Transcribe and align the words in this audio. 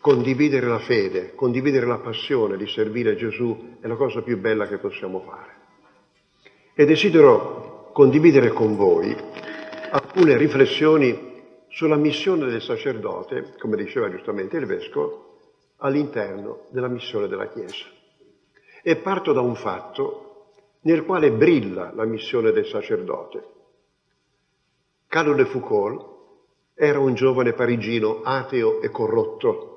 condividere 0.00 0.66
la 0.66 0.78
fede, 0.78 1.34
condividere 1.34 1.86
la 1.86 1.98
passione 1.98 2.56
di 2.56 2.66
servire 2.66 3.16
Gesù 3.16 3.76
è 3.80 3.86
la 3.86 3.96
cosa 3.96 4.22
più 4.22 4.38
bella 4.38 4.66
che 4.66 4.78
possiamo 4.78 5.20
fare. 5.20 5.58
E 6.74 6.86
desidero 6.86 7.90
condividere 7.92 8.48
con 8.48 8.76
voi 8.76 9.14
alcune 9.90 10.36
riflessioni 10.36 11.28
sulla 11.68 11.96
missione 11.96 12.46
del 12.46 12.62
sacerdote, 12.62 13.54
come 13.58 13.76
diceva 13.76 14.10
giustamente 14.10 14.56
il 14.56 14.66
Vescovo, 14.66 15.36
all'interno 15.78 16.66
della 16.70 16.88
missione 16.88 17.28
della 17.28 17.48
Chiesa. 17.48 17.84
E 18.82 18.96
parto 18.96 19.32
da 19.32 19.40
un 19.40 19.54
fatto 19.54 20.52
nel 20.82 21.04
quale 21.04 21.30
brilla 21.30 21.92
la 21.94 22.04
missione 22.04 22.52
del 22.52 22.64
sacerdote. 22.64 23.44
Carlo 25.06 25.34
de 25.34 25.44
Foucault 25.44 26.18
era 26.74 26.98
un 26.98 27.14
giovane 27.14 27.52
parigino 27.52 28.22
ateo 28.22 28.80
e 28.80 28.90
corrotto. 28.90 29.69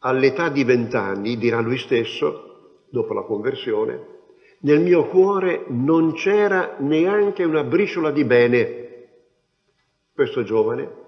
All'età 0.00 0.48
di 0.48 0.64
vent'anni, 0.64 1.36
dirà 1.36 1.60
lui 1.60 1.78
stesso, 1.78 2.84
dopo 2.88 3.12
la 3.14 3.22
conversione, 3.22 4.16
nel 4.60 4.80
mio 4.80 5.06
cuore 5.06 5.64
non 5.68 6.12
c'era 6.12 6.76
neanche 6.78 7.44
una 7.44 7.64
briciola 7.64 8.10
di 8.10 8.24
bene. 8.24 8.86
Questo 10.14 10.42
giovane 10.42 11.06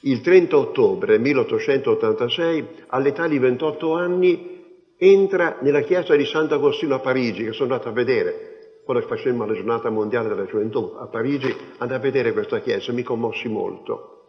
il 0.00 0.20
30 0.20 0.56
ottobre 0.56 1.18
1886, 1.18 2.68
all'età 2.88 3.26
di 3.26 3.38
28 3.38 3.94
anni, 3.94 4.64
entra 4.96 5.58
nella 5.62 5.80
chiesa 5.80 6.14
di 6.14 6.24
Sant'Agostino 6.24 6.94
a 6.94 7.00
Parigi, 7.00 7.44
che 7.44 7.52
sono 7.52 7.72
andato 7.72 7.88
a 7.88 7.92
vedere, 7.92 8.80
quando 8.84 9.04
facemmo 9.06 9.44
la 9.46 9.54
giornata 9.54 9.90
mondiale 9.90 10.28
della 10.28 10.44
gioventù 10.44 10.94
a 10.96 11.06
Parigi, 11.06 11.54
andai 11.78 11.96
a 11.96 12.00
vedere 12.00 12.32
questa 12.32 12.60
chiesa, 12.60 12.92
mi 12.92 13.02
commossi 13.02 13.48
molto, 13.48 14.28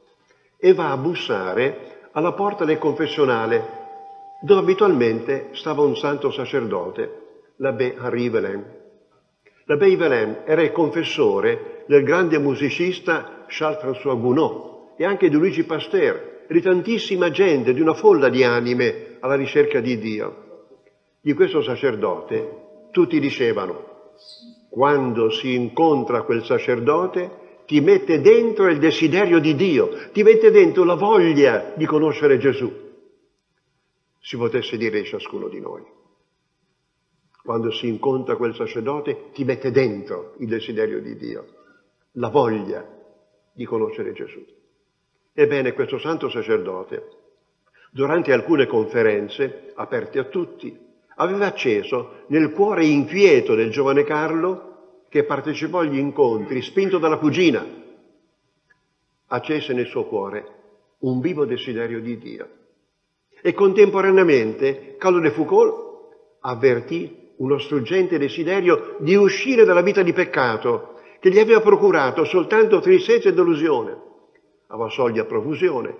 e 0.58 0.73
va 0.73 0.92
a 0.92 0.98
bussare 0.98 1.97
alla 2.18 2.34
porta 2.34 2.66
del 2.66 2.80
confessionale, 2.80 3.76
dove 4.42 4.62
abitualmente 4.62 5.50
stava 5.52 5.84
un 5.84 5.96
santo 5.96 6.32
sacerdote, 6.32 7.52
l'abbé 7.58 7.96
Henri 7.96 8.30
Velen. 8.30 8.66
L'abbé 9.66 9.96
Velen 9.96 10.42
era 10.46 10.64
il 10.64 10.72
confessore 10.72 11.84
del 11.86 12.04
grande 12.04 12.40
musicista 12.40 13.46
Charles-François 13.48 14.20
Gounod, 14.20 14.96
e 14.98 15.06
anche 15.06 15.30
di 15.30 15.36
Luigi 15.36 15.64
Pasteur, 15.64 16.46
di 16.50 16.59
tantissima 16.59 17.30
gente, 17.30 17.72
di 17.72 17.82
una 17.82 17.94
folla 17.94 18.30
di 18.30 18.44
anime 18.44 19.18
alla 19.20 19.36
ricerca 19.36 19.80
di 19.80 20.00
Dio. 20.00 20.46
Di 21.22 21.34
questo 21.34 21.62
sacerdote 21.62 22.90
tutti 22.90 23.20
dicevano, 23.20 24.14
quando 24.72 25.30
si 25.30 25.54
incontra 25.54 26.24
quel 26.24 26.44
sacerdote 26.44 27.46
ti 27.68 27.82
mette 27.82 28.22
dentro 28.22 28.70
il 28.70 28.80
desiderio 28.80 29.40
di 29.40 29.54
Dio, 29.54 30.10
ti 30.14 30.23
mette 30.23 30.52
dentro 30.52 30.86
la 30.86 30.96
voglia 30.96 31.74
di 31.76 31.86
conoscere 31.86 32.38
Gesù. 32.38 32.72
Si 34.22 34.38
potesse 34.38 34.78
dire 34.78 35.02
di 35.02 35.06
ciascuno 35.06 35.50
di 35.50 35.59
noi. 35.59 35.84
Quando 37.44 37.70
si 37.72 37.88
incontra 37.88 38.38
quel 38.38 38.56
sacerdote 38.56 39.32
ti 39.34 39.44
mette 39.44 39.72
dentro 39.72 40.36
il 40.40 40.48
desiderio 40.48 41.02
di 41.02 41.18
Dio, 41.18 41.46
la 42.14 42.30
voglia 42.30 42.88
di 43.54 43.66
conoscere 43.66 44.14
Gesù. 44.14 44.44
Ebbene, 45.34 45.74
questo 45.74 46.00
santo 46.00 46.30
sacerdote, 46.30 47.09
durante 47.92 48.31
alcune 48.31 48.66
conferenze 48.66 49.74
aperte 49.76 50.20
a 50.20 50.26
tutti, 50.26 50.78
aveva 51.16 51.48
acceso 51.48 52.24
nel 52.28 52.52
cuore 52.52 52.86
inquieto 52.86 53.56
del 53.56 53.72
giovane 53.72 54.04
Carlo, 54.04 54.77
che 55.09 55.23
partecipò 55.23 55.80
agli 55.80 55.97
incontri, 55.97 56.61
spinto 56.61 56.97
dalla 56.97 57.17
cugina, 57.17 57.66
accese 59.27 59.73
nel 59.73 59.88
suo 59.88 60.05
cuore 60.05 60.55
un 61.00 61.19
vivo 61.19 61.45
desiderio 61.45 62.00
di 62.02 62.17
Dio. 62.17 62.50
E 63.41 63.53
contemporaneamente 63.53 64.95
Carlo 64.97 65.19
de 65.19 65.31
Foucault 65.31 65.85
avvertì 66.41 67.31
uno 67.38 67.59
struggente 67.59 68.17
desiderio 68.17 68.95
di 69.00 69.16
uscire 69.16 69.63
dalla 69.63 69.81
vita 69.81 70.02
di 70.02 70.11
peccato 70.11 70.95
che 71.19 71.29
gli 71.29 71.38
aveva 71.38 71.62
procurato 71.62 72.23
soltanto 72.25 72.79
tristezza 72.79 73.29
e 73.29 73.34
delusione 73.34 74.06
aveva 74.67 74.90
soldi 74.90 75.19
a 75.19 75.25
profusione, 75.25 75.96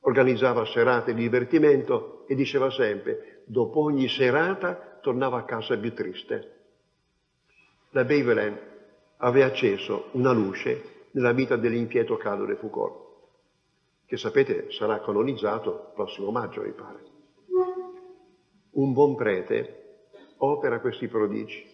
organizzava 0.00 0.64
serate 0.64 1.14
di 1.14 1.22
divertimento 1.22 2.24
e 2.26 2.34
diceva 2.34 2.70
sempre, 2.70 3.42
dopo 3.46 3.80
ogni 3.80 4.08
serata 4.08 4.98
tornava 5.00 5.38
a 5.38 5.44
casa 5.44 5.76
più 5.76 5.92
triste. 5.92 6.53
La 7.94 8.02
Bevelen 8.02 8.58
aveva 9.18 9.46
acceso 9.46 10.06
una 10.14 10.32
luce 10.32 11.06
nella 11.12 11.30
vita 11.30 11.54
dell'inquieto 11.54 12.16
Carlo 12.16 12.44
de 12.44 12.56
Foucault, 12.56 12.96
che 14.04 14.16
sapete 14.16 14.66
sarà 14.72 15.00
canonizzato 15.00 15.70
il 15.70 15.92
prossimo 15.94 16.32
maggio, 16.32 16.62
mi 16.62 16.72
pare. 16.72 16.98
Un 18.72 18.92
buon 18.92 19.14
prete 19.14 19.82
opera 20.38 20.80
questi 20.80 21.06
prodigi, 21.06 21.64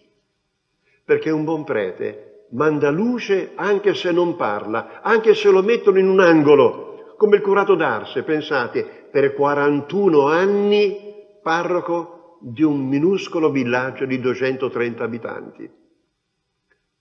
perché 1.03 1.31
un 1.31 1.43
buon 1.43 1.63
prete 1.63 2.45
manda 2.51 2.91
luce 2.91 3.53
anche 3.55 3.95
se 3.95 4.11
non 4.11 4.35
parla, 4.35 5.01
anche 5.01 5.33
se 5.33 5.49
lo 5.49 5.63
mettono 5.63 5.97
in 5.97 6.07
un 6.07 6.19
angolo, 6.19 7.15
come 7.17 7.37
il 7.37 7.41
curato 7.41 7.73
d'Arse, 7.73 8.21
pensate, 8.21 9.07
per 9.09 9.33
41 9.33 10.27
anni 10.27 11.15
parroco 11.41 12.37
di 12.41 12.61
un 12.61 12.87
minuscolo 12.87 13.49
villaggio 13.49 14.05
di 14.05 14.19
230 14.19 15.03
abitanti. 15.03 15.79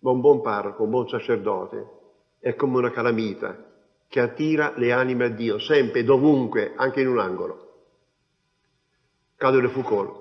Ma 0.01 0.11
un 0.11 0.21
buon 0.21 0.41
parroco, 0.41 0.83
un 0.83 0.91
buon 0.91 1.09
sacerdote, 1.09 1.87
è 2.39 2.55
come 2.55 2.79
una 2.79 2.91
calamita 2.91 3.67
che 4.09 4.21
attira 4.21 4.73
le 4.77 4.93
anime 4.93 5.27
a 5.27 5.29
Dio, 5.29 5.59
sempre, 5.59 6.03
dovunque, 6.03 6.73
anche 6.75 7.01
in 7.01 7.09
un 7.09 7.19
angolo. 7.19 7.69
Cadore 9.37 9.69
Foucault, 9.69 10.21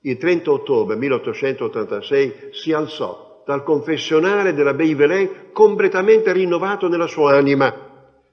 il 0.00 0.16
30 0.16 0.50
ottobre 0.50 0.96
1886, 0.96 2.48
si 2.52 2.72
alzò 2.72 3.42
dal 3.46 3.62
confessionale 3.62 4.54
della 4.54 4.74
Beivelin 4.74 5.52
completamente 5.52 6.32
rinnovato 6.32 6.88
nella 6.88 7.06
sua 7.06 7.36
anima. 7.36 7.72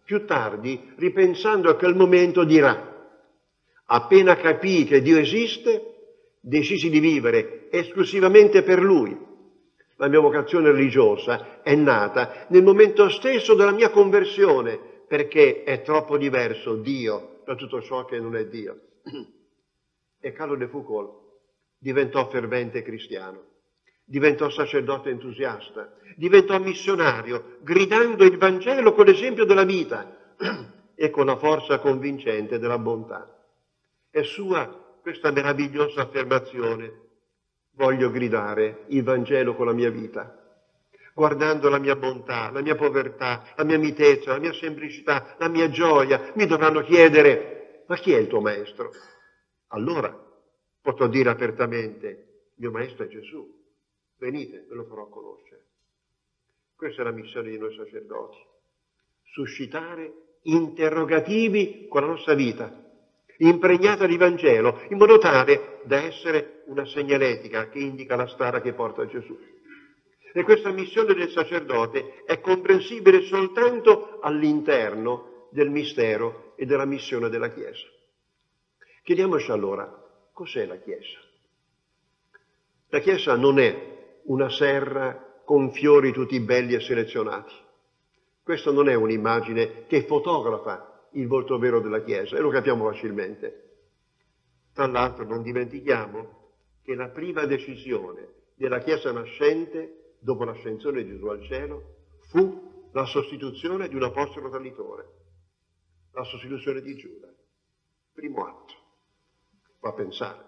Più 0.04 0.26
tardi, 0.26 0.94
ripensando 0.98 1.70
a 1.70 1.76
quel 1.76 1.96
momento, 1.96 2.44
dirà, 2.44 3.12
appena 3.86 4.36
capì 4.36 4.86
che 4.86 5.02
Dio 5.02 5.18
esiste, 5.18 5.94
decisi 6.40 6.90
di 6.90 7.00
vivere 7.00 7.70
esclusivamente 7.72 8.62
per 8.64 8.82
Lui. 8.82 9.18
La 9.98 10.08
mia 10.08 10.20
vocazione 10.20 10.72
religiosa 10.72 11.62
è 11.62 11.76
nata 11.76 12.46
nel 12.50 12.64
momento 12.64 13.10
stesso 13.10 13.54
della 13.56 13.72
mia 13.72 13.90
conversione, 13.90 14.78
perché 15.08 15.64
è 15.64 15.82
troppo 15.82 16.18
diverso 16.18 16.76
Dio 16.76 17.42
da 17.46 17.56
tutto 17.56 17.82
ciò 17.82 18.06
che 18.06 18.20
non 18.20 18.36
è 18.36 18.46
Dio. 18.46 18.80
E 20.20 20.32
Carlo 20.32 20.56
de 20.56 20.68
Foucault 20.68 21.24
diventò 21.78 22.28
fervente 22.30 22.82
cristiano 22.82 23.54
diventò 24.06 24.50
sacerdote 24.50 25.10
entusiasta, 25.10 25.98
diventò 26.16 26.60
missionario, 26.60 27.58
gridando 27.62 28.24
il 28.24 28.38
Vangelo 28.38 28.94
con 28.94 29.06
l'esempio 29.06 29.46
della 29.46 29.64
vita 29.64 30.36
e 30.94 31.10
con 31.10 31.26
la 31.26 31.38
forza 31.38 31.80
convincente 31.80 32.60
della 32.60 32.78
bontà. 32.78 33.28
È 34.10 34.22
sua 34.22 34.68
questa 35.02 35.32
meravigliosa 35.32 36.04
affermazione. 36.04 37.04
Voglio 37.76 38.10
gridare 38.10 38.86
il 38.88 39.04
Vangelo 39.04 39.54
con 39.56 39.66
la 39.66 39.74
mia 39.74 39.90
vita, 39.90 40.60
guardando 41.14 41.70
la 41.70 41.78
mia 41.78 41.96
bontà, 41.96 42.50
la 42.52 42.62
mia 42.62 42.76
povertà, 42.76 43.54
la 43.56 43.64
mia 43.64 43.78
mitezza, 43.78 44.32
la 44.32 44.40
mia 44.40 44.54
semplicità, 44.54 45.36
la 45.38 45.50
mia 45.50 45.70
gioia. 45.70 46.32
Mi 46.36 46.46
dovranno 46.46 46.82
chiedere, 46.82 47.84
ma 47.88 47.96
chi 47.98 48.14
è 48.14 48.18
il 48.18 48.28
tuo 48.28 48.40
maestro? 48.40 48.92
Allora 49.68 50.18
potrò 50.82 51.08
dire 51.08 51.30
apertamente, 51.30 52.52
mio 52.56 52.72
maestro 52.72 53.04
è 53.04 53.08
Gesù. 53.08 53.46
Venite, 54.18 54.66
ve 54.70 54.76
lo 54.76 54.86
farò 54.86 55.10
conoscere. 55.10 55.64
Questa 56.76 57.02
è 57.02 57.04
la 57.06 57.12
missione 57.12 57.50
di 57.50 57.58
noi 57.58 57.76
sacerdoti. 57.76 58.38
Suscitare 59.24 60.38
interrogativi 60.44 61.88
con 61.90 62.02
la 62.02 62.08
nostra 62.08 62.34
vita, 62.36 62.85
impregnata 63.38 64.06
di 64.06 64.18
Vangelo, 64.18 64.82
in 64.90 64.98
modo 64.98 65.18
tale 65.18 65.82
da 65.84 66.02
essere 66.04 66.64
una 66.66 66.86
segnaletica 66.86 67.70
che 67.70 67.80
indica 67.80 68.16
la 68.16 68.28
strada 68.28 68.62
che 68.62 68.74
porta 68.74 69.02
a 69.04 69.08
Gesù. 69.08 69.38
E 70.34 70.44
questa 70.44 70.72
missione 70.72 71.14
del 71.14 71.30
sacerdote 71.30 72.24
è 72.26 72.40
comprensibile 72.42 73.22
soltanto 73.24 74.20
all'interno 74.22 75.48
del 75.52 75.70
mistero 75.70 76.54
e 76.58 76.66
della 76.66 76.86
missione 76.86 77.30
della 77.30 77.52
Chiesa. 77.52 77.88
Chiediamoci 79.04 79.52
allora, 79.52 79.90
cos'è 80.34 80.66
la 80.66 80.78
Chiesa? 80.78 81.20
La 82.90 83.00
Chiesa 83.00 83.36
non 83.36 83.60
è 83.60 83.94
una 84.24 84.50
serra 84.50 85.42
con 85.46 85.72
fiori 85.72 86.12
tutti 86.12 86.40
belli 86.40 86.74
e 86.74 86.82
selezionati. 86.82 87.54
Questa 88.44 88.72
non 88.72 88.90
è 88.90 88.94
un'immagine 88.94 89.86
che 89.88 90.04
fotografa 90.04 90.95
il 91.16 91.28
volto 91.28 91.58
vero 91.58 91.80
della 91.80 92.02
Chiesa 92.02 92.38
e 92.38 92.40
lo 92.40 92.50
capiamo 92.50 92.90
facilmente. 92.90 93.64
Tra 94.74 94.88
l'altro 94.88 95.26
non 95.26 95.42
dimentichiamo 95.42 96.54
che 96.82 96.96
la 96.96 97.10
prima 97.10 97.46
decisione 97.46 98.28
della 98.56 98.80
Chiesa 98.80 99.12
nascente, 99.12 100.16
dopo 100.20 100.44
l'ascensione 100.44 101.04
di 101.04 101.12
Gesù 101.12 101.26
al 101.28 101.44
cielo, 101.44 101.96
fu 102.30 102.90
la 102.92 103.06
sostituzione 103.06 103.88
di 103.88 103.96
un 103.96 104.04
apostolo 104.04 104.50
traditore, 104.50 105.08
la 106.12 106.24
sostituzione 106.24 106.82
di 106.82 106.96
Giuda. 106.96 107.34
Primo 108.14 108.46
atto. 108.46 108.74
Fa 109.80 109.94
pensare. 109.94 110.44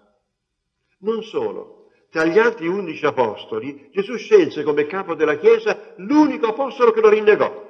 Non 1.00 1.22
solo, 1.22 1.90
tra 2.10 2.24
gli 2.24 2.38
altri 2.38 2.66
undici 2.66 3.04
apostoli, 3.04 3.90
Gesù 3.92 4.16
scelse 4.16 4.62
come 4.62 4.86
capo 4.86 5.14
della 5.14 5.36
Chiesa 5.36 5.94
l'unico 5.96 6.46
apostolo 6.46 6.92
che 6.92 7.00
lo 7.00 7.10
rinnegò, 7.10 7.67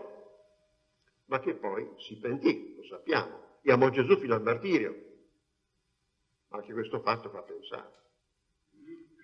ma 1.28 1.40
che 1.40 1.54
poi 1.54 1.88
si 1.98 2.18
pentì, 2.18 2.74
lo 2.76 2.84
sappiamo, 2.84 3.56
e 3.62 3.72
amò 3.72 3.90
Gesù 3.90 4.16
fino 4.16 4.34
al 4.34 4.42
martirio. 4.42 5.06
Anche 6.48 6.72
questo 6.72 7.00
fatto 7.00 7.28
fa 7.28 7.42
pensare. 7.42 7.92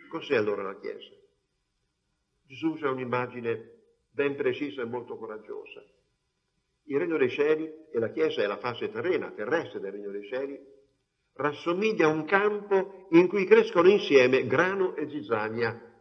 Cos'è 0.09 0.37
allora 0.37 0.63
la 0.63 0.79
Chiesa? 0.79 1.15
Gesù 2.47 2.73
usa 2.73 2.91
un'immagine 2.91 3.73
ben 4.11 4.37
precisa 4.37 4.83
e 4.83 4.85
molto 4.85 5.17
coraggiosa. 5.17 5.83
Il 6.85 6.99
regno 6.99 7.17
dei 7.17 7.31
cieli, 7.31 7.73
e 7.91 7.99
la 7.99 8.11
Chiesa 8.11 8.43
è 8.43 8.47
la 8.47 8.59
fase 8.59 8.91
terrena, 8.91 9.31
terrestre 9.31 9.81
del 9.81 9.93
regno 9.93 10.11
dei 10.11 10.27
cieli, 10.27 10.61
rassomiglia 11.33 12.07
a 12.07 12.11
un 12.11 12.27
campo 12.27 13.09
in 13.13 13.29
cui 13.29 13.47
crescono 13.47 13.89
insieme 13.89 14.47
grano 14.47 14.95
e 14.95 15.09
zizzania. 15.09 15.93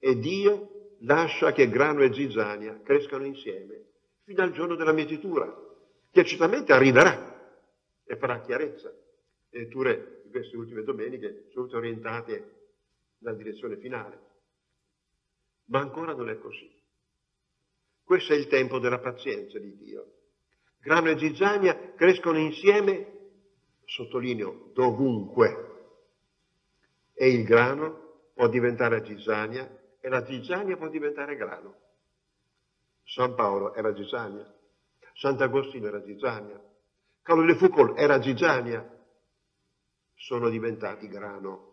E 0.00 0.18
Dio 0.18 0.96
lascia 1.02 1.52
che 1.52 1.68
grano 1.68 2.02
e 2.02 2.12
zizzania 2.12 2.80
crescano 2.82 3.24
insieme 3.24 3.84
fino 4.24 4.42
al 4.42 4.52
giorno 4.52 4.74
della 4.74 4.92
mietitura, 4.92 5.52
che 6.10 6.24
certamente 6.24 6.72
arriverà 6.72 7.32
e 8.04 8.16
farà 8.16 8.40
chiarezza. 8.40 8.92
Le 9.50 9.58
letture 9.58 10.22
di 10.24 10.30
queste 10.30 10.56
ultime 10.56 10.82
domeniche 10.82 11.48
sono 11.52 11.66
tutte 11.66 11.76
orientate 11.76 12.54
nella 13.18 13.36
direzione 13.36 13.76
finale. 13.76 14.18
Ma 15.66 15.80
ancora 15.80 16.14
non 16.14 16.28
è 16.28 16.38
così. 16.38 16.70
Questo 18.02 18.32
è 18.32 18.36
il 18.36 18.48
tempo 18.48 18.78
della 18.78 18.98
pazienza 18.98 19.58
di 19.58 19.76
Dio. 19.76 20.12
Grano 20.80 21.08
e 21.10 21.18
zizzania 21.18 21.94
crescono 21.94 22.38
insieme 22.38 23.12
sottolineo, 23.84 24.70
dovunque. 24.74 25.72
E 27.14 27.30
il 27.30 27.44
grano 27.44 28.30
può 28.34 28.48
diventare 28.48 29.04
zizzania 29.04 29.66
e 30.00 30.08
la 30.08 30.24
zizzania 30.26 30.76
può 30.76 30.88
diventare 30.88 31.36
grano. 31.36 31.76
San 33.04 33.34
Paolo 33.34 33.74
era 33.74 33.94
zizzania, 33.94 34.52
Sant'Agostino 35.14 35.86
era 35.86 36.02
zizzania, 36.02 36.60
Carlo 37.22 37.44
de 37.44 37.54
Foucault 37.54 37.98
era 37.98 38.20
zizzania, 38.20 38.86
sono 40.14 40.48
diventati 40.48 41.08
grano. 41.08 41.72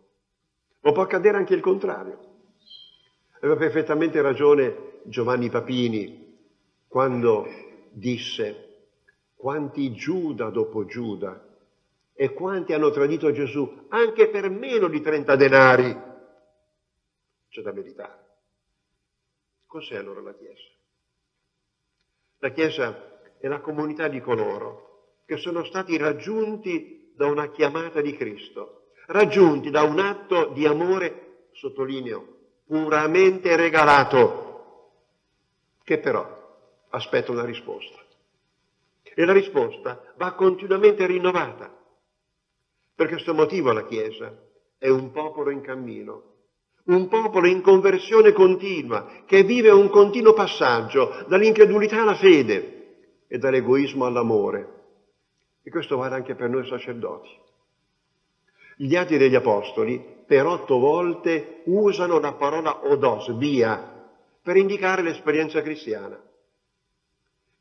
Ma 0.81 0.91
può 0.91 1.03
accadere 1.03 1.37
anche 1.37 1.53
il 1.53 1.61
contrario. 1.61 2.29
Aveva 3.39 3.55
perfettamente 3.55 4.21
ragione 4.21 4.99
Giovanni 5.05 5.49
Papini 5.49 6.37
quando 6.87 7.47
disse 7.91 8.89
quanti 9.35 9.93
Giuda 9.93 10.49
dopo 10.49 10.85
Giuda 10.85 11.43
e 12.13 12.33
quanti 12.33 12.73
hanno 12.73 12.91
tradito 12.91 13.31
Gesù 13.31 13.87
anche 13.89 14.29
per 14.29 14.49
meno 14.49 14.87
di 14.87 15.01
30 15.01 15.35
denari. 15.35 16.01
C'è 17.49 17.61
da 17.61 17.71
meditare. 17.71 18.19
Cos'è 19.65 19.95
allora 19.95 20.21
la 20.21 20.33
Chiesa? 20.35 20.70
La 22.43 22.49
Chiesa 22.49 23.19
è 23.37 23.47
la 23.47 23.59
comunità 23.59 24.07
di 24.07 24.19
coloro 24.19 25.19
che 25.25 25.37
sono 25.37 25.63
stati 25.63 25.95
raggiunti 25.95 27.13
da 27.15 27.27
una 27.27 27.51
chiamata 27.51 28.01
di 28.01 28.15
Cristo, 28.15 28.87
raggiunti 29.05 29.69
da 29.69 29.83
un 29.83 29.99
atto 29.99 30.47
di 30.47 30.65
amore, 30.65 31.49
sottolineo, 31.51 32.37
puramente 32.65 33.55
regalato, 33.55 34.89
che 35.83 35.99
però 35.99 36.25
aspetta 36.89 37.31
una 37.31 37.45
risposta. 37.45 37.99
E 39.03 39.23
la 39.23 39.33
risposta 39.33 40.13
va 40.17 40.33
continuamente 40.33 41.05
rinnovata. 41.05 41.71
Per 42.95 43.07
questo 43.07 43.35
motivo 43.35 43.71
la 43.71 43.85
Chiesa 43.85 44.35
è 44.79 44.89
un 44.89 45.11
popolo 45.11 45.51
in 45.51 45.61
cammino, 45.61 46.30
un 46.85 47.07
popolo 47.07 47.47
in 47.47 47.61
conversione 47.61 48.31
continua, 48.31 49.23
che 49.25 49.43
vive 49.43 49.69
un 49.69 49.89
continuo 49.89 50.33
passaggio 50.33 51.25
dall'incredulità 51.27 52.01
alla 52.01 52.15
fede 52.15 52.79
e 53.27 53.37
dall'egoismo 53.37 54.05
all'amore. 54.05 54.79
E 55.63 55.69
questo 55.69 55.97
vale 55.97 56.15
anche 56.15 56.35
per 56.35 56.49
noi 56.49 56.65
sacerdoti. 56.67 57.29
Gli 58.77 58.95
atti 58.95 59.17
degli 59.17 59.35
Apostoli 59.35 60.03
per 60.25 60.45
otto 60.45 60.79
volte 60.79 61.61
usano 61.65 62.19
la 62.19 62.33
parola 62.33 62.87
odos, 62.87 63.37
via, 63.37 64.09
per 64.41 64.55
indicare 64.55 65.03
l'esperienza 65.03 65.61
cristiana. 65.61 66.19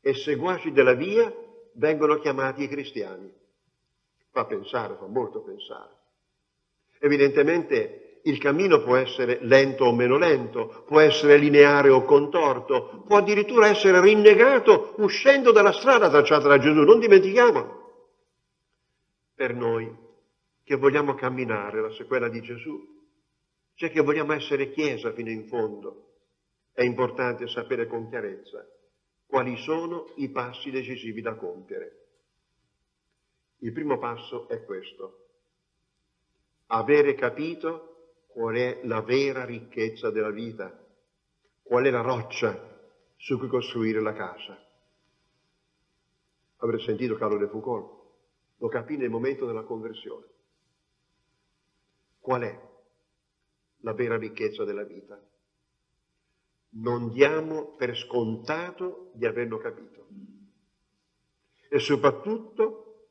E 0.01 0.13
seguaci 0.15 0.71
della 0.71 0.93
via 0.93 1.31
vengono 1.73 2.17
chiamati 2.17 2.63
i 2.63 2.67
cristiani. 2.67 3.31
Fa 4.31 4.45
pensare, 4.45 4.95
fa 4.95 5.05
molto 5.05 5.41
pensare. 5.41 5.91
Evidentemente 6.99 8.10
il 8.23 8.37
cammino 8.37 8.81
può 8.81 8.95
essere 8.95 9.39
lento 9.41 9.85
o 9.85 9.93
meno 9.93 10.17
lento, 10.17 10.83
può 10.85 10.99
essere 10.99 11.37
lineare 11.37 11.89
o 11.89 12.03
contorto, 12.03 13.03
può 13.05 13.17
addirittura 13.17 13.67
essere 13.67 13.99
rinnegato 14.01 14.93
uscendo 14.97 15.51
dalla 15.51 15.71
strada 15.71 16.09
tracciata 16.09 16.47
da 16.47 16.59
Gesù, 16.59 16.81
non 16.81 16.99
dimentichiamolo. 16.99 17.79
Per 19.33 19.55
noi 19.55 20.09
che 20.63 20.75
vogliamo 20.75 21.15
camminare 21.15 21.81
la 21.81 21.91
sequela 21.91 22.29
di 22.29 22.41
Gesù, 22.41 22.79
cioè 23.75 23.89
che 23.89 24.01
vogliamo 24.01 24.33
essere 24.33 24.71
Chiesa 24.71 25.11
fino 25.13 25.29
in 25.29 25.47
fondo, 25.47 26.09
è 26.73 26.83
importante 26.83 27.47
sapere 27.47 27.87
con 27.87 28.07
chiarezza 28.07 28.65
quali 29.25 29.57
sono 29.57 30.11
i 30.17 30.29
passi 30.29 30.69
decisivi 30.69 31.21
da 31.21 31.35
compiere. 31.35 31.97
Il 33.59 33.71
primo 33.71 33.97
passo 33.97 34.47
è 34.47 34.63
questo. 34.63 35.27
Avere 36.67 37.15
capito 37.15 37.90
qual 38.33 38.55
è 38.55 38.81
la 38.83 39.01
vera 39.01 39.45
ricchezza 39.45 40.09
della 40.09 40.31
vita, 40.31 40.77
qual 41.61 41.85
è 41.85 41.89
la 41.89 42.01
roccia 42.01 42.69
su 43.17 43.37
cui 43.37 43.47
costruire 43.47 44.01
la 44.01 44.13
casa. 44.13 44.57
Avrei 46.57 46.81
sentito 46.81 47.15
Carlo 47.15 47.37
de 47.37 47.47
Foucault, 47.47 47.99
lo 48.57 48.67
capì 48.67 48.97
nel 48.97 49.09
momento 49.09 49.45
della 49.45 49.63
conversione. 49.63 50.25
Qual 52.19 52.41
è 52.41 52.69
la 53.77 53.93
vera 53.93 54.17
ricchezza 54.17 54.63
della 54.63 54.83
vita? 54.83 55.19
Non 56.73 57.11
diamo 57.11 57.75
per 57.75 57.95
scontato 57.97 59.11
di 59.13 59.25
averlo 59.25 59.57
capito. 59.57 60.07
E 61.67 61.79
soprattutto 61.79 63.07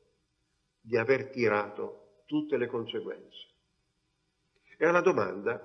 di 0.79 0.97
aver 0.97 1.29
tirato 1.29 2.23
tutte 2.25 2.57
le 2.57 2.67
conseguenze. 2.67 3.50
E 4.81 4.87
alla 4.87 5.01
domanda 5.01 5.61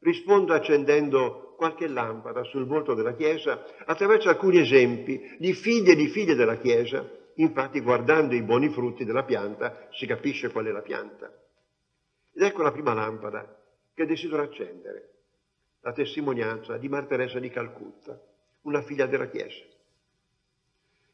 rispondo 0.00 0.52
accendendo 0.52 1.54
qualche 1.56 1.88
lampada 1.88 2.42
sul 2.42 2.66
volto 2.66 2.92
della 2.92 3.14
Chiesa 3.14 3.64
attraverso 3.86 4.28
alcuni 4.28 4.58
esempi 4.60 5.36
di 5.38 5.54
figli 5.54 5.88
e 5.88 5.96
di 5.96 6.06
figlie 6.08 6.34
della 6.34 6.58
Chiesa. 6.58 7.02
Infatti 7.36 7.80
guardando 7.80 8.34
i 8.34 8.42
buoni 8.42 8.68
frutti 8.68 9.06
della 9.06 9.24
pianta 9.24 9.88
si 9.92 10.04
capisce 10.04 10.52
qual 10.52 10.66
è 10.66 10.70
la 10.70 10.82
pianta. 10.82 11.32
Ed 12.34 12.42
ecco 12.42 12.60
la 12.60 12.70
prima 12.70 12.92
lampada 12.92 13.58
che 13.94 14.04
desidero 14.04 14.42
accendere, 14.42 15.12
la 15.80 15.92
testimonianza 15.92 16.76
di 16.76 16.90
Marta 16.90 17.16
Teresa 17.16 17.38
di 17.38 17.48
Calcutta, 17.48 18.20
una 18.64 18.82
figlia 18.82 19.06
della 19.06 19.28
Chiesa. 19.28 19.64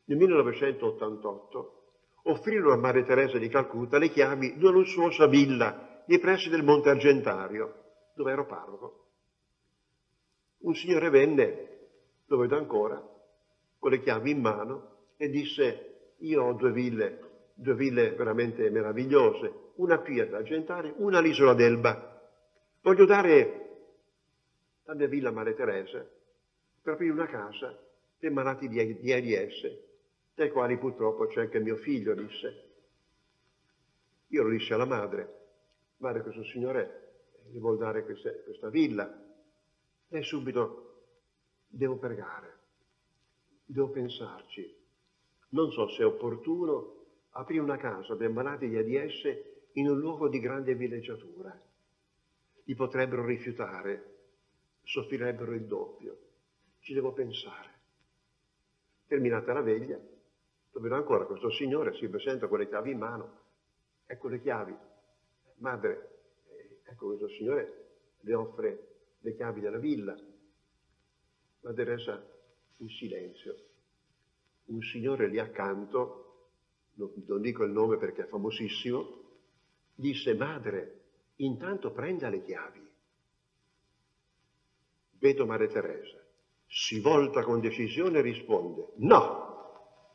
Nel 0.06 0.18
1988 0.18 1.82
offrirono 2.24 2.72
a 2.72 2.78
Maria 2.78 3.04
Teresa 3.04 3.38
di 3.38 3.48
Calcutta 3.48 3.98
le 3.98 4.08
chiavi 4.08 4.56
di 4.56 4.64
una 4.64 4.72
lussuosa 4.72 5.28
villa 5.28 5.93
nei 6.06 6.18
pressi 6.18 6.48
del 6.48 6.62
Monte 6.62 6.90
Argentario, 6.90 7.82
dove 8.14 8.32
ero 8.32 8.46
parroco. 8.46 9.06
Un 10.58 10.74
signore 10.74 11.10
venne, 11.10 11.68
lo 12.26 12.38
vedo 12.38 12.56
ancora, 12.56 13.02
con 13.78 13.90
le 13.90 14.00
chiavi 14.00 14.30
in 14.30 14.40
mano 14.40 15.12
e 15.16 15.28
disse 15.28 16.12
io 16.18 16.42
ho 16.42 16.52
due 16.54 16.72
ville, 16.72 17.52
due 17.54 17.74
ville 17.74 18.12
veramente 18.12 18.70
meravigliose, 18.70 19.72
una 19.76 19.98
qui 19.98 20.20
ad 20.20 20.32
Argentario, 20.32 20.94
una 20.98 21.18
all'isola 21.18 21.54
d'Elba. 21.54 22.30
Voglio 22.80 23.04
dare 23.04 23.60
la 24.84 24.94
mia 24.94 25.06
villa 25.06 25.28
a 25.30 25.32
Maria 25.32 25.54
Teresa 25.54 26.06
per 26.82 26.94
aprire 26.94 27.12
una 27.12 27.26
casa 27.26 27.78
per 28.18 28.30
malati 28.30 28.68
di 28.68 29.12
AIDS 29.12 29.92
dai 30.34 30.50
quali 30.50 30.76
purtroppo 30.78 31.26
c'è 31.26 31.42
anche 31.42 31.60
mio 31.60 31.76
figlio, 31.76 32.14
disse. 32.14 32.72
Io 34.28 34.42
lo 34.42 34.50
dissi 34.50 34.72
alla 34.72 34.84
madre, 34.84 35.43
guarda 36.04 36.20
questo 36.20 36.44
signore 36.44 37.12
gli 37.48 37.58
vuol 37.58 37.78
dare 37.78 38.04
queste, 38.04 38.42
questa 38.44 38.68
villa. 38.68 39.10
Lei 40.08 40.22
subito, 40.22 41.04
devo 41.66 41.96
pregare, 41.96 42.58
devo 43.64 43.88
pensarci. 43.88 44.82
Non 45.50 45.70
so 45.70 45.88
se 45.88 46.02
è 46.02 46.04
opportuno 46.04 47.06
aprire 47.30 47.62
una 47.62 47.78
casa 47.78 48.16
per 48.16 48.28
malati 48.28 48.68
di 48.68 48.98
AIDS 48.98 49.22
in 49.72 49.88
un 49.88 49.98
luogo 49.98 50.28
di 50.28 50.40
grande 50.40 50.74
villeggiatura. 50.74 51.58
Li 52.64 52.74
potrebbero 52.74 53.24
rifiutare, 53.24 54.16
soffrirebbero 54.82 55.54
il 55.54 55.64
doppio. 55.64 56.18
Ci 56.80 56.92
devo 56.92 57.14
pensare. 57.14 57.70
Terminata 59.06 59.54
la 59.54 59.62
veglia, 59.62 59.98
lo 59.98 60.80
vedo 60.80 60.96
ancora, 60.96 61.24
questo 61.24 61.50
signore 61.50 61.94
si 61.94 62.08
presenta 62.08 62.46
con 62.46 62.58
le 62.58 62.68
chiavi 62.68 62.90
in 62.90 62.98
mano, 62.98 63.40
ecco 64.04 64.28
le 64.28 64.40
chiavi. 64.42 64.92
Madre, 65.64 66.10
eh, 66.50 66.80
ecco 66.84 67.06
questo 67.06 67.26
signore 67.28 67.86
le 68.20 68.34
offre 68.34 68.88
le 69.20 69.34
chiavi 69.34 69.62
della 69.62 69.78
villa. 69.78 70.14
Madre 71.62 71.84
Teresa 71.84 72.22
in 72.76 72.88
silenzio. 72.90 73.56
Un 74.66 74.82
signore 74.82 75.26
lì 75.26 75.38
accanto, 75.38 76.50
non 76.96 77.40
dico 77.40 77.64
il 77.64 77.72
nome 77.72 77.96
perché 77.96 78.24
è 78.24 78.26
famosissimo, 78.26 79.22
disse, 79.94 80.34
madre, 80.34 81.00
intanto 81.36 81.92
prenda 81.92 82.28
le 82.28 82.42
chiavi. 82.42 82.86
Vedo 85.12 85.46
Madre 85.46 85.68
Teresa, 85.68 86.22
si 86.66 87.00
volta 87.00 87.42
con 87.42 87.60
decisione 87.60 88.18
e 88.18 88.22
risponde, 88.22 88.88
no, 88.96 90.12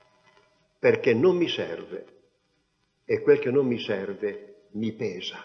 perché 0.78 1.16
non 1.16 1.38
mi 1.38 1.50
serve 1.50 2.18
e 3.06 3.22
quel 3.22 3.40
che 3.40 3.50
non 3.50 3.66
mi 3.66 3.80
serve 3.80 4.49
mi 4.72 4.92
pesa. 4.94 5.44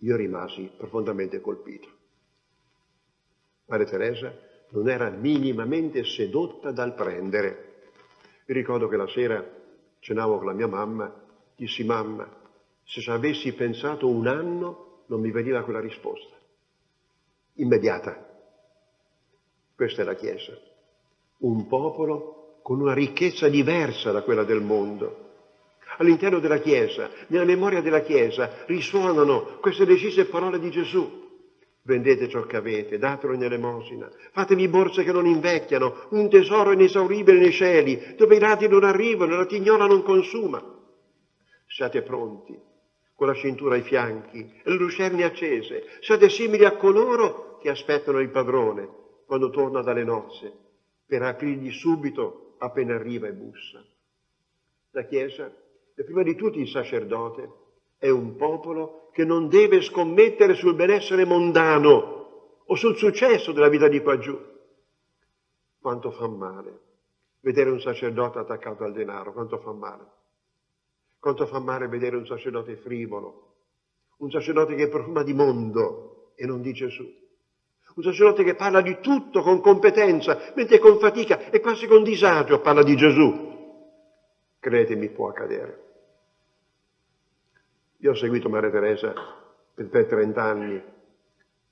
Io 0.00 0.16
rimasi 0.16 0.70
profondamente 0.76 1.40
colpito. 1.40 1.88
Madre 3.66 3.86
Teresa 3.86 4.32
non 4.70 4.88
era 4.88 5.10
minimamente 5.10 6.04
sedotta 6.04 6.70
dal 6.70 6.94
prendere. 6.94 7.82
Mi 8.46 8.54
ricordo 8.54 8.88
che 8.88 8.96
la 8.96 9.08
sera 9.08 9.44
cenavo 10.00 10.38
con 10.38 10.46
la 10.46 10.52
mia 10.52 10.66
mamma, 10.66 11.12
dissi 11.56 11.84
mamma, 11.84 12.26
se 12.84 13.00
ci 13.00 13.10
avessi 13.10 13.52
pensato 13.52 14.08
un 14.08 14.26
anno 14.26 15.02
non 15.06 15.20
mi 15.20 15.30
veniva 15.30 15.62
quella 15.62 15.80
risposta. 15.80 16.36
Immediata. 17.54 18.26
Questa 19.74 20.02
è 20.02 20.04
la 20.04 20.14
Chiesa. 20.14 20.56
Un 21.38 21.66
popolo 21.66 22.60
con 22.62 22.80
una 22.80 22.94
ricchezza 22.94 23.48
diversa 23.48 24.10
da 24.12 24.22
quella 24.22 24.44
del 24.44 24.62
mondo. 24.62 25.27
All'interno 25.98 26.38
della 26.38 26.58
Chiesa, 26.58 27.10
nella 27.28 27.44
memoria 27.44 27.80
della 27.80 28.00
Chiesa, 28.00 28.64
risuonano 28.66 29.58
queste 29.60 29.84
decise 29.84 30.26
parole 30.26 30.58
di 30.58 30.70
Gesù. 30.70 31.26
Vendete 31.82 32.28
ciò 32.28 32.42
che 32.42 32.56
avete, 32.56 32.98
datelo 32.98 33.32
in 33.32 33.42
elemosina. 33.42 34.10
Fatevi 34.32 34.68
borse 34.68 35.04
che 35.04 35.12
non 35.12 35.26
invecchiano, 35.26 36.06
un 36.10 36.28
tesoro 36.28 36.72
inesauribile 36.72 37.38
nei 37.38 37.52
cieli, 37.52 38.14
dove 38.16 38.36
i 38.36 38.38
radi 38.38 38.68
non 38.68 38.84
arrivano 38.84 39.36
la 39.36 39.46
tignola 39.46 39.86
non 39.86 40.02
consuma. 40.02 40.62
Siate 41.66 42.02
pronti, 42.02 42.56
con 43.14 43.26
la 43.26 43.34
cintura 43.34 43.74
ai 43.74 43.82
fianchi 43.82 44.38
e 44.38 44.70
le 44.70 44.76
lucerne 44.76 45.24
accese. 45.24 45.84
Siate 46.00 46.28
simili 46.28 46.64
a 46.64 46.76
coloro 46.76 47.58
che 47.60 47.70
aspettano 47.70 48.20
il 48.20 48.30
padrone 48.30 48.88
quando 49.26 49.50
torna 49.50 49.82
dalle 49.82 50.04
nozze, 50.04 50.52
per 51.06 51.22
aprirgli 51.22 51.72
subito 51.72 52.54
appena 52.58 52.94
arriva 52.94 53.26
e 53.26 53.32
bussa. 53.32 53.84
La 54.92 55.04
Chiesa, 55.04 55.52
e 55.98 56.04
prima 56.04 56.22
di 56.22 56.36
tutti 56.36 56.60
il 56.60 56.68
sacerdote, 56.68 57.50
è 57.98 58.08
un 58.08 58.36
popolo 58.36 59.10
che 59.12 59.24
non 59.24 59.48
deve 59.48 59.80
scommettere 59.80 60.54
sul 60.54 60.76
benessere 60.76 61.24
mondano 61.24 62.60
o 62.64 62.74
sul 62.76 62.96
successo 62.96 63.50
della 63.50 63.68
vita 63.68 63.88
di 63.88 64.00
qua 64.00 64.16
giù. 64.16 64.38
Quanto 65.80 66.12
fa 66.12 66.28
male 66.28 66.78
vedere 67.40 67.70
un 67.70 67.80
sacerdote 67.80 68.38
attaccato 68.38 68.84
al 68.84 68.92
denaro, 68.92 69.32
quanto 69.32 69.58
fa 69.58 69.72
male. 69.72 70.04
Quanto 71.18 71.46
fa 71.46 71.58
male 71.58 71.88
vedere 71.88 72.14
un 72.14 72.26
sacerdote 72.26 72.76
frivolo, 72.76 73.54
un 74.18 74.30
sacerdote 74.30 74.76
che 74.76 74.86
profuma 74.86 75.24
di 75.24 75.34
mondo 75.34 76.30
e 76.36 76.46
non 76.46 76.62
di 76.62 76.72
Gesù. 76.72 77.12
Un 77.96 78.02
sacerdote 78.04 78.44
che 78.44 78.54
parla 78.54 78.82
di 78.82 79.00
tutto 79.00 79.42
con 79.42 79.60
competenza, 79.60 80.52
mentre 80.54 80.78
con 80.78 81.00
fatica 81.00 81.50
e 81.50 81.58
quasi 81.58 81.88
con 81.88 82.04
disagio 82.04 82.60
parla 82.60 82.84
di 82.84 82.94
Gesù. 82.94 83.46
Credetemi, 84.60 85.08
può 85.08 85.28
accadere. 85.28 85.86
Io 88.00 88.12
ho 88.12 88.14
seguito 88.14 88.48
Maria 88.48 88.70
Teresa 88.70 89.12
per, 89.74 89.88
per 89.88 90.06
30 90.06 90.40
anni, 90.42 90.82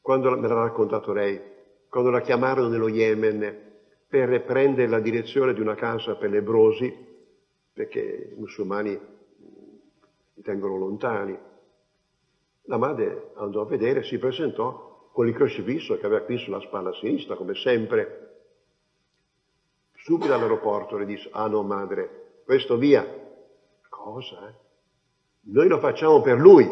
quando 0.01 0.37
me 0.37 0.49
l'ha 0.49 0.55
raccontato 0.55 1.13
lei, 1.13 1.41
quando 1.89 2.11
la 2.11 2.21
chiamarono 2.21 2.67
nello 2.67 2.89
Yemen 2.89 3.65
per 4.09 4.43
prendere 4.43 4.89
la 4.89 4.99
direzione 4.99 5.55
di 5.55 5.61
una 5.61 5.77
casa 5.77 6.17
per 6.17 6.31
lebrosi, 6.31 6.93
perché 7.73 8.33
i 8.33 8.39
musulmani 8.41 8.91
li 10.35 10.43
tengono 10.43 10.77
lontani. 10.77 11.39
La 12.63 12.77
madre 12.77 13.31
andò 13.35 13.61
a 13.61 13.67
vedere, 13.67 14.03
si 14.03 14.19
presentò 14.19 15.11
con 15.13 15.29
il 15.29 15.35
crocifisso 15.35 15.97
che 15.97 16.07
aveva 16.07 16.25
qui 16.25 16.39
sulla 16.39 16.61
spalla 16.61 16.93
sinistra, 16.95 17.37
come 17.37 17.55
sempre. 17.55 18.23
Subito 19.95 20.35
all'aeroporto 20.35 20.97
le 20.97 21.07
disse, 21.07 21.29
ah 21.31 21.47
no 21.47 21.63
madre, 21.63 22.41
questo 22.45 22.77
via. 22.77 23.07
Cosa? 23.89 24.49
Eh? 24.49 24.66
Noi 25.49 25.69
lo 25.69 25.79
facciamo 25.79 26.21
per 26.21 26.39
lui, 26.39 26.69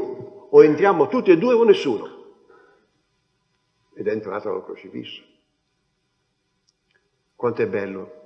o 0.50 0.64
entriamo 0.64 1.09
tutti 1.09 1.31
e 1.31 1.38
due 1.38 1.54
o 1.54 1.64
nessuno. 1.64 2.09
Ed 3.95 4.09
è 4.09 4.11
entrata 4.11 4.50
al 4.50 4.64
crocifisso. 4.64 5.23
Quanto 7.37 7.62
è 7.62 7.66
bello 7.66 8.23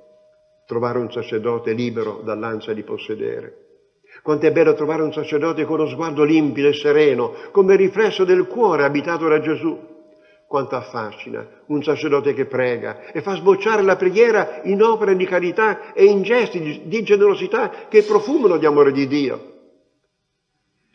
trovare 0.66 0.98
un 0.98 1.10
sacerdote 1.10 1.72
libero 1.72 2.20
dall'ansia 2.22 2.74
di 2.74 2.82
possedere. 2.82 3.66
Quanto 4.22 4.46
è 4.46 4.52
bello 4.52 4.74
trovare 4.74 5.02
un 5.02 5.12
sacerdote 5.12 5.64
con 5.64 5.80
uno 5.80 5.88
sguardo 5.88 6.24
limpido 6.24 6.68
e 6.68 6.74
sereno, 6.74 7.32
come 7.50 7.76
riflesso 7.76 8.24
del 8.24 8.46
cuore 8.46 8.84
abitato 8.84 9.28
da 9.28 9.40
Gesù. 9.40 9.96
Quanto 10.46 10.76
affascina 10.76 11.46
un 11.66 11.82
sacerdote 11.82 12.32
che 12.32 12.46
prega 12.46 13.10
e 13.12 13.20
fa 13.20 13.34
sbocciare 13.34 13.82
la 13.82 13.96
preghiera 13.96 14.62
in 14.64 14.82
opere 14.82 15.14
di 15.14 15.26
carità 15.26 15.92
e 15.92 16.04
in 16.04 16.22
gesti 16.22 16.82
di 16.86 17.02
generosità 17.02 17.86
che 17.88 18.02
profumano 18.02 18.56
di 18.56 18.64
amore 18.64 18.92
di 18.92 19.06
Dio. 19.06 19.47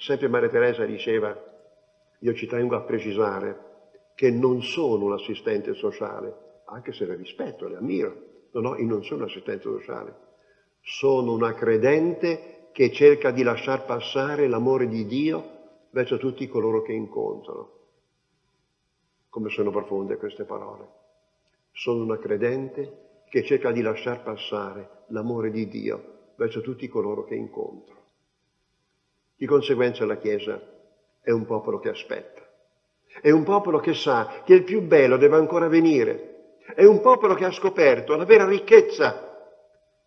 Sempre 0.04 0.28
Maria 0.28 0.50
Teresa 0.50 0.84
diceva, 0.84 1.34
io 2.20 2.34
ci 2.34 2.46
tengo 2.46 2.76
a 2.76 2.82
precisare 2.82 3.58
che 4.16 4.32
non 4.32 4.62
sono 4.62 5.06
un 5.06 5.14
assistente 5.14 5.74
sociale, 5.76 6.62
anche 6.66 6.92
se 6.92 7.06
le 7.06 7.16
rispetto, 7.16 7.70
le 7.70 7.78
ammiro, 7.78 8.14
no, 8.52 8.60
no, 8.60 8.76
io 8.76 8.86
non 8.86 9.02
sono 9.06 9.24
un 9.24 9.30
assistente 9.30 9.64
sociale, 9.64 10.14
sono 10.82 11.32
una 11.32 11.54
credente 11.54 12.68
che 12.74 12.92
cerca 12.92 13.32
di 13.32 13.44
lasciar 13.44 13.86
passare 13.86 14.50
l'amore 14.50 14.90
di 14.90 15.06
Dio 15.06 15.44
verso 15.92 16.18
tutti 16.18 16.50
coloro 16.50 16.82
che 16.82 16.92
incontrano. 16.92 17.70
Come 19.30 19.50
sono 19.52 19.72
profonde 19.72 20.18
queste 20.18 20.44
parole. 20.44 20.86
Sono 21.72 22.04
una 22.04 22.18
credente 22.18 23.22
che 23.30 23.42
cerca 23.46 23.72
di 23.72 23.82
lasciar 23.82 24.22
passare 24.22 25.06
l'amore 25.08 25.50
di 25.50 25.66
Dio 25.70 26.34
verso 26.36 26.60
tutti 26.60 26.90
coloro 26.90 27.24
che 27.24 27.36
incontro. 27.36 28.03
Di 29.36 29.46
conseguenza 29.46 30.06
la 30.06 30.18
Chiesa 30.18 30.62
è 31.22 31.32
un 31.32 31.46
popolo 31.46 31.80
che 31.80 31.90
aspetta, 31.90 32.42
è 33.22 33.32
un 33.32 33.44
popolo 33.44 33.80
che 33.80 33.94
sa 33.94 34.42
che 34.46 34.54
il 34.54 34.64
più 34.64 34.82
bello 34.82 35.18
deve 35.18 35.38
ancora 35.38 35.68
venire, 35.68 36.58
è 36.76 36.86
un 36.86 37.02
popolo 37.02 37.34
che 37.34 37.46
ha 37.46 37.52
scoperto 37.52 38.16
la 38.16 38.26
vera 38.26 38.46
ricchezza. 38.46 39.32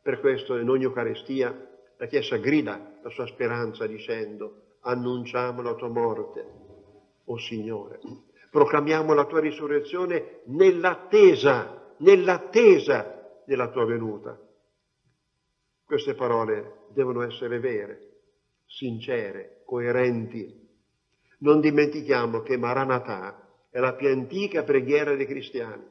Per 0.03 0.21
questo 0.21 0.57
in 0.57 0.69
ogni 0.69 0.85
Eucaristia 0.85 1.55
la 1.97 2.07
Chiesa 2.07 2.37
grida 2.37 2.99
la 3.03 3.11
sua 3.11 3.27
speranza 3.27 3.87
dicendo 3.87 4.77
annunciamo 4.81 5.63
la 5.63 5.75
tua 5.75 5.89
morte, 5.89 6.41
o 7.25 7.33
oh 7.33 7.39
Signore, 7.39 7.99
proclamiamo 8.51 9.13
la 9.13 9.25
tua 9.25 9.41
risurrezione 9.41 10.41
nell'attesa, 10.45 11.95
nell'attesa 11.99 13.41
della 13.45 13.69
tua 13.69 13.85
venuta. 13.85 14.39
Queste 15.85 16.15
parole 16.15 16.85
devono 16.89 17.23
essere 17.23 17.59
vere 17.59 18.06
sincere, 18.67 19.63
coerenti. 19.65 20.65
Non 21.39 21.61
dimentichiamo 21.61 22.43
che 22.43 22.57
Maranatà 22.57 23.47
è 23.71 23.79
la 23.79 23.95
più 23.95 24.09
antica 24.09 24.63
preghiera 24.63 25.15
dei 25.15 25.27
cristiani 25.27 25.85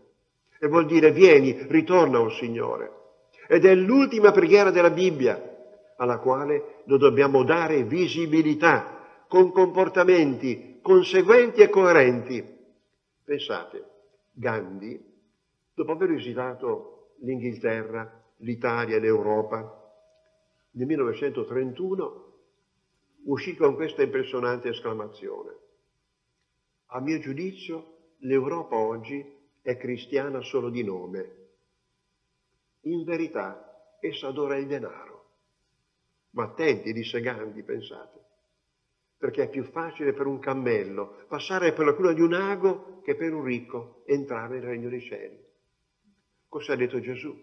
e 0.60 0.67
vuol 0.67 0.86
dire 0.86 1.12
vieni, 1.12 1.65
ritorna, 1.67 2.20
o 2.20 2.25
oh 2.25 2.29
Signore. 2.29 2.91
Ed 3.48 3.65
è 3.65 3.75
l'ultima 3.75 4.32
preghiera 4.32 4.72
della 4.72 4.89
Bibbia 4.89 5.53
alla 5.98 6.17
quale 6.20 6.82
noi 6.86 6.98
dobbiamo 6.98 7.44
dare 7.44 7.84
visibilità 7.84 9.24
con 9.27 9.51
comportamenti 9.51 10.79
conseguenti 10.82 11.62
e 11.62 11.70
coerenti. 11.70 12.44
Pensate, 13.24 13.84
Gandhi, 14.32 15.03
dopo 15.74 15.91
aver 15.91 16.10
visitato 16.10 17.13
l'Inghilterra, 17.22 18.24
l'Italia 18.38 19.00
l'Europa, 19.00 19.82
nel 20.72 20.86
1931 20.86 22.25
uscì 23.25 23.55
con 23.55 23.75
questa 23.75 24.03
impressionante 24.03 24.70
esclamazione. 24.70 25.53
A 26.88 27.00
mio 27.00 27.20
giudizio, 27.20 28.13
l'Europa 28.20 28.75
oggi 28.75 29.24
è 29.62 29.77
cristiana 29.77 30.41
solo 30.41 30.70
di 30.70 30.84
nome. 30.84 31.36
In 32.82 33.03
verità, 33.03 33.98
essa 34.00 34.27
adora 34.27 34.58
il 34.58 34.67
denaro. 34.67 35.13
Ma 36.32 36.44
attenti, 36.44 36.94
disse 36.94 37.22
Gandhi, 37.22 37.63
pensate, 37.63 38.24
perché 39.17 39.44
è 39.44 39.50
più 39.50 39.63
facile 39.63 40.13
per 40.13 40.27
un 40.27 40.39
cammello 40.39 41.25
passare 41.27 41.74
per 41.74 41.86
la 41.86 41.94
cura 41.94 42.13
di 42.13 42.22
un 42.22 42.34
ago 42.34 43.01
che 43.01 43.15
per 43.15 43.34
un 43.34 43.44
ricco 43.44 44.03
entrare 44.05 44.55
nel 44.55 44.63
regno 44.63 44.89
dei 44.89 45.01
cieli. 45.01 45.44
Cosa 46.48 46.74
ha 46.74 46.75
detto 46.75 47.00
Gesù? 47.00 47.34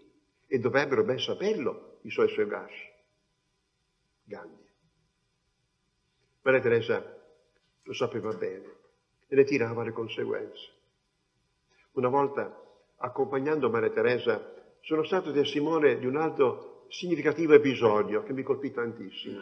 E 0.47 0.59
dovrebbero 0.59 1.03
ben 1.03 1.19
saperlo 1.19 1.99
i 2.03 2.11
suoi 2.11 2.29
seguaci. 2.29 2.91
Gandhi. 4.23 4.62
Maria 6.43 6.59
Teresa 6.59 7.01
lo 7.83 7.93
sapeva 7.93 8.33
bene 8.33 8.75
e 9.27 9.35
ne 9.35 9.43
tirava 9.45 9.83
le 9.83 9.91
conseguenze. 9.91 10.71
Una 11.93 12.09
volta, 12.09 12.53
accompagnando 12.97 13.69
Maria 13.69 13.91
Teresa, 13.91 14.53
sono 14.81 15.03
stato 15.03 15.31
testimone 15.31 15.97
di 15.99 16.05
un 16.05 16.17
altro 16.17 16.85
significativo 16.89 17.53
episodio 17.53 18.23
che 18.23 18.33
mi 18.33 18.43
colpì 18.43 18.71
tantissimo. 18.71 19.39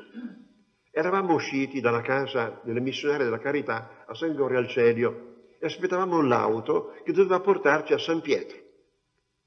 Eravamo 0.92 1.34
usciti 1.34 1.82
dalla 1.82 2.02
casa 2.02 2.60
delle 2.64 2.80
missionarie 2.80 3.26
della 3.26 3.40
carità 3.40 4.04
a 4.06 4.14
San 4.14 4.30
Gregorio 4.30 4.60
al 4.60 4.68
Celio 4.68 5.46
e 5.58 5.66
aspettavamo 5.66 6.22
l'auto 6.22 6.94
che 7.04 7.14
doveva 7.14 7.40
portarci 7.40 7.94
a 7.94 7.98
San 7.98 8.22
Pietro. 8.22 8.58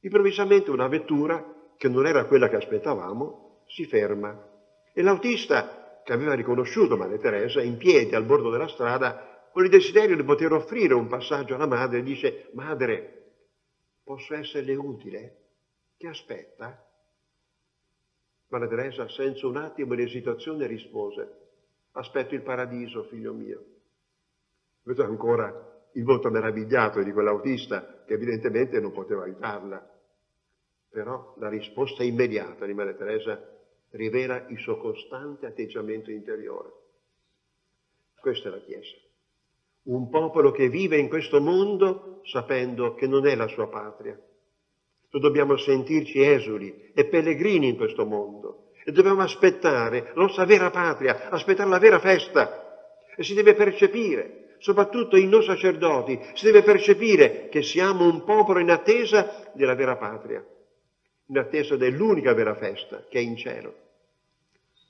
Improvvisamente 0.01 0.71
una 0.71 0.89
vettura, 0.89 1.53
che 1.77 1.89
non 1.89 2.07
era 2.07 2.25
quella 2.25 2.49
che 2.49 2.57
aspettavamo, 2.57 3.63
si 3.69 3.85
ferma 3.87 4.51
e 4.93 5.03
l'autista, 5.03 5.84
che 6.05 6.13
aveva 6.13 6.35
riconosciuto 6.35 6.97
Maria 6.97 7.19
Teresa, 7.19 7.63
in 7.63 7.77
piedi 7.77 8.15
al 8.15 8.25
bordo 8.25 8.51
della 8.51 8.69
strada, 8.69 9.49
con 9.51 9.65
il 9.65 9.71
desiderio 9.71 10.17
di 10.17 10.23
poter 10.23 10.53
offrire 10.53 10.95
un 10.95 11.07
passaggio 11.07 11.55
alla 11.55 11.67
madre, 11.67 12.03
dice, 12.03 12.51
madre, 12.53 13.33
posso 14.05 14.35
esserle 14.35 14.75
utile? 14.75 15.39
Che 15.97 16.07
aspetta? 16.07 16.87
Maria 18.49 18.69
Teresa, 18.69 19.09
senza 19.09 19.47
un 19.47 19.57
attimo 19.57 19.95
di 19.95 20.03
esitazione, 20.03 20.67
rispose, 20.67 21.45
aspetto 21.93 22.35
il 22.35 22.43
paradiso, 22.43 23.05
figlio 23.05 23.33
mio. 23.33 23.65
Vedo 24.83 25.05
ancora 25.05 25.73
il 25.95 26.05
volto 26.05 26.31
meravigliato 26.31 27.03
di 27.03 27.13
quell'autista 27.13 28.03
che 28.05 28.15
evidentemente 28.15 28.79
non 28.81 28.93
poteva 28.93 29.25
aiutarla. 29.25 29.91
Però 30.91 31.35
la 31.39 31.49
risposta 31.49 32.03
immediata 32.03 32.67
di 32.67 32.75
Maria 32.75 32.95
Teresa 32.95 33.54
rivela 33.95 34.47
il 34.49 34.59
suo 34.59 34.77
costante 34.79 35.47
atteggiamento 35.47 36.11
interiore. 36.11 36.71
Questa 38.21 38.49
è 38.49 38.51
la 38.51 38.61
Chiesa. 38.61 38.97
Un 39.85 40.09
popolo 40.09 40.51
che 40.51 40.69
vive 40.69 40.97
in 40.97 41.09
questo 41.09 41.41
mondo 41.41 42.21
sapendo 42.25 42.95
che 42.95 43.07
non 43.07 43.27
è 43.27 43.35
la 43.35 43.49
sua 43.49 43.69
patria, 43.69 44.19
noi 45.11 45.23
dobbiamo 45.23 45.57
sentirci 45.57 46.21
esuli 46.23 46.91
e 46.95 47.05
pellegrini 47.05 47.69
in 47.69 47.77
questo 47.77 48.05
mondo 48.05 48.71
e 48.85 48.91
dobbiamo 48.93 49.23
aspettare 49.23 50.11
la 50.15 50.23
nostra 50.23 50.45
vera 50.45 50.71
patria, 50.71 51.29
aspettare 51.29 51.69
la 51.69 51.79
vera 51.79 51.99
festa 51.99 52.89
e 53.15 53.23
si 53.23 53.35
deve 53.35 53.55
percepire, 53.55 54.57
soprattutto 54.59 55.17
in 55.17 55.29
noi 55.29 55.45
sacerdoti, 55.45 56.19
si 56.33 56.47
deve 56.47 56.63
percepire 56.63 57.49
che 57.49 57.63
siamo 57.63 58.07
un 58.07 58.25
popolo 58.25 58.59
in 58.59 58.71
attesa 58.71 59.51
della 59.53 59.75
vera 59.75 59.97
patria, 59.97 60.45
in 61.27 61.39
attesa 61.39 61.77
dell'unica 61.77 62.33
vera 62.33 62.55
festa 62.57 63.05
che 63.09 63.19
è 63.19 63.23
in 63.23 63.37
cielo. 63.37 63.83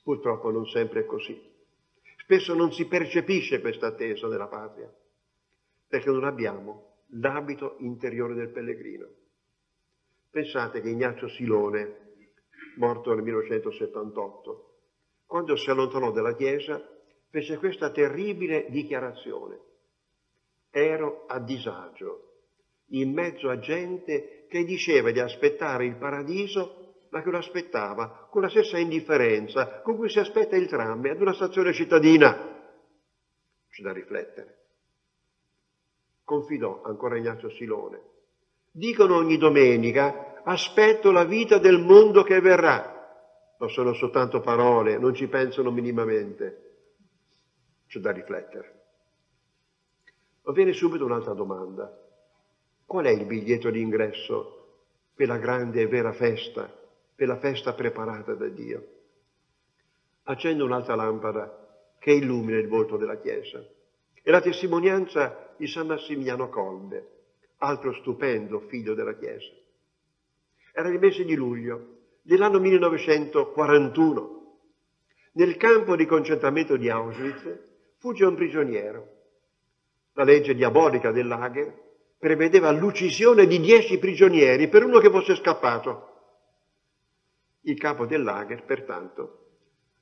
Purtroppo 0.05 0.51
non 0.51 0.67
sempre 0.67 0.99
è 0.99 1.05
così. 1.05 1.35
Spesso 2.17 2.53
non 2.53 2.71
si 2.71 2.85
percepisce 2.85 3.59
questa 3.59 3.87
attesa 3.87 4.27
della 4.27 4.45
patria 4.45 4.87
perché 5.87 6.11
non 6.11 6.25
abbiamo 6.25 6.97
l'abito 7.19 7.77
interiore 7.79 8.35
del 8.35 8.51
pellegrino. 8.51 9.07
Pensate 10.29 10.79
che 10.81 10.89
Ignazio 10.89 11.27
Silone, 11.29 12.13
morto 12.75 13.15
nel 13.15 13.23
1978, 13.23 14.73
quando 15.25 15.55
si 15.55 15.71
allontanò 15.71 16.11
dalla 16.11 16.35
Chiesa, 16.35 16.87
fece 17.29 17.57
questa 17.57 17.89
terribile 17.89 18.67
dichiarazione. 18.69 19.59
Ero 20.69 21.25
a 21.25 21.39
disagio, 21.39 22.41
in 22.89 23.11
mezzo 23.11 23.49
a 23.49 23.57
gente 23.57 24.45
che 24.49 24.63
diceva 24.65 25.09
di 25.09 25.19
aspettare 25.19 25.85
il 25.85 25.95
paradiso, 25.95 26.84
ma 27.15 27.21
che 27.21 27.29
lo 27.29 27.37
aspettava 27.37 28.27
con 28.29 28.41
la 28.41 28.49
stessa 28.49 28.77
indifferenza 28.77 29.79
con 29.79 29.95
cui 29.95 30.09
si 30.09 30.19
aspetta 30.19 30.57
il 30.57 30.67
tram 30.67 31.01
ad 31.05 31.21
una 31.21 31.33
stazione 31.33 31.71
cittadina. 31.71 32.35
C'è 33.69 33.81
da 33.81 33.93
riflettere. 33.93 34.57
Confidò 36.25 36.81
ancora 36.83 37.15
Ignazio 37.15 37.49
Silone 37.51 38.01
dicono 38.69 39.15
ogni 39.15 39.37
domenica, 39.37 40.41
aspetto 40.43 41.11
la 41.11 41.23
vita 41.23 41.57
del 41.57 41.79
mondo 41.79 42.23
che 42.23 42.41
verrà. 42.41 42.91
Ma 43.57 43.67
sono 43.69 43.93
soltanto 43.93 44.41
parole, 44.41 44.97
non 44.97 45.13
ci 45.13 45.27
pensano 45.27 45.71
minimamente. 45.71 46.73
C'è 47.87 47.99
da 47.99 48.11
riflettere. 48.11 48.83
Ma 50.43 50.51
viene 50.51 50.73
subito 50.73 51.05
un'altra 51.05 51.31
domanda. 51.31 51.89
Qual 52.85 53.05
è 53.05 53.11
il 53.11 53.25
biglietto 53.25 53.69
d'ingresso 53.69 54.81
per 55.15 55.29
la 55.29 55.37
grande 55.37 55.79
e 55.79 55.87
vera 55.87 56.11
festa, 56.11 56.83
per 57.15 57.27
la 57.27 57.37
festa 57.37 57.73
preparata 57.73 58.33
da 58.33 58.47
Dio? 58.47 58.87
Accendo 60.23 60.65
un'altra 60.65 60.95
lampada 60.95 61.95
che 61.99 62.11
illumina 62.11 62.57
il 62.57 62.67
volto 62.67 62.97
della 62.97 63.17
Chiesa. 63.17 63.63
È 64.21 64.29
la 64.29 64.41
testimonianza 64.41 65.53
di 65.57 65.67
San 65.67 65.87
Massimiliano 65.87 66.49
Colbe 66.49 67.13
altro 67.57 67.93
stupendo 67.93 68.59
figlio 68.67 68.93
della 68.93 69.15
Chiesa. 69.15 69.51
Era 70.73 70.89
il 70.89 70.99
mese 70.99 71.23
di 71.23 71.35
luglio 71.35 71.97
dell'anno 72.21 72.59
1941. 72.59 74.33
Nel 75.33 75.57
campo 75.57 75.95
di 75.95 76.05
concentramento 76.05 76.77
di 76.77 76.89
Auschwitz 76.89 77.59
fugge 77.97 78.25
un 78.25 78.35
prigioniero. 78.35 79.13
La 80.13 80.23
legge 80.23 80.53
diabolica 80.55 81.11
del 81.11 81.27
lager 81.27 81.73
prevedeva 82.17 82.71
l'uccisione 82.71 83.45
di 83.45 83.59
dieci 83.59 83.97
prigionieri 83.97 84.67
per 84.69 84.83
uno 84.83 84.99
che 84.99 85.09
fosse 85.09 85.35
scappato. 85.35 86.14
Il 87.65 87.77
capo 87.77 88.05
del 88.05 88.23
lager, 88.23 88.63
pertanto, 88.63 89.45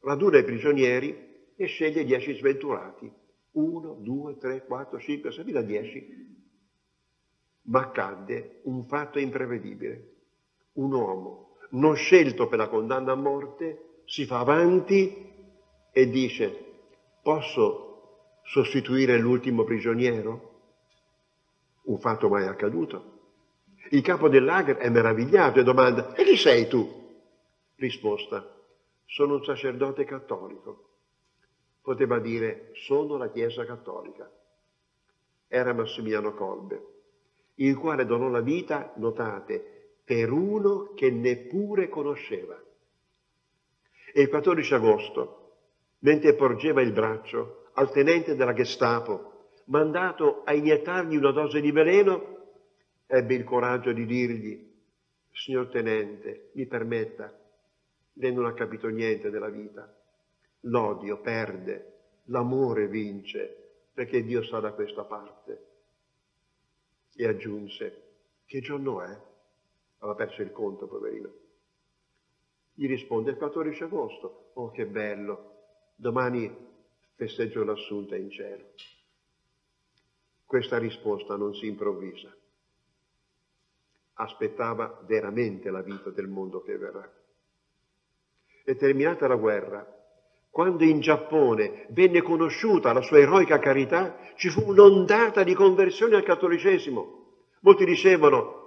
raduna 0.01 0.37
i 0.37 0.43
prigionieri 0.43 1.51
e 1.55 1.65
sceglie 1.65 2.05
dieci 2.05 2.33
sventurati. 2.35 3.11
Uno, 3.51 3.97
due, 3.99 4.37
tre, 4.37 4.65
quattro, 4.65 4.99
cinque, 4.99 5.31
sei, 5.31 5.43
fino 5.43 5.61
dieci 5.61 6.31
ma 7.63 7.81
accadde 7.81 8.59
un 8.63 8.85
fatto 8.85 9.19
imprevedibile. 9.19 10.11
Un 10.73 10.91
uomo 10.91 11.57
non 11.71 11.95
scelto 11.95 12.47
per 12.47 12.57
la 12.57 12.67
condanna 12.67 13.13
a 13.13 13.15
morte 13.15 14.01
si 14.05 14.25
fa 14.25 14.39
avanti 14.39 15.31
e 15.91 16.09
dice 16.09 16.71
posso 17.21 18.39
sostituire 18.43 19.17
l'ultimo 19.17 19.63
prigioniero? 19.63 20.51
Un 21.83 21.99
fatto 21.99 22.27
mai 22.27 22.47
accaduto. 22.47 23.11
Il 23.91 24.01
capo 24.01 24.27
del 24.27 24.43
lager 24.43 24.77
è 24.77 24.89
meravigliato 24.89 25.59
e 25.59 25.63
domanda 25.63 26.13
e 26.15 26.23
chi 26.23 26.35
sei 26.35 26.67
tu? 26.67 27.01
Risposta 27.83 28.49
sono 29.05 29.35
un 29.35 29.43
sacerdote 29.43 30.05
cattolico. 30.05 30.91
Poteva 31.81 32.19
dire 32.19 32.71
sono 32.85 33.17
la 33.17 33.29
Chiesa 33.29 33.65
cattolica. 33.65 34.31
Era 35.49 35.73
Massimiliano 35.73 36.33
Colbe 36.33 36.91
il 37.55 37.77
quale 37.77 38.05
donò 38.05 38.29
la 38.29 38.39
vita, 38.39 38.93
notate, 38.95 39.97
per 40.03 40.31
uno 40.31 40.93
che 40.95 41.11
neppure 41.11 41.89
conosceva. 41.89 42.59
E 44.13 44.21
il 44.21 44.29
14 44.29 44.73
agosto, 44.73 45.57
mentre 45.99 46.35
porgeva 46.35 46.81
il 46.81 46.93
braccio 46.93 47.67
al 47.73 47.91
tenente 47.91 48.35
della 48.35 48.53
Gestapo, 48.53 49.49
mandato 49.65 50.41
a 50.45 50.53
iniettargli 50.53 51.15
una 51.15 51.31
dose 51.31 51.61
di 51.61 51.71
veleno, 51.71 52.37
ebbe 53.05 53.35
il 53.35 53.43
coraggio 53.43 53.91
di 53.91 54.05
dirgli, 54.05 54.71
signor 55.31 55.67
tenente, 55.67 56.49
mi 56.53 56.65
permetta, 56.65 57.42
lei 58.13 58.33
non 58.33 58.45
ha 58.45 58.53
capito 58.53 58.87
niente 58.87 59.29
della 59.29 59.49
vita. 59.49 59.91
L'odio 60.61 61.19
perde, 61.19 61.93
l'amore 62.25 62.87
vince, 62.87 63.87
perché 63.93 64.23
Dio 64.23 64.43
sta 64.43 64.59
da 64.59 64.73
questa 64.73 65.03
parte 65.03 65.71
e 67.15 67.27
aggiunse, 67.27 68.01
che 68.45 68.59
giorno 68.59 69.01
è? 69.01 69.21
Aveva 69.99 70.15
perso 70.15 70.41
il 70.41 70.51
conto, 70.51 70.87
poverino. 70.87 71.31
Gli 72.73 72.87
risponde, 72.87 73.31
il 73.31 73.37
14 73.37 73.83
agosto. 73.83 74.51
Oh, 74.53 74.71
che 74.71 74.85
bello! 74.85 75.51
Domani 75.95 76.51
festeggio 77.13 77.63
l'assunta 77.63 78.15
in 78.15 78.31
cielo. 78.31 78.71
Questa 80.45 80.77
risposta 80.77 81.35
non 81.35 81.53
si 81.53 81.67
improvvisa. 81.67 82.35
Aspettava 84.13 85.01
veramente 85.05 85.69
la 85.69 85.81
vita 85.81 86.09
del 86.09 86.27
mondo 86.27 86.61
che 86.61 86.77
verrà. 86.77 87.22
E 88.63 88.75
terminata 88.75 89.27
la 89.27 89.35
guerra, 89.35 89.85
quando 90.49 90.83
in 90.83 90.99
Giappone 90.99 91.87
venne 91.89 92.21
conosciuta 92.21 92.93
la 92.93 93.01
sua 93.01 93.17
eroica 93.19 93.59
carità, 93.59 94.17
ci 94.35 94.49
fu 94.49 94.69
un'ondata 94.69 95.43
di 95.43 95.53
conversione 95.53 96.15
al 96.15 96.23
cattolicesimo. 96.23 97.21
Molti 97.61 97.85
dicevano, 97.85 98.61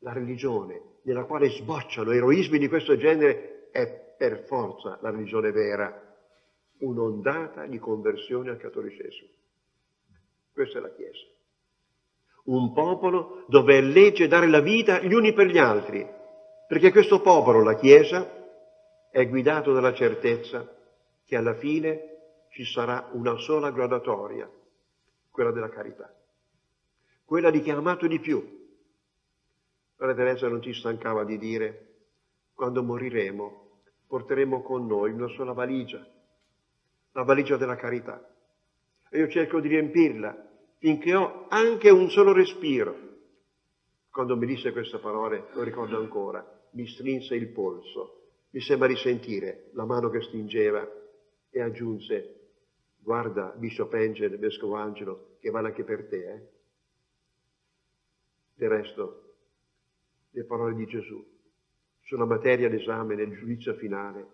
la 0.00 0.12
religione 0.12 0.80
nella 1.02 1.24
quale 1.24 1.50
sbocciano 1.50 2.12
eroismi 2.12 2.58
di 2.58 2.68
questo 2.68 2.96
genere 2.96 3.68
è 3.72 4.14
per 4.16 4.44
forza 4.46 4.98
la 5.00 5.10
religione 5.10 5.52
vera. 5.52 6.02
Un'ondata 6.78 7.66
di 7.66 7.78
conversione 7.78 8.50
al 8.50 8.56
cattolicesimo. 8.56 9.28
Questa 10.52 10.78
è 10.78 10.80
la 10.80 10.92
Chiesa. 10.92 11.26
Un 12.44 12.72
popolo 12.72 13.44
dove 13.48 13.76
è 13.76 13.80
legge 13.80 14.28
dare 14.28 14.48
la 14.48 14.60
vita 14.60 15.00
gli 15.00 15.12
uni 15.12 15.32
per 15.32 15.46
gli 15.46 15.58
altri, 15.58 16.06
perché 16.66 16.90
questo 16.90 17.20
popolo, 17.20 17.62
la 17.62 17.74
Chiesa, 17.74 18.37
è 19.10 19.28
guidato 19.28 19.72
dalla 19.72 19.94
certezza 19.94 20.76
che 21.24 21.36
alla 21.36 21.54
fine 21.54 22.46
ci 22.50 22.64
sarà 22.64 23.08
una 23.12 23.36
sola 23.36 23.70
gradatoria, 23.70 24.50
quella 25.30 25.50
della 25.50 25.68
carità, 25.68 26.12
quella 27.24 27.50
di 27.50 27.60
chi 27.60 27.70
ha 27.70 27.76
amato 27.76 28.06
di 28.06 28.20
più. 28.20 28.56
Maria 29.96 30.14
Teresa 30.14 30.48
non 30.48 30.62
ci 30.62 30.72
stancava 30.72 31.24
di 31.24 31.38
dire, 31.38 31.86
quando 32.54 32.82
moriremo 32.82 33.66
porteremo 34.08 34.62
con 34.62 34.86
noi 34.86 35.12
una 35.12 35.28
sola 35.28 35.52
valigia, 35.52 36.04
la 37.12 37.22
valigia 37.22 37.56
della 37.56 37.76
carità. 37.76 38.26
E 39.10 39.18
io 39.18 39.28
cerco 39.28 39.60
di 39.60 39.68
riempirla 39.68 40.46
finché 40.78 41.14
ho 41.14 41.46
anche 41.48 41.90
un 41.90 42.10
solo 42.10 42.32
respiro. 42.32 43.06
Quando 44.10 44.36
mi 44.36 44.46
disse 44.46 44.72
queste 44.72 44.98
parole, 44.98 45.48
lo 45.52 45.62
ricordo 45.62 45.98
ancora, 45.98 46.44
mi 46.72 46.86
strinse 46.86 47.34
il 47.34 47.48
polso, 47.48 48.17
mi 48.58 48.64
sembra 48.64 48.88
di 48.88 48.96
sentire 48.96 49.70
la 49.74 49.84
mano 49.84 50.10
che 50.10 50.20
stringeva 50.20 50.84
e 51.48 51.60
aggiunse, 51.60 52.48
guarda 52.98 53.54
Bishop 53.56 53.92
Angel, 53.92 54.36
Vescovo 54.36 54.74
Angelo, 54.74 55.36
che 55.38 55.50
vale 55.50 55.68
anche 55.68 55.84
per 55.84 56.08
te. 56.08 56.32
Eh? 56.32 56.48
Del 58.56 58.68
resto, 58.68 59.34
le 60.30 60.42
parole 60.42 60.74
di 60.74 60.86
Gesù 60.86 61.24
sulla 62.00 62.24
materia 62.24 62.68
d'esame 62.68 63.14
nel 63.14 63.30
giudizio 63.30 63.74
finale 63.74 64.26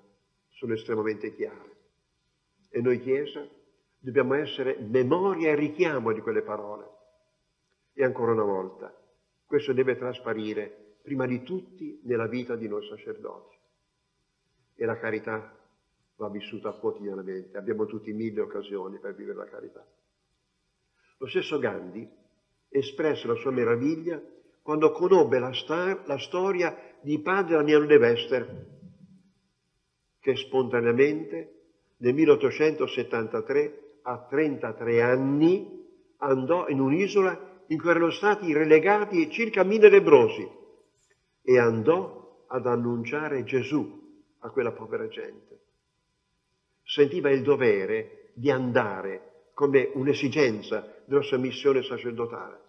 sono 0.49 0.73
estremamente 0.73 1.35
chiare. 1.35 1.77
E 2.71 2.81
noi 2.81 3.01
Chiesa 3.01 3.47
dobbiamo 3.99 4.33
essere 4.37 4.79
memoria 4.79 5.51
e 5.51 5.55
richiamo 5.55 6.15
di 6.15 6.23
quelle 6.23 6.41
parole. 6.41 6.89
E 7.93 8.03
ancora 8.03 8.33
una 8.33 8.45
volta, 8.45 8.91
questo 9.45 9.75
deve 9.75 9.99
trasparire 9.99 10.95
prima 11.03 11.27
di 11.27 11.43
tutti 11.43 12.01
nella 12.05 12.27
vita 12.27 12.57
di 12.57 12.69
noi 12.69 12.87
sacerdoti. 12.89 13.54
E 14.75 14.85
la 14.85 14.99
carità 14.99 15.55
va 16.17 16.29
vissuta 16.29 16.73
quotidianamente. 16.73 17.57
Abbiamo 17.57 17.87
tutti 17.87 18.13
mille 18.13 18.41
occasioni 18.41 18.99
per 18.99 19.15
vivere 19.15 19.39
la 19.39 19.49
carità. 19.49 19.87
Lo 21.19 21.27
stesso 21.27 21.59
Gandhi 21.59 22.09
espresse 22.69 23.27
la 23.27 23.37
sua 23.37 23.51
meraviglia 23.51 24.21
quando 24.63 24.93
conobbe 24.93 25.39
la, 25.39 25.53
star, 25.53 26.07
la 26.07 26.19
storia 26.19 26.77
di 27.01 27.21
padre 27.21 27.57
Damiano 27.57 27.87
de 27.87 27.99
Vester, 27.99 28.67
che 30.21 30.37
spontaneamente 30.37 31.55
nel 31.99 32.15
1873 32.15 33.99
a 34.03 34.27
33 34.27 35.03
anni 35.03 35.83
andò 36.19 36.69
in 36.69 36.81
un'isola 36.81 37.63
in 37.69 37.79
cui 37.79 37.91
erano 37.91 38.11
stati 38.11 38.53
relegati 38.53 39.31
circa 39.31 39.63
mille 39.65 39.89
lebrosi 39.89 40.47
e 41.43 41.59
andò 41.59 42.45
ad 42.49 42.67
annunciare 42.67 43.45
Gesù 43.45 44.04
a 44.45 44.51
quella 44.51 44.73
povera 44.73 45.09
gente. 45.09 45.61
Sentiva 46.83 47.31
il 47.31 47.43
dovere 47.43 48.31
di 48.35 48.51
andare 48.51 49.51
come 49.55 49.91
un'esigenza 49.95 51.03
della 51.07 51.23
sua 51.23 51.39
missione 51.39 51.83
sacerdotale. 51.83 52.63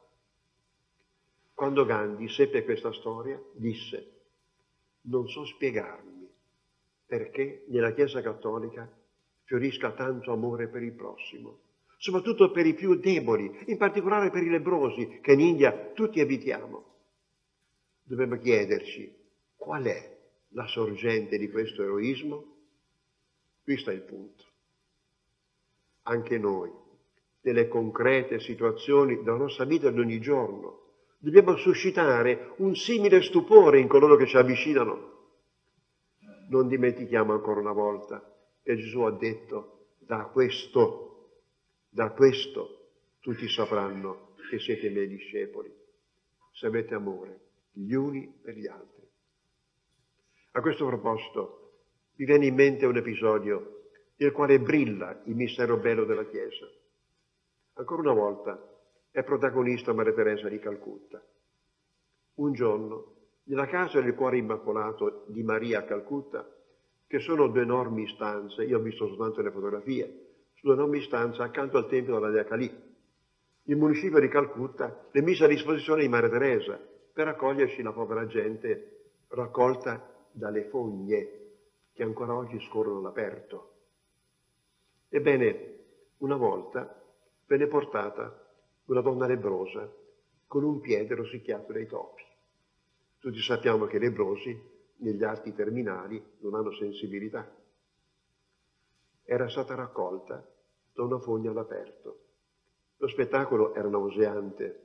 Quando 1.53 1.85
Gandhi 1.85 2.29
seppe 2.29 2.63
questa 2.63 2.93
storia, 2.93 3.41
disse, 3.53 4.11
non 5.01 5.27
so 5.27 5.45
spiegarmi 5.45 6.29
perché 7.05 7.65
nella 7.67 7.93
Chiesa 7.93 8.21
Cattolica 8.21 8.89
fiorisca 9.43 9.91
tanto 9.91 10.31
amore 10.31 10.69
per 10.69 10.81
il 10.81 10.93
prossimo, 10.93 11.59
soprattutto 11.97 12.51
per 12.51 12.65
i 12.65 12.73
più 12.73 12.95
deboli, 12.95 13.63
in 13.67 13.77
particolare 13.77 14.31
per 14.31 14.43
i 14.43 14.49
lebrosi 14.49 15.19
che 15.21 15.33
in 15.33 15.41
India 15.41 15.91
tutti 15.93 16.19
evitiamo. 16.19 16.93
Dobbiamo 18.01 18.37
chiederci 18.37 19.13
qual 19.55 19.83
è 19.83 20.14
la 20.55 20.67
sorgente 20.67 21.37
di 21.37 21.49
questo 21.49 21.83
eroismo? 21.83 22.53
Qui 23.63 23.77
sta 23.77 23.91
il 23.91 24.01
punto. 24.01 24.43
Anche 26.03 26.37
noi, 26.37 26.71
nelle 27.41 27.67
concrete 27.67 28.39
situazioni 28.39 29.17
della 29.17 29.37
nostra 29.37 29.65
vita 29.65 29.89
di 29.91 29.99
ogni 29.99 30.19
giorno, 30.19 30.83
dobbiamo 31.19 31.57
suscitare 31.57 32.53
un 32.57 32.75
simile 32.75 33.21
stupore 33.21 33.79
in 33.79 33.87
coloro 33.87 34.15
che 34.15 34.27
ci 34.27 34.37
avvicinano. 34.37 35.13
Non 36.49 36.67
dimentichiamo 36.67 37.33
ancora 37.33 37.59
una 37.59 37.73
volta 37.73 38.23
e 38.63 38.75
Gesù 38.77 39.01
ha 39.01 39.11
detto, 39.11 39.87
da 39.99 40.25
questo, 40.25 41.41
da 41.89 42.11
questo 42.11 42.91
tutti 43.19 43.49
sapranno 43.49 44.35
che 44.49 44.59
siete 44.59 44.89
miei 44.89 45.07
discepoli, 45.07 45.73
se 46.53 46.67
avete 46.67 46.93
amore 46.93 47.39
gli 47.71 47.93
uni 47.93 48.31
per 48.41 48.55
gli 48.55 48.67
altri. 48.67 48.94
A 50.57 50.61
questo 50.61 50.85
proposito 50.85 51.81
mi 52.15 52.25
viene 52.25 52.45
in 52.45 52.55
mente 52.55 52.85
un 52.85 52.95
episodio 52.95 53.89
nel 54.15 54.31
quale 54.31 54.57
brilla 54.57 55.19
il 55.25 55.35
mistero 55.35 55.75
bello 55.75 56.05
della 56.05 56.23
Chiesa. 56.23 56.65
Ancora 57.73 57.99
una 58.03 58.13
volta 58.13 58.57
è 59.11 59.21
protagonista 59.23 59.91
Maria 59.91 60.13
Teresa 60.13 60.47
di 60.47 60.57
Calcutta. 60.59 61.21
Un 62.35 62.53
giorno, 62.53 63.15
nella 63.43 63.65
casa 63.65 63.99
del 63.99 64.15
cuore 64.15 64.37
immacolato 64.37 65.25
di 65.27 65.43
Maria 65.43 65.79
a 65.79 65.83
Calcutta, 65.83 66.49
che 67.05 67.19
sono 67.19 67.47
due 67.47 67.63
enormi 67.63 68.07
stanze, 68.07 68.63
io 68.63 68.77
ho 68.77 68.81
visto 68.81 69.07
soltanto 69.07 69.41
le 69.41 69.51
fotografie, 69.51 70.27
sono 70.53 70.71
enormi 70.71 71.01
stanze 71.01 71.41
accanto 71.41 71.75
al 71.75 71.89
Tempio 71.89 72.13
della 72.13 72.29
Dea 72.29 72.45
Calì. 72.45 72.73
Il 73.63 73.75
municipio 73.75 74.21
di 74.21 74.29
Calcutta 74.29 75.09
le 75.11 75.21
mise 75.21 75.43
a 75.43 75.47
disposizione 75.47 76.03
di 76.03 76.07
Maria 76.07 76.29
Teresa 76.29 76.79
per 77.11 77.27
accoglierci 77.27 77.81
la 77.81 77.91
povera 77.91 78.25
gente 78.25 78.91
raccolta 79.27 80.13
dalle 80.35 80.65
fogne 80.65 81.43
che 81.93 82.03
ancora 82.03 82.35
oggi 82.35 82.59
scorrono 82.59 82.99
all'aperto. 82.99 83.71
Ebbene, 85.09 85.79
una 86.17 86.35
volta 86.35 87.01
venne 87.45 87.67
portata 87.67 88.43
una 88.85 89.01
donna 89.01 89.27
lebrosa 89.27 89.89
con 90.45 90.63
un 90.63 90.81
piede 90.81 91.15
rosicchiato 91.15 91.71
dai 91.71 91.87
topi. 91.87 92.23
Tutti 93.19 93.39
sappiamo 93.39 93.85
che 93.85 93.95
i 93.95 94.01
lebrosi 94.01 94.73
negli 94.97 95.23
arti 95.23 95.53
terminali 95.53 96.21
non 96.39 96.55
hanno 96.55 96.71
sensibilità. 96.73 97.49
Era 99.23 99.47
stata 99.47 99.73
raccolta 99.73 100.45
da 100.93 101.03
una 101.03 101.19
fogna 101.19 101.51
all'aperto. 101.51 102.19
Lo 102.97 103.07
spettacolo 103.07 103.73
era 103.73 103.87
nauseante. 103.87 104.83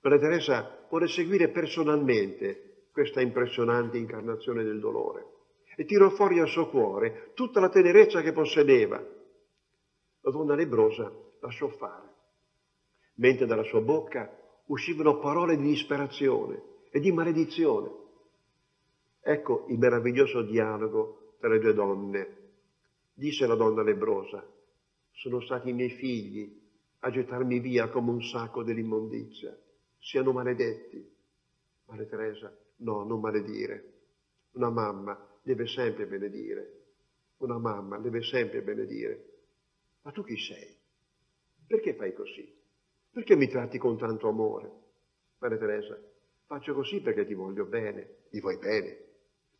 Maria 0.00 0.18
Teresa 0.18 0.86
vuole 0.88 1.06
seguire 1.06 1.48
personalmente 1.48 2.69
questa 2.92 3.20
impressionante 3.20 3.98
incarnazione 3.98 4.62
del 4.64 4.80
dolore 4.80 5.26
e 5.76 5.84
tirò 5.84 6.10
fuori 6.10 6.38
al 6.38 6.48
suo 6.48 6.68
cuore 6.68 7.32
tutta 7.34 7.60
la 7.60 7.68
tenerezza 7.68 8.20
che 8.20 8.32
possedeva. 8.32 8.98
La 10.22 10.30
donna 10.30 10.54
lebrosa 10.54 11.10
lasciò 11.40 11.68
fare, 11.68 12.14
mentre 13.14 13.46
dalla 13.46 13.64
sua 13.64 13.80
bocca 13.80 14.30
uscivano 14.66 15.18
parole 15.18 15.56
di 15.56 15.62
disperazione 15.62 16.62
e 16.90 17.00
di 17.00 17.12
maledizione. 17.12 17.90
Ecco 19.22 19.66
il 19.68 19.78
meraviglioso 19.78 20.42
dialogo 20.42 21.36
tra 21.38 21.48
le 21.48 21.58
due 21.58 21.74
donne. 21.74 22.36
Disse 23.14 23.46
la 23.46 23.54
donna 23.54 23.82
lebrosa, 23.82 24.46
sono 25.12 25.40
stati 25.40 25.70
i 25.70 25.72
miei 25.72 25.90
figli 25.90 26.58
a 27.00 27.10
gettarmi 27.10 27.58
via 27.58 27.88
come 27.88 28.10
un 28.10 28.22
sacco 28.22 28.62
dell'immondizia. 28.62 29.56
Siano 29.98 30.32
maledetti. 30.32 31.18
Maria 31.86 32.06
Teresa, 32.06 32.56
no, 32.80 33.04
non 33.04 33.20
maledire. 33.20 33.92
Una 34.52 34.70
mamma 34.70 35.18
deve 35.42 35.66
sempre 35.66 36.06
benedire. 36.06 36.78
Una 37.38 37.58
mamma 37.58 37.98
deve 37.98 38.22
sempre 38.22 38.62
benedire. 38.62 39.24
Ma 40.02 40.12
tu 40.12 40.22
chi 40.24 40.36
sei? 40.38 40.76
Perché 41.66 41.94
fai 41.94 42.12
così? 42.12 42.58
Perché 43.10 43.36
mi 43.36 43.48
tratti 43.48 43.78
con 43.78 43.96
tanto 43.96 44.28
amore? 44.28 44.70
Maria 45.38 45.58
Teresa, 45.58 45.98
faccio 46.46 46.74
così 46.74 47.00
perché 47.00 47.24
ti 47.24 47.34
voglio 47.34 47.64
bene, 47.64 48.26
ti 48.30 48.40
vuoi 48.40 48.58
bene 48.58 49.08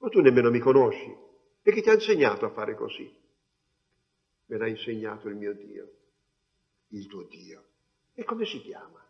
ma 0.01 0.09
tu 0.09 0.21
nemmeno 0.21 0.51
mi 0.51 0.59
conosci. 0.61 1.15
E 1.63 1.73
chi 1.73 1.83
ti 1.83 1.91
ha 1.91 1.95
insegnato 1.95 2.47
a 2.47 2.51
fare 2.51 2.75
così? 2.75 3.19
Me 4.47 4.57
l'ha 4.57 4.67
insegnato 4.67 5.29
il 5.29 5.37
mio 5.37 5.55
Dio, 5.55 5.93
il 6.89 7.07
tuo 7.07 7.23
Dio. 7.25 7.65
E 8.15 8.25
come 8.25 8.47
si 8.47 8.61
chiama? 8.61 9.07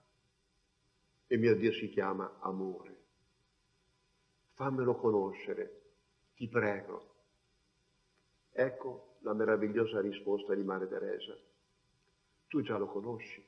E 1.27 1.37
mio 1.37 1.55
Dio 1.57 1.73
si 1.73 1.88
chiama 1.90 2.38
amore. 2.40 2.99
Fammelo 4.61 4.96
conoscere, 4.96 5.85
ti 6.35 6.46
prego. 6.46 7.14
Ecco 8.53 9.16
la 9.20 9.33
meravigliosa 9.33 10.03
risposta 10.03 10.55
di 10.55 10.62
Maria 10.62 10.87
Teresa. 10.87 11.35
Tu 12.46 12.61
già 12.61 12.77
lo 12.77 12.87
conosci. 12.88 13.42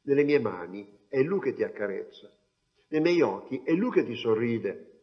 Nelle 0.00 0.24
mie 0.24 0.40
mani 0.40 1.06
è 1.06 1.22
Lui 1.22 1.38
che 1.38 1.54
ti 1.54 1.62
accarezza. 1.62 2.36
Nei 2.88 3.00
miei 3.00 3.20
occhi 3.20 3.62
è 3.62 3.72
Lui 3.74 3.92
che 3.92 4.04
ti 4.04 4.16
sorride 4.16 5.02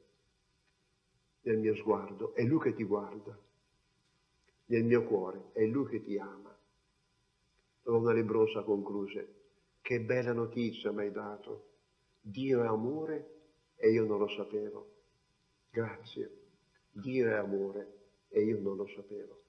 nel 1.44 1.60
mio 1.60 1.76
sguardo, 1.78 2.34
è 2.34 2.44
Lui 2.44 2.60
che 2.60 2.74
ti 2.74 2.84
guarda, 2.84 3.40
nel 4.66 4.84
mio 4.84 5.06
cuore, 5.06 5.52
è 5.54 5.64
Lui 5.64 5.88
che 5.88 6.04
ti 6.04 6.18
ama. 6.18 6.50
La 7.84 7.92
donna 7.94 8.12
lebrosa 8.12 8.64
concluse, 8.64 9.36
che 9.82 10.02
bella 10.02 10.34
notizia 10.34 10.92
mi 10.92 11.04
hai 11.04 11.12
dato, 11.14 11.70
Dio 12.20 12.64
è 12.64 12.68
amore 12.68 13.44
e 13.78 13.92
io 13.92 14.04
non 14.04 14.20
lo 14.20 14.28
sapevo. 14.28 14.95
Grazie, 15.76 16.32
Dio 16.94 17.28
è 17.28 17.34
amore 17.34 17.88
e 18.30 18.44
io 18.44 18.62
non 18.62 18.78
lo 18.78 18.88
sapevo. 18.88 19.42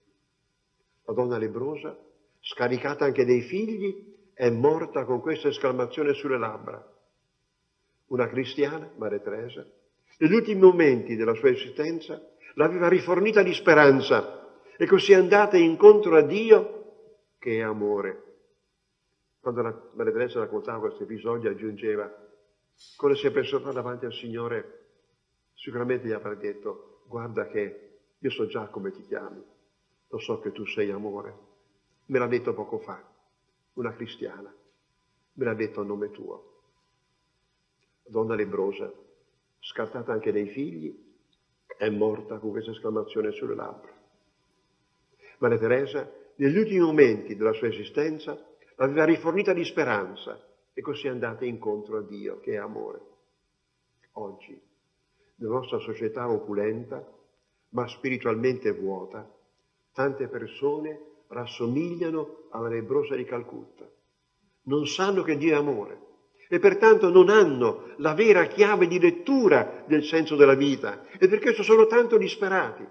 La 1.04 1.12
donna 1.12 1.38
lebrosa 1.38 1.96
scaricata 2.40 3.04
anche 3.04 3.24
dei 3.24 3.42
figli, 3.42 4.14
è 4.34 4.50
morta 4.50 5.04
con 5.04 5.20
questa 5.20 5.46
esclamazione 5.46 6.14
sulle 6.14 6.36
labbra. 6.36 6.84
Una 8.06 8.26
cristiana, 8.26 8.90
Maria 8.96 9.20
Teresa, 9.20 9.64
negli 10.18 10.32
ultimi 10.32 10.60
momenti 10.60 11.14
della 11.14 11.34
sua 11.34 11.50
esistenza, 11.50 12.20
l'aveva 12.54 12.88
rifornita 12.88 13.44
di 13.44 13.54
speranza 13.54 14.50
e 14.76 14.84
così 14.86 15.12
è 15.12 15.16
andata 15.16 15.56
incontro 15.56 16.16
a 16.16 16.22
Dio 16.22 17.34
che 17.38 17.58
è 17.58 17.62
amore. 17.62 18.22
Quando 19.38 19.62
la 19.62 19.90
Maria 19.94 20.12
Teresa 20.12 20.40
raccontava 20.40 20.80
questo 20.80 21.04
episodio 21.04 21.50
aggiungeva, 21.50 22.12
come 22.96 23.14
se 23.14 23.30
per 23.30 23.46
stare 23.46 23.72
davanti 23.72 24.06
al 24.06 24.12
Signore, 24.12 24.85
sicuramente 25.56 26.06
gli 26.06 26.12
avrà 26.12 26.34
detto, 26.34 27.02
guarda 27.08 27.46
che 27.48 27.98
io 28.18 28.30
so 28.30 28.46
già 28.46 28.68
come 28.68 28.92
ti 28.92 29.02
chiami, 29.02 29.42
lo 30.08 30.18
so 30.18 30.38
che 30.40 30.52
tu 30.52 30.64
sei 30.66 30.90
amore. 30.90 31.44
Me 32.06 32.18
l'ha 32.18 32.28
detto 32.28 32.54
poco 32.54 32.78
fa, 32.78 33.02
una 33.74 33.92
cristiana, 33.94 34.54
me 35.32 35.44
l'ha 35.44 35.54
detto 35.54 35.80
a 35.80 35.84
nome 35.84 36.10
tuo. 36.10 36.52
Donna 38.04 38.34
lebrosa, 38.34 38.92
scartata 39.58 40.12
anche 40.12 40.30
dai 40.30 40.48
figli, 40.48 41.04
è 41.76 41.88
morta 41.90 42.38
con 42.38 42.50
questa 42.50 42.70
esclamazione 42.70 43.32
sulle 43.32 43.54
labbra. 43.54 43.92
Maria 45.38 45.58
Teresa, 45.58 46.10
negli 46.36 46.56
ultimi 46.56 46.80
momenti 46.80 47.34
della 47.34 47.52
sua 47.52 47.68
esistenza, 47.68 48.38
l'aveva 48.76 49.04
rifornita 49.04 49.52
di 49.52 49.64
speranza 49.64 50.40
e 50.72 50.80
così 50.80 51.06
è 51.06 51.10
andata 51.10 51.44
incontro 51.44 51.98
a 51.98 52.02
Dio, 52.02 52.38
che 52.40 52.52
è 52.52 52.56
amore. 52.56 53.00
Oggi, 54.12 54.58
nella 55.36 55.54
nostra 55.54 55.78
società 55.78 56.30
opulenta, 56.30 57.04
ma 57.70 57.86
spiritualmente 57.88 58.72
vuota, 58.72 59.30
tante 59.92 60.28
persone 60.28 61.00
rassomigliano 61.28 62.48
alla 62.50 62.68
lebrosa 62.68 63.16
di 63.16 63.24
Calcutta. 63.24 63.88
Non 64.62 64.86
sanno 64.86 65.22
che 65.22 65.36
Dio 65.36 65.52
è 65.52 65.56
amore 65.56 66.04
e 66.48 66.58
pertanto 66.58 67.10
non 67.10 67.28
hanno 67.28 67.94
la 67.96 68.14
vera 68.14 68.44
chiave 68.46 68.86
di 68.86 69.00
lettura 69.00 69.84
del 69.86 70.04
senso 70.04 70.36
della 70.36 70.54
vita 70.54 71.08
e 71.18 71.28
per 71.28 71.40
questo 71.40 71.62
sono 71.62 71.86
tanto 71.86 72.16
disperati. 72.16 72.86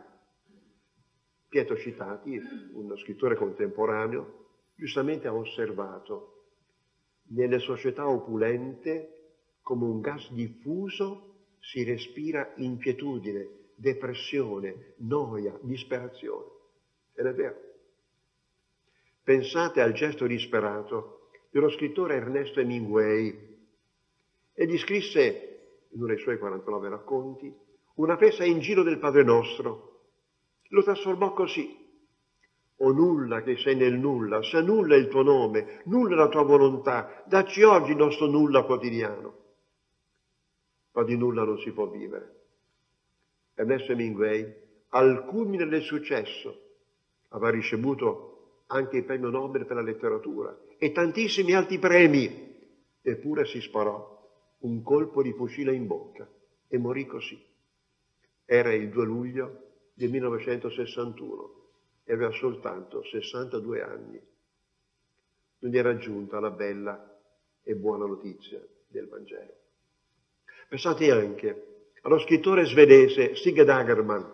Pietro 1.47 1.77
Citati, 1.77 2.39
uno 2.73 2.97
scrittore 2.97 3.35
contemporaneo, 3.35 4.47
giustamente 4.75 5.27
ha 5.27 5.33
osservato 5.33 6.31
nelle 7.29 7.59
società 7.59 8.07
opulente 8.07 9.11
come 9.61 9.85
un 9.85 10.01
gas 10.01 10.31
diffuso 10.31 11.34
si 11.71 11.83
respira 11.83 12.53
inquietudine, 12.57 13.47
depressione, 13.75 14.93
noia, 14.97 15.57
disperazione. 15.61 16.45
Ed 17.15 17.25
è 17.25 17.33
vero. 17.33 17.55
Pensate 19.23 19.81
al 19.81 19.93
gesto 19.93 20.27
disperato 20.27 21.29
dello 21.49 21.69
scrittore 21.69 22.15
Ernesto 22.15 22.59
Hemingway. 22.59 23.57
Egli 24.53 24.77
scrisse, 24.77 25.87
in 25.89 26.01
uno 26.01 26.13
dei 26.13 26.19
suoi 26.19 26.37
49 26.37 26.89
racconti, 26.89 27.53
una 27.95 28.15
presa 28.15 28.43
in 28.43 28.59
giro 28.59 28.83
del 28.83 28.99
Padre 28.99 29.23
Nostro. 29.23 30.01
Lo 30.69 30.83
trasformò 30.83 31.33
così. 31.33 31.83
O 32.77 32.91
nulla 32.91 33.41
che 33.41 33.57
sei 33.57 33.75
nel 33.75 33.93
nulla, 33.93 34.43
se 34.43 34.61
nulla 34.61 34.95
è 34.95 34.97
il 34.97 35.07
tuo 35.07 35.23
nome, 35.23 35.81
nulla 35.85 36.13
è 36.13 36.17
la 36.17 36.27
tua 36.27 36.43
volontà, 36.43 37.23
dacci 37.25 37.63
oggi 37.63 37.91
il 37.91 37.97
nostro 37.97 38.27
nulla 38.27 38.63
quotidiano. 38.63 39.44
Ma 40.95 41.03
di 41.03 41.17
nulla 41.17 41.43
non 41.43 41.59
si 41.59 41.71
può 41.71 41.87
vivere. 41.87 42.43
Ernesto 43.53 43.91
Hemingway, 43.91 44.63
al 44.89 45.25
culmine 45.25 45.67
del 45.67 45.81
successo, 45.81 46.61
aveva 47.29 47.51
ricevuto 47.51 48.63
anche 48.67 48.97
il 48.97 49.03
premio 49.03 49.29
Nobel 49.29 49.65
per 49.65 49.75
la 49.75 49.81
letteratura 49.81 50.57
e 50.77 50.93
tantissimi 50.93 51.53
altri 51.53 51.79
premi, 51.79 52.55
eppure 53.01 53.45
si 53.45 53.59
sparò 53.59 54.13
un 54.59 54.81
colpo 54.83 55.21
di 55.21 55.33
fucile 55.33 55.73
in 55.73 55.85
bocca 55.85 56.27
e 56.67 56.77
morì 56.77 57.05
così. 57.05 57.43
Era 58.45 58.73
il 58.73 58.89
2 58.89 59.05
luglio 59.05 59.63
del 59.93 60.09
1961 60.11 61.63
e 62.05 62.13
aveva 62.13 62.31
soltanto 62.31 63.03
62 63.03 63.81
anni. 63.81 64.21
Non 65.59 65.71
gli 65.71 65.77
era 65.77 65.97
giunta 65.97 66.39
la 66.39 66.51
bella 66.51 67.19
e 67.63 67.75
buona 67.75 68.05
notizia 68.05 68.65
del 68.87 69.07
Vangelo. 69.07 69.63
Pensate 70.67 71.11
anche 71.11 71.91
allo 72.01 72.17
scrittore 72.19 72.65
svedese 72.65 73.35
Stig 73.35 73.61
Dagerman. 73.61 74.33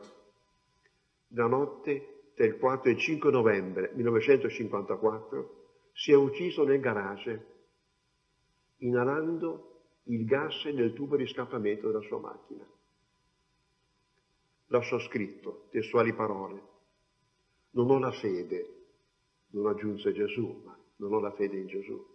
La 1.33 1.45
notte 1.45 2.29
del 2.35 2.57
4 2.57 2.89
e 2.89 2.97
5 2.97 3.31
novembre 3.31 3.91
1954 3.95 5.89
si 5.93 6.11
è 6.11 6.15
ucciso 6.15 6.63
nel 6.63 6.79
garage 6.79 7.45
inalando 8.77 9.81
il 10.03 10.25
gas 10.25 10.63
nel 10.65 10.93
tubo 10.93 11.17
di 11.17 11.27
scappamento 11.27 11.87
della 11.87 12.01
sua 12.01 12.19
macchina. 12.19 12.65
Lasciò 14.67 14.99
scritto 14.99 15.67
testuali 15.69 16.13
parole. 16.13 16.69
Non 17.71 17.89
ho 17.89 17.99
la 17.99 18.11
fede, 18.11 18.85
non 19.49 19.67
aggiunse 19.67 20.13
Gesù, 20.13 20.61
ma 20.63 20.77
non 20.95 21.13
ho 21.13 21.19
la 21.19 21.31
fede 21.33 21.57
in 21.57 21.67
Gesù. 21.67 22.05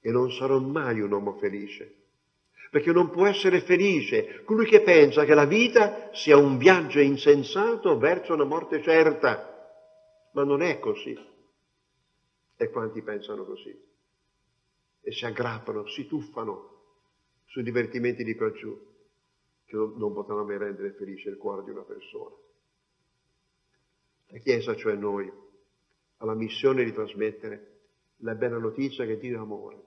E 0.00 0.10
non 0.10 0.30
sarò 0.30 0.60
mai 0.60 1.00
un 1.00 1.10
uomo 1.10 1.38
felice 1.38 2.02
perché 2.74 2.90
non 2.90 3.08
può 3.08 3.24
essere 3.24 3.60
felice 3.60 4.42
colui 4.42 4.66
che 4.66 4.82
pensa 4.82 5.24
che 5.24 5.34
la 5.34 5.44
vita 5.44 6.12
sia 6.12 6.36
un 6.36 6.58
viaggio 6.58 6.98
insensato 6.98 7.96
verso 7.98 8.34
una 8.34 8.42
morte 8.42 8.82
certa, 8.82 9.78
ma 10.32 10.42
non 10.42 10.60
è 10.60 10.80
così. 10.80 11.16
E 12.56 12.70
quanti 12.70 13.00
pensano 13.00 13.44
così? 13.44 13.80
E 15.00 15.12
si 15.12 15.24
aggrappano, 15.24 15.86
si 15.86 16.08
tuffano 16.08 16.96
sui 17.44 17.62
divertimenti 17.62 18.24
di 18.24 18.34
qua 18.34 18.50
giù, 18.50 18.76
che 19.66 19.76
non 19.76 20.12
potranno 20.12 20.42
mai 20.42 20.58
rendere 20.58 20.94
felice 20.94 21.28
il 21.28 21.36
cuore 21.36 21.62
di 21.62 21.70
una 21.70 21.82
persona. 21.82 22.34
La 24.30 24.38
Chiesa, 24.38 24.74
cioè 24.74 24.94
noi, 24.96 25.30
ha 26.16 26.24
la 26.24 26.34
missione 26.34 26.82
di 26.82 26.92
trasmettere 26.92 27.82
la 28.16 28.34
bella 28.34 28.58
notizia 28.58 29.06
che 29.06 29.16
Dio 29.16 29.36
è 29.36 29.40
amore, 29.40 29.80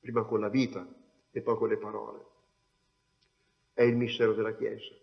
prima 0.00 0.24
con 0.24 0.40
la 0.40 0.48
vita, 0.48 1.00
e 1.32 1.40
poi 1.40 1.56
con 1.56 1.68
le 1.68 1.78
parole. 1.78 2.20
È 3.72 3.82
il 3.82 3.96
mistero 3.96 4.34
della 4.34 4.54
Chiesa. 4.54 4.94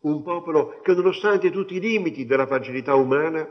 Un 0.00 0.22
popolo 0.22 0.80
che 0.80 0.94
nonostante 0.94 1.50
tutti 1.50 1.76
i 1.76 1.80
limiti 1.80 2.24
della 2.24 2.46
fragilità 2.46 2.94
umana 2.94 3.48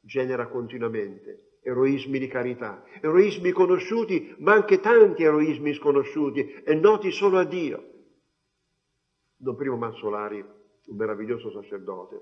genera 0.00 0.46
continuamente 0.46 1.54
eroismi 1.64 2.18
di 2.18 2.28
carità, 2.28 2.84
eroismi 3.00 3.50
conosciuti, 3.50 4.34
ma 4.38 4.52
anche 4.52 4.80
tanti 4.80 5.24
eroismi 5.24 5.72
sconosciuti 5.72 6.62
e 6.62 6.74
noti 6.74 7.10
solo 7.10 7.38
a 7.38 7.44
Dio. 7.44 7.92
Don 9.34 9.56
Primo 9.56 9.76
Mazzolari, 9.76 10.40
un 10.40 10.96
meraviglioso 10.96 11.50
sacerdote, 11.50 12.20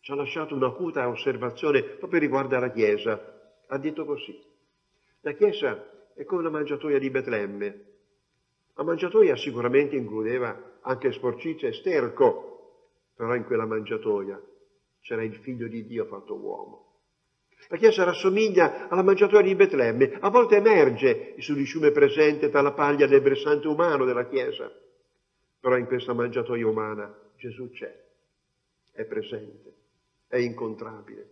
ci 0.00 0.10
ha 0.10 0.14
lasciato 0.14 0.54
un'acuta 0.54 1.08
osservazione 1.08 1.82
proprio 1.82 2.18
riguardo 2.18 2.56
alla 2.56 2.70
Chiesa. 2.70 3.34
Ha 3.66 3.78
detto 3.78 4.04
così, 4.06 4.42
la 5.20 5.32
Chiesa 5.32 6.12
è 6.14 6.24
come 6.24 6.42
la 6.42 6.50
mangiatoia 6.50 6.98
di 6.98 7.10
Betlemme, 7.10 7.84
la 8.76 8.84
mangiatoia 8.84 9.36
sicuramente 9.36 9.96
includeva 9.96 10.78
anche 10.82 11.12
sporcizia 11.12 11.68
e 11.68 11.72
sterco, 11.72 13.12
però 13.14 13.34
in 13.34 13.44
quella 13.44 13.64
mangiatoia 13.64 14.40
c'era 15.00 15.24
il 15.24 15.34
figlio 15.36 15.66
di 15.66 15.86
Dio 15.86 16.04
fatto 16.04 16.34
uomo. 16.34 16.84
La 17.68 17.78
Chiesa 17.78 18.04
rassomiglia 18.04 18.88
alla 18.88 19.02
mangiatoia 19.02 19.40
di 19.40 19.54
Betlemme, 19.54 20.18
a 20.20 20.28
volte 20.28 20.56
emerge 20.56 21.34
il 21.36 21.42
sudiciume 21.42 21.90
presente 21.90 22.50
tra 22.50 22.60
la 22.60 22.72
paglia 22.72 23.06
del 23.06 23.22
versante 23.22 23.66
umano 23.66 24.04
della 24.04 24.26
Chiesa, 24.26 24.70
però 25.58 25.78
in 25.78 25.86
questa 25.86 26.12
mangiatoia 26.12 26.66
umana 26.66 27.18
Gesù 27.38 27.70
c'è, 27.70 28.04
è 28.92 29.04
presente, 29.04 29.74
è 30.28 30.36
incontrabile. 30.36 31.30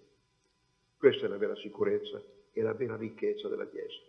Questa 0.97 1.27
è 1.27 1.29
la 1.29 1.37
vera 1.37 1.55
sicurezza 1.57 2.23
e 2.53 2.63
la 2.63 2.73
vera 2.73 2.97
ricchezza 2.97 3.49
della 3.49 3.69
Chiesa. 3.69 4.01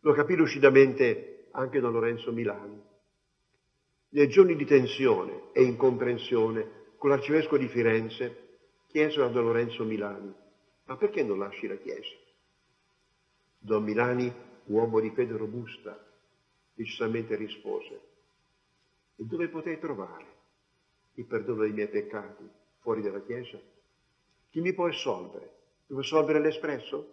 Lo 0.00 0.12
capì 0.12 0.36
lucidamente 0.36 1.33
anche 1.56 1.80
da 1.80 1.88
Lorenzo 1.88 2.32
Milani. 2.32 2.82
Nei 4.10 4.28
giorni 4.28 4.54
di 4.56 4.64
tensione 4.64 5.52
e 5.52 5.62
incomprensione 5.62 6.92
con 6.96 7.10
l'arcivescovo 7.10 7.58
di 7.58 7.68
Firenze 7.68 8.42
chiesero 8.86 9.26
a 9.26 9.28
Don 9.28 9.44
Lorenzo 9.44 9.84
Milani, 9.84 10.32
ma 10.84 10.96
perché 10.96 11.22
non 11.22 11.38
lasci 11.38 11.66
la 11.66 11.76
Chiesa? 11.76 12.14
Don 13.58 13.82
Milani, 13.82 14.32
uomo 14.66 15.00
di 15.00 15.10
fede 15.10 15.36
robusta, 15.36 15.98
decisamente 16.74 17.34
rispose, 17.34 18.00
e 19.16 19.24
dove 19.24 19.48
potrei 19.48 19.78
trovare 19.78 20.26
il 21.14 21.24
perdono 21.24 21.62
dei 21.62 21.72
miei 21.72 21.88
peccati 21.88 22.48
fuori 22.78 23.02
dalla 23.02 23.22
Chiesa? 23.22 23.58
Chi 24.50 24.60
mi 24.60 24.72
può 24.72 24.86
assolvere? 24.86 25.52
Devo 25.86 26.00
assolvere 26.00 26.40
l'espresso? 26.40 27.12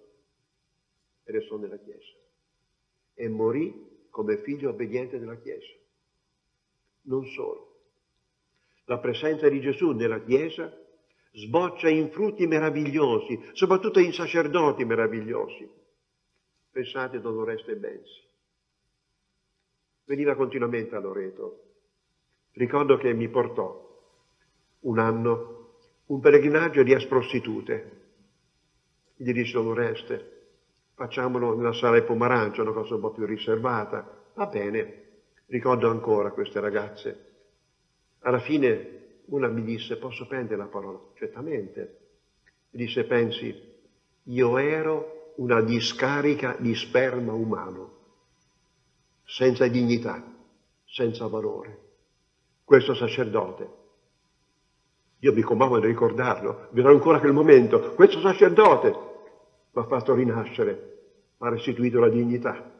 E 1.23 1.32
restò 1.32 1.58
nella 1.58 1.77
Chiesa. 1.77 2.17
E 3.13 3.27
morì 3.27 3.90
come 4.12 4.38
figlio 4.43 4.69
obbediente 4.69 5.17
della 5.17 5.38
Chiesa. 5.38 5.74
Non 7.04 7.26
solo. 7.26 7.69
La 8.86 9.00
presenza 9.00 9.50
di 9.50 9.60
Gesù 9.60 9.91
nella 9.91 10.21
Chiesa 10.21 10.71
sboccia 11.34 11.89
in 11.89 12.12
frutti 12.12 12.45
meravigliosi, 12.45 13.39
soprattutto 13.54 14.00
in 14.00 14.13
sacerdoti 14.13 14.86
meravigliosi. 14.86 15.67
Pensate 16.69 17.17
a 17.17 17.19
Don 17.19 17.38
Oreste 17.38 17.76
Benzi. 17.76 18.30
Veniva 20.06 20.36
continuamente 20.36 20.95
a 20.95 21.00
Loreto. 21.00 21.63
Ricordo 22.52 22.97
che 22.97 23.13
mi 23.13 23.30
portò 23.30 23.89
un 24.82 25.00
anno 25.00 25.62
un 26.12 26.19
pellegrinaggio 26.19 26.84
di 26.84 26.93
prostitute. 27.08 28.00
Gli 29.15 29.32
disse 29.32 29.54
Don 29.54 29.67
Oreste, 29.67 30.40
facciamolo 31.02 31.56
nella 31.56 31.74
sala 31.74 31.94
del 31.94 32.04
pomaraggio, 32.04 32.62
una 32.62 32.74
cosa 32.74 32.94
un 32.94 33.02
po' 33.02 33.10
più 33.10 33.26
riservata. 33.26 34.08
Va 34.36 34.46
bene, 34.46 35.06
ricordo 35.48 35.90
ancora 35.90 36.30
queste 36.30 36.60
ragazze. 36.60 37.30
Alla 38.20 38.40
fine 38.40 39.00
una 39.26 39.48
mi 39.48 39.64
disse, 39.64 39.98
posso 39.98 40.28
prendere 40.28 40.58
la 40.58 40.68
parola? 40.68 41.00
Certamente. 41.16 41.98
Mi 42.72 42.86
disse, 42.86 43.06
pensi, 43.06 43.80
io 44.26 44.58
ero 44.60 45.34
una 45.38 45.62
discarica 45.62 46.56
di 46.60 46.76
sperma 46.76 47.34
umano, 47.34 47.98
senza 49.24 49.68
dignità, 49.68 50.24
senza 50.86 51.26
valore. 51.26 51.80
Questo 52.64 52.94
sacerdote, 52.94 53.70
io 55.18 55.34
mi 55.34 55.42
commuovo 55.42 55.80
di 55.80 55.88
ricordarlo, 55.88 56.68
vedrò 56.72 56.92
ancora 56.92 57.20
quel 57.20 57.34
momento, 57.34 57.94
questo 57.96 58.20
sacerdote 58.20 58.90
mi 59.74 59.82
ha 59.82 59.86
fatto 59.86 60.14
rinascere, 60.14 60.90
ha 61.47 61.49
restituito 61.49 61.99
la 61.99 62.10
dignità. 62.10 62.71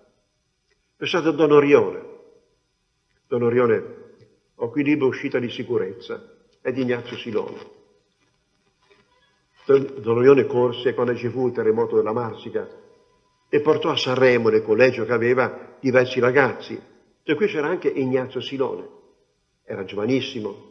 Pensate 0.96 1.30
a 1.30 1.32
Don 1.32 1.52
Orione. 1.52 2.10
Don 3.28 3.44
Orione, 3.44 3.84
ho 4.56 4.70
qui 4.70 4.84
libro 4.84 5.08
uscita 5.08 5.40
di 5.40 5.50
sicurezza 5.50 6.38
è 6.62 6.72
di 6.72 6.82
Ignazio 6.82 7.18
Silone. 7.18 7.80
Don 9.66 10.18
Orione 10.18 10.46
corse 10.46 10.94
quando 10.94 11.16
ci 11.16 11.30
fu 11.30 11.48
il 11.48 11.54
terremoto 11.54 11.96
della 11.96 12.14
Marsica 12.14 12.68
e 13.50 13.62
portò 13.62 13.90
a 13.90 13.98
Sanremo, 13.98 14.50
nel 14.50 14.64
collegio 14.64 15.06
che 15.06 15.14
aveva, 15.14 15.76
diversi 15.80 16.20
ragazzi. 16.20 16.80
Cioè 17.24 17.36
qui 17.36 17.48
c'era 17.48 17.68
anche 17.68 17.88
Ignazio 17.88 18.42
Silone, 18.42 18.88
era 19.64 19.84
giovanissimo. 19.86 20.70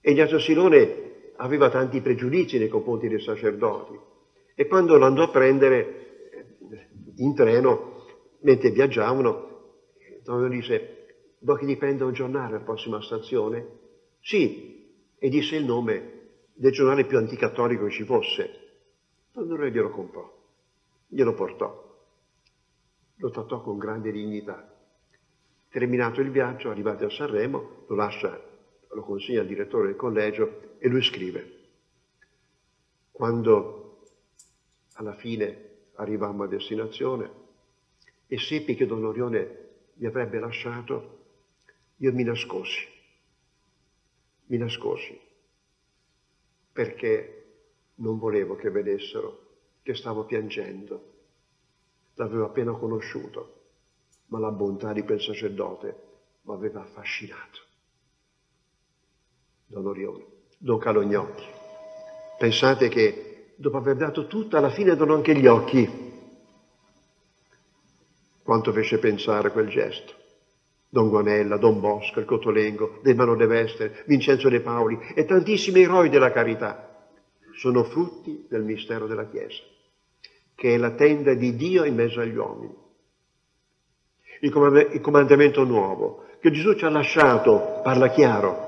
E 0.00 0.10
Ignazio 0.10 0.38
Silone 0.38 1.32
aveva 1.36 1.70
tanti 1.70 2.00
pregiudizi 2.00 2.58
nei 2.58 2.68
confronti 2.68 3.08
dei 3.08 3.20
sacerdoti. 3.20 3.98
E 4.54 4.66
quando 4.66 4.96
lo 4.96 5.04
andò 5.04 5.24
a 5.24 5.30
prendere 5.30 6.07
in 7.18 7.34
treno, 7.34 8.04
mentre 8.40 8.70
viaggiavano, 8.70 9.46
Orione 10.26 10.56
disse, 10.56 11.06
vuoi 11.40 11.58
che 11.58 11.66
ti 11.66 11.76
prenda 11.76 12.04
un 12.04 12.12
giornale 12.12 12.56
alla 12.56 12.64
prossima 12.64 13.00
stazione? 13.00 13.66
Sì, 14.20 15.14
e 15.18 15.28
disse 15.28 15.56
il 15.56 15.64
nome 15.64 16.16
del 16.54 16.72
giornale 16.72 17.06
più 17.06 17.16
anticattolico 17.16 17.84
che 17.84 17.92
ci 17.92 18.04
fosse. 18.04 18.66
Allora 19.34 19.68
glielo 19.68 19.90
comprò, 19.90 20.30
glielo 21.06 21.34
portò, 21.34 21.96
lo 23.16 23.30
trattò 23.30 23.62
con 23.62 23.78
grande 23.78 24.10
dignità. 24.12 24.74
Terminato 25.70 26.20
il 26.20 26.30
viaggio, 26.30 26.70
arrivati 26.70 27.04
a 27.04 27.10
Sanremo, 27.10 27.84
lo 27.86 27.94
lascia, 27.94 28.40
lo 28.90 29.02
consegna 29.02 29.40
al 29.40 29.46
direttore 29.46 29.88
del 29.88 29.96
collegio 29.96 30.76
e 30.78 30.88
lui 30.88 31.02
scrive. 31.02 31.56
Quando 33.10 34.02
alla 34.94 35.14
fine 35.14 35.68
arrivammo 35.98 36.42
a 36.42 36.48
destinazione 36.48 37.30
e 38.26 38.38
seppi 38.38 38.74
che 38.74 38.86
Don 38.86 39.04
Orione 39.04 39.66
mi 39.94 40.06
avrebbe 40.06 40.40
lasciato, 40.40 41.18
io 41.96 42.12
mi 42.12 42.24
nascosi 42.24 42.96
mi 44.48 44.56
nascosi 44.56 45.18
perché 46.72 47.34
non 47.96 48.18
volevo 48.18 48.56
che 48.56 48.70
vedessero 48.70 49.46
che 49.82 49.94
stavo 49.94 50.24
piangendo. 50.24 51.16
L'avevo 52.14 52.44
appena 52.44 52.72
conosciuto, 52.72 53.54
ma 54.26 54.38
la 54.38 54.50
bontà 54.50 54.92
di 54.92 55.02
quel 55.02 55.20
sacerdote 55.20 55.96
mi 56.42 56.54
aveva 56.54 56.82
affascinato. 56.82 57.60
Don 59.66 59.86
Orione, 59.86 60.24
Don 60.56 60.78
Calognotti. 60.78 61.44
Pensate 62.38 62.88
che 62.88 63.27
dopo 63.58 63.76
aver 63.76 63.96
dato 63.96 64.28
tutto, 64.28 64.56
alla 64.56 64.70
fine 64.70 64.94
donò 64.94 65.14
anche 65.14 65.34
gli 65.34 65.46
occhi. 65.46 66.06
Quanto 68.42 68.72
fece 68.72 68.98
pensare 68.98 69.50
quel 69.50 69.68
gesto. 69.68 70.14
Don 70.88 71.08
Guanella, 71.08 71.58
Don 71.58 71.80
Bosco, 71.80 72.20
il 72.20 72.24
Cotolengo, 72.24 73.00
De 73.02 73.14
Mano 73.14 73.34
de 73.34 73.46
Vester, 73.46 74.04
Vincenzo 74.06 74.48
De 74.48 74.60
Paoli 74.60 74.98
e 75.14 75.24
tantissimi 75.24 75.82
eroi 75.82 76.08
della 76.08 76.32
carità 76.32 76.86
sono 77.56 77.82
frutti 77.82 78.46
del 78.48 78.62
mistero 78.62 79.06
della 79.06 79.26
Chiesa, 79.26 79.62
che 80.54 80.74
è 80.74 80.76
la 80.78 80.92
tenda 80.92 81.34
di 81.34 81.56
Dio 81.56 81.84
in 81.84 81.96
mezzo 81.96 82.20
agli 82.20 82.36
uomini. 82.36 82.74
Il, 84.40 84.52
comand- 84.52 84.94
il 84.94 85.00
comandamento 85.00 85.64
nuovo 85.64 86.26
che 86.40 86.52
Gesù 86.52 86.74
ci 86.74 86.84
ha 86.84 86.90
lasciato 86.90 87.80
parla 87.82 88.08
chiaro. 88.08 88.66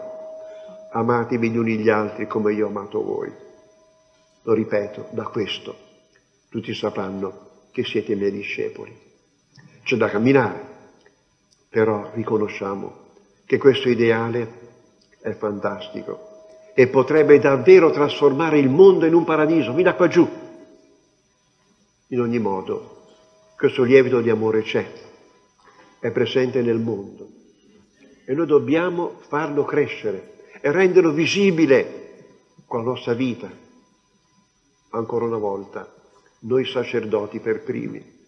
Amatevi 0.92 1.50
gli 1.50 1.56
uni 1.56 1.78
gli 1.78 1.88
altri 1.88 2.26
come 2.26 2.52
io 2.52 2.66
ho 2.66 2.68
amato 2.68 3.02
voi. 3.02 3.48
Lo 4.42 4.52
ripeto, 4.54 5.08
da 5.10 5.24
questo 5.24 5.76
tutti 6.48 6.74
sapranno 6.74 7.48
che 7.70 7.84
siete 7.84 8.14
miei 8.14 8.32
discepoli. 8.32 8.96
C'è 9.84 9.96
da 9.96 10.08
camminare, 10.08 10.66
però 11.68 12.10
riconosciamo 12.14 13.08
che 13.46 13.58
questo 13.58 13.88
ideale 13.88 14.68
è 15.20 15.32
fantastico 15.32 16.28
e 16.74 16.88
potrebbe 16.88 17.38
davvero 17.38 17.90
trasformare 17.90 18.58
il 18.58 18.68
mondo 18.68 19.06
in 19.06 19.14
un 19.14 19.24
paradiso, 19.24 19.74
fino 19.74 19.88
a 19.90 19.94
qua 19.94 20.08
giù. 20.08 20.28
In 22.08 22.20
ogni 22.20 22.38
modo, 22.38 23.06
questo 23.56 23.82
lievito 23.82 24.20
di 24.20 24.30
amore 24.30 24.62
c'è, 24.62 24.90
è 26.00 26.10
presente 26.10 26.62
nel 26.62 26.78
mondo 26.78 27.28
e 28.24 28.34
noi 28.34 28.46
dobbiamo 28.46 29.18
farlo 29.28 29.64
crescere 29.64 30.48
e 30.60 30.72
renderlo 30.72 31.12
visibile 31.12 31.98
con 32.66 32.84
la 32.84 32.90
nostra 32.90 33.12
vita. 33.12 33.68
Ancora 34.90 35.24
una 35.24 35.36
volta, 35.38 35.88
noi 36.40 36.64
sacerdoti 36.64 37.38
per 37.38 37.62
primi. 37.62 38.18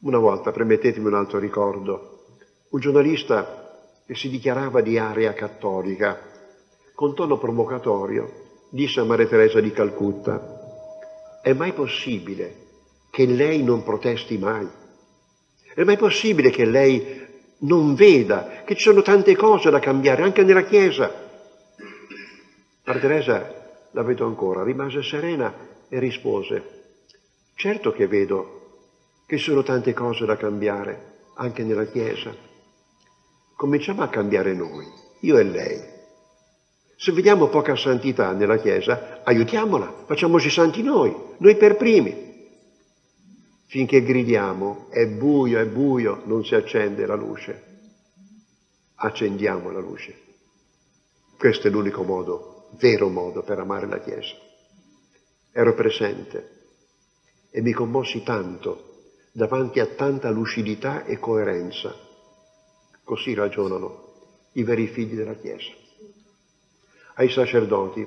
Una 0.00 0.18
volta, 0.18 0.50
permettetemi 0.50 1.06
un 1.06 1.14
altro 1.14 1.38
ricordo, 1.38 2.24
un 2.70 2.80
giornalista 2.80 4.02
che 4.04 4.14
si 4.16 4.28
dichiarava 4.28 4.80
di 4.80 4.98
area 4.98 5.32
cattolica, 5.34 6.18
con 6.94 7.14
tono 7.14 7.38
provocatorio, 7.38 8.44
disse 8.70 9.00
a 9.00 9.04
Maria 9.04 9.26
Teresa 9.26 9.60
di 9.60 9.70
Calcutta, 9.70 11.40
è 11.42 11.52
mai 11.52 11.72
possibile 11.72 12.64
che 13.10 13.24
lei 13.26 13.62
non 13.62 13.84
protesti 13.84 14.36
mai? 14.36 14.68
È 15.74 15.84
mai 15.84 15.96
possibile 15.96 16.50
che 16.50 16.64
lei 16.64 17.24
non 17.58 17.94
veda 17.94 18.62
che 18.64 18.74
ci 18.74 18.82
sono 18.82 19.02
tante 19.02 19.36
cose 19.36 19.70
da 19.70 19.78
cambiare 19.78 20.22
anche 20.22 20.42
nella 20.42 20.64
Chiesa? 20.64 21.24
Maria 22.84 23.00
Teresa, 23.00 23.65
la 23.96 24.02
vedo 24.02 24.26
ancora, 24.26 24.62
rimase 24.62 25.02
serena 25.02 25.54
e 25.88 25.98
rispose, 25.98 26.98
certo 27.54 27.92
che 27.92 28.06
vedo 28.06 28.82
che 29.24 29.38
sono 29.38 29.62
tante 29.62 29.94
cose 29.94 30.26
da 30.26 30.36
cambiare 30.36 31.14
anche 31.36 31.64
nella 31.64 31.86
Chiesa. 31.86 32.30
Cominciamo 33.56 34.02
a 34.02 34.08
cambiare 34.08 34.52
noi, 34.52 34.86
io 35.20 35.38
e 35.38 35.42
lei. 35.44 35.80
Se 36.98 37.10
vediamo 37.12 37.48
poca 37.48 37.74
santità 37.74 38.32
nella 38.32 38.58
Chiesa, 38.58 39.22
aiutiamola, 39.24 40.04
facciamoci 40.04 40.50
santi 40.50 40.82
noi, 40.82 41.16
noi 41.38 41.56
per 41.56 41.76
primi. 41.76 42.24
Finché 43.64 44.02
gridiamo 44.02 44.88
è 44.90 45.06
buio, 45.06 45.58
è 45.58 45.64
buio, 45.64 46.20
non 46.26 46.44
si 46.44 46.54
accende 46.54 47.06
la 47.06 47.14
luce. 47.14 47.62
Accendiamo 48.96 49.70
la 49.70 49.80
luce. 49.80 50.14
Questo 51.38 51.68
è 51.68 51.70
l'unico 51.70 52.02
modo, 52.02 52.55
vero 52.72 53.08
modo 53.08 53.42
per 53.42 53.58
amare 53.58 53.86
la 53.86 54.00
Chiesa. 54.00 54.34
Ero 55.52 55.74
presente 55.74 56.50
e 57.50 57.62
mi 57.62 57.72
commossi 57.72 58.22
tanto 58.22 58.94
davanti 59.32 59.80
a 59.80 59.86
tanta 59.86 60.30
lucidità 60.30 61.04
e 61.04 61.18
coerenza. 61.18 61.94
Così 63.04 63.34
ragionano 63.34 64.04
i 64.52 64.62
veri 64.62 64.86
figli 64.88 65.14
della 65.14 65.34
Chiesa. 65.34 65.72
Ai 67.14 67.30
sacerdoti, 67.30 68.06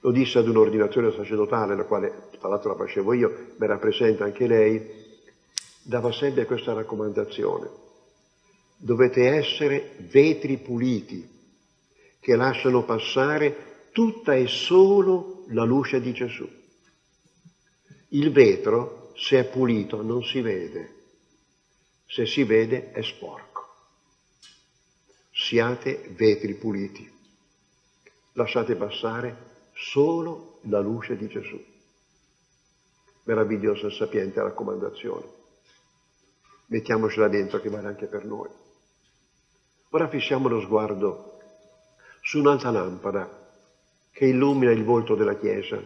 lo 0.00 0.10
disse 0.10 0.38
ad 0.38 0.48
un 0.48 0.56
ordinatore 0.56 1.12
sacerdotale, 1.12 1.76
la 1.76 1.84
quale 1.84 2.28
tra 2.38 2.48
l'altro 2.48 2.70
la 2.70 2.76
facevo 2.76 3.12
io, 3.12 3.46
mi 3.56 3.66
rappresenta 3.66 4.24
anche 4.24 4.46
lei, 4.46 5.04
dava 5.82 6.12
sempre 6.12 6.44
questa 6.44 6.72
raccomandazione. 6.72 7.68
Dovete 8.76 9.28
essere 9.28 9.96
vetri 10.10 10.58
puliti 10.58 11.35
che 12.26 12.34
lasciano 12.34 12.82
passare 12.82 13.90
tutta 13.92 14.34
e 14.34 14.48
solo 14.48 15.44
la 15.50 15.62
luce 15.62 16.00
di 16.00 16.12
Gesù. 16.12 16.44
Il 18.08 18.32
vetro 18.32 19.12
se 19.14 19.38
è 19.38 19.44
pulito 19.48 20.02
non 20.02 20.24
si 20.24 20.40
vede, 20.40 21.04
se 22.04 22.26
si 22.26 22.42
vede 22.42 22.90
è 22.90 23.00
sporco. 23.00 23.68
Siate 25.30 26.14
vetri 26.16 26.54
puliti. 26.54 27.08
lasciate 28.32 28.74
passare 28.74 29.68
solo 29.72 30.58
la 30.62 30.80
luce 30.80 31.16
di 31.16 31.28
Gesù. 31.28 31.64
Meravigliosa 33.22 33.86
e 33.86 33.92
sapiente 33.92 34.42
raccomandazione. 34.42 35.26
Mettiamocela 36.66 37.28
dentro 37.28 37.60
che 37.60 37.68
vale 37.68 37.86
anche 37.86 38.06
per 38.06 38.24
noi. 38.24 38.50
Ora 39.90 40.08
fissiamo 40.08 40.48
lo 40.48 40.60
sguardo 40.60 41.34
su 42.26 42.40
un'altra 42.40 42.72
lampada 42.72 43.30
che 44.10 44.24
illumina 44.24 44.72
il 44.72 44.82
volto 44.82 45.14
della 45.14 45.36
Chiesa 45.36 45.80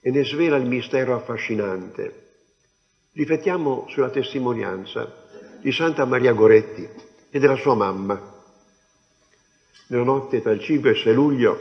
e 0.00 0.10
ne 0.10 0.24
svela 0.24 0.56
il 0.56 0.66
mistero 0.66 1.14
affascinante. 1.14 2.28
Riflettiamo 3.12 3.84
sulla 3.90 4.08
testimonianza 4.08 5.24
di 5.60 5.70
Santa 5.72 6.06
Maria 6.06 6.32
Goretti 6.32 6.88
e 7.28 7.38
della 7.38 7.56
sua 7.56 7.74
mamma. 7.74 8.18
Nella 9.88 10.02
notte 10.02 10.40
tra 10.40 10.52
il 10.52 10.60
5 10.60 10.88
e 10.88 10.92
il 10.92 10.98
6 10.98 11.14
luglio 11.14 11.58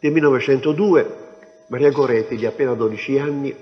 del 0.00 0.12
1902 0.12 1.26
Maria 1.68 1.90
Goretti, 1.90 2.36
di 2.36 2.46
appena 2.46 2.72
12 2.72 3.18
anni, 3.18 3.54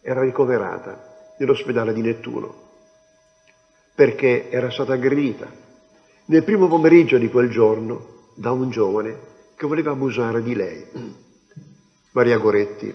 era 0.00 0.22
ricoverata 0.22 1.34
nell'ospedale 1.36 1.92
di 1.92 2.00
Nettuno 2.00 2.62
perché 3.94 4.48
era 4.48 4.70
stata 4.70 4.94
aggredita 4.94 5.52
nel 6.26 6.44
primo 6.44 6.66
pomeriggio 6.66 7.18
di 7.18 7.28
quel 7.28 7.50
giorno 7.50 8.32
da 8.34 8.50
un 8.50 8.70
giovane 8.70 9.32
che 9.56 9.66
voleva 9.66 9.92
abusare 9.92 10.42
di 10.42 10.54
lei. 10.54 10.86
Maria 12.12 12.38
Goretti 12.38 12.92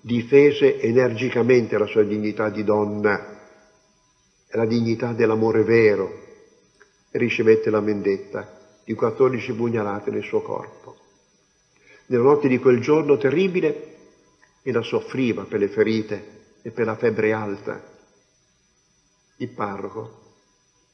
difese 0.00 0.80
energicamente 0.80 1.76
la 1.76 1.86
sua 1.86 2.04
dignità 2.04 2.48
di 2.48 2.64
donna 2.64 3.38
la 4.52 4.66
dignità 4.66 5.12
dell'amore 5.12 5.62
vero 5.62 6.28
e 7.10 7.18
ricevette 7.18 7.70
la 7.70 7.80
vendetta 7.80 8.58
di 8.84 8.94
14 8.94 9.52
pugnalate 9.52 10.10
nel 10.10 10.24
suo 10.24 10.42
corpo. 10.42 10.96
Nella 12.06 12.24
notte 12.24 12.48
di 12.48 12.58
quel 12.58 12.80
giorno 12.80 13.16
terribile 13.16 13.96
ella 14.62 14.82
soffriva 14.82 15.44
per 15.44 15.60
le 15.60 15.68
ferite 15.68 16.38
e 16.62 16.70
per 16.70 16.86
la 16.86 16.96
febbre 16.96 17.32
alta. 17.32 17.80
Il 19.36 19.50
parroco, 19.50 20.18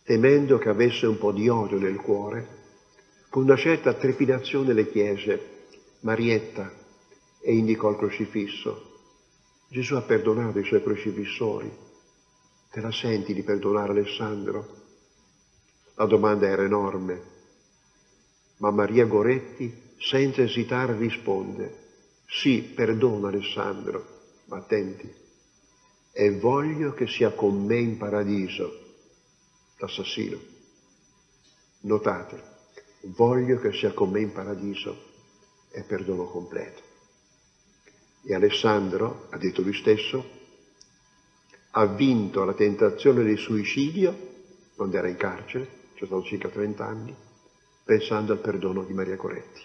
temendo 0.05 0.59
che 0.59 0.69
avesse 0.69 1.07
un 1.07 1.19
po' 1.19 1.33
di 1.33 1.49
odio 1.49 1.79
nel 1.79 1.97
cuore, 1.97 2.65
con 3.37 3.45
una 3.45 3.57
certa 3.57 3.93
trepidazione 3.93 4.73
le 4.73 4.91
chiese, 4.91 5.67
Marietta, 6.01 6.73
e 7.39 7.55
indicò 7.55 7.91
il 7.91 7.99
crocifisso. 7.99 9.01
Gesù 9.69 9.95
ha 9.95 10.01
perdonato 10.01 10.59
i 10.59 10.65
suoi 10.65 10.83
crocifissori. 10.83 11.71
Te 12.71 12.81
la 12.81 12.91
senti 12.91 13.35
di 13.35 13.43
perdonare 13.43 13.91
Alessandro? 13.91 14.85
La 15.97 16.07
domanda 16.07 16.47
era 16.47 16.63
enorme, 16.63 17.23
ma 18.57 18.71
Maria 18.71 19.05
Goretti 19.05 19.93
senza 19.99 20.41
esitare 20.41 20.97
risponde, 20.97 21.89
sì, 22.25 22.63
perdono 22.63 23.27
Alessandro, 23.27 24.03
ma 24.47 24.57
attenti, 24.57 25.13
e 26.11 26.39
voglio 26.39 26.95
che 26.95 27.07
sia 27.07 27.33
con 27.33 27.67
me 27.67 27.77
in 27.77 27.99
paradiso 27.99 28.95
l'assassino. 29.77 30.41
Notate, 31.81 32.55
voglio 33.15 33.59
che 33.59 33.73
sia 33.73 33.93
con 33.93 34.11
me 34.11 34.21
in 34.21 34.33
paradiso 34.33 34.97
e 35.71 35.83
perdono 35.83 36.25
completo. 36.25 36.83
E 38.25 38.35
Alessandro, 38.35 39.27
ha 39.31 39.39
detto 39.39 39.63
lui 39.63 39.75
stesso, 39.75 40.25
ha 41.71 41.87
vinto 41.87 42.45
la 42.45 42.55
tentazione 42.55 43.23
del 43.23 43.39
suicidio 43.39 44.35
quando 44.75 44.97
era 44.97 45.09
in 45.09 45.17
carcere, 45.17 45.69
cioè 45.95 46.07
stato 46.07 46.25
circa 46.25 46.49
30 46.49 46.85
anni, 46.85 47.15
pensando 47.85 48.33
al 48.33 48.41
perdono 48.41 48.83
di 48.83 48.93
Maria 48.93 49.17
Coretti. 49.17 49.63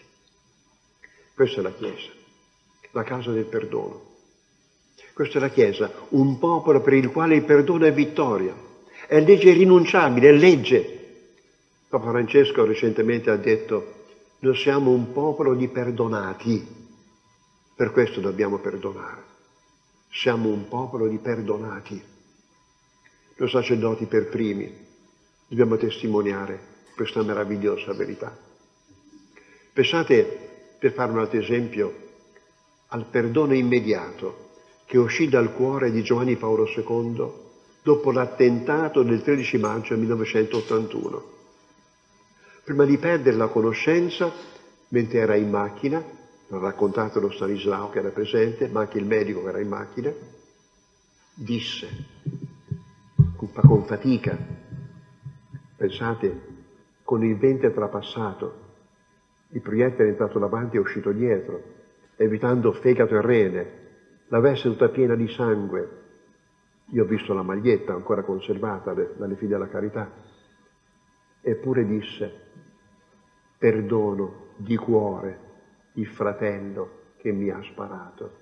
Questa 1.34 1.60
è 1.60 1.64
la 1.64 1.74
Chiesa, 1.74 2.12
la 2.92 3.04
casa 3.04 3.32
del 3.32 3.46
perdono. 3.46 4.10
Questa 5.14 5.38
è 5.38 5.42
la 5.42 5.50
Chiesa, 5.50 5.92
un 6.10 6.38
popolo 6.38 6.82
per 6.82 6.94
il 6.94 7.12
quale 7.12 7.36
il 7.36 7.44
perdono 7.44 7.86
è 7.86 7.94
vittoria, 7.94 8.56
è 9.08 9.20
legge 9.20 9.50
irrinunciabile, 9.50 10.30
è 10.30 10.34
legge. 10.34 11.01
Papa 11.92 12.10
Francesco 12.12 12.64
recentemente 12.64 13.30
ha 13.32 13.36
detto, 13.36 14.06
noi 14.40 14.56
siamo 14.56 14.92
un 14.92 15.12
popolo 15.12 15.56
di 15.56 15.68
perdonati, 15.68 16.66
per 17.76 17.92
questo 17.92 18.22
dobbiamo 18.22 18.60
perdonare. 18.60 19.22
Siamo 20.10 20.48
un 20.48 20.70
popolo 20.70 21.10
di 21.10 21.18
perdonati. 21.18 22.02
Noi 23.36 23.50
sacerdoti 23.50 24.06
per 24.06 24.30
primi 24.30 24.74
dobbiamo 25.46 25.76
testimoniare 25.76 26.60
questa 26.96 27.24
meravigliosa 27.24 27.92
verità. 27.92 28.34
Pensate, 29.74 30.76
per 30.80 30.94
fare 30.94 31.12
un 31.12 31.20
altro 31.20 31.40
esempio, 31.40 31.94
al 32.88 33.04
perdono 33.04 33.54
immediato 33.54 34.52
che 34.86 34.98
uscì 34.98 35.28
dal 35.28 35.52
cuore 35.52 35.92
di 35.92 36.04
Giovanni 36.04 36.38
Paolo 36.38 36.66
II 36.74 37.32
dopo 37.84 38.12
l'attentato 38.14 39.04
del 39.04 39.22
13 39.22 39.58
maggio 39.58 39.98
1981. 39.98 41.40
Prima 42.72 42.86
di 42.86 42.98
perdere 43.00 43.36
la 43.36 43.50
conoscenza, 43.50 44.32
mentre 44.92 45.20
era 45.20 45.36
in 45.36 45.50
macchina, 45.50 46.02
l'ha 46.48 46.58
raccontato 46.58 47.20
lo 47.20 47.30
Stanislao 47.30 47.90
che 47.90 48.00
era 48.00 48.12
presente, 48.12 48.70
ma 48.70 48.80
anche 48.80 48.98
il 48.98 49.06
medico 49.06 49.44
che 49.44 49.50
era 49.50 49.60
in 49.60 49.68
macchina, 49.68 50.10
disse 51.34 51.90
con 53.36 53.84
fatica, 53.84 54.38
pensate, 55.76 56.42
con 57.04 57.26
il 57.26 57.36
ventre 57.36 57.74
trapassato, 57.74 58.54
il 59.50 59.60
proiettile 59.60 60.06
è 60.06 60.12
entrato 60.12 60.40
davanti 60.40 60.78
e 60.78 60.80
è 60.80 60.82
uscito 60.82 61.12
dietro, 61.12 61.62
evitando 62.16 62.72
fegato 62.72 63.16
e 63.16 63.22
rene, 63.22 63.72
la 64.30 64.40
veste 64.40 64.70
tutta 64.70 64.88
piena 64.88 65.16
di 65.16 65.28
sangue. 65.28 65.90
Io 66.92 67.04
ho 67.04 67.08
visto 67.08 67.34
la 67.34 67.44
maglietta 67.44 67.92
ancora 67.92 68.24
conservata 68.24 68.94
dalle 68.94 69.36
figlie 69.36 69.58
della 69.58 69.68
carità. 69.68 70.10
Eppure 71.42 71.86
disse, 71.86 72.50
perdono 73.62 74.54
di 74.56 74.76
cuore 74.76 75.40
il 75.94 76.08
fratello 76.08 77.12
che 77.18 77.32
mi 77.32 77.52
ha 77.52 77.62
sparato. 77.62 78.40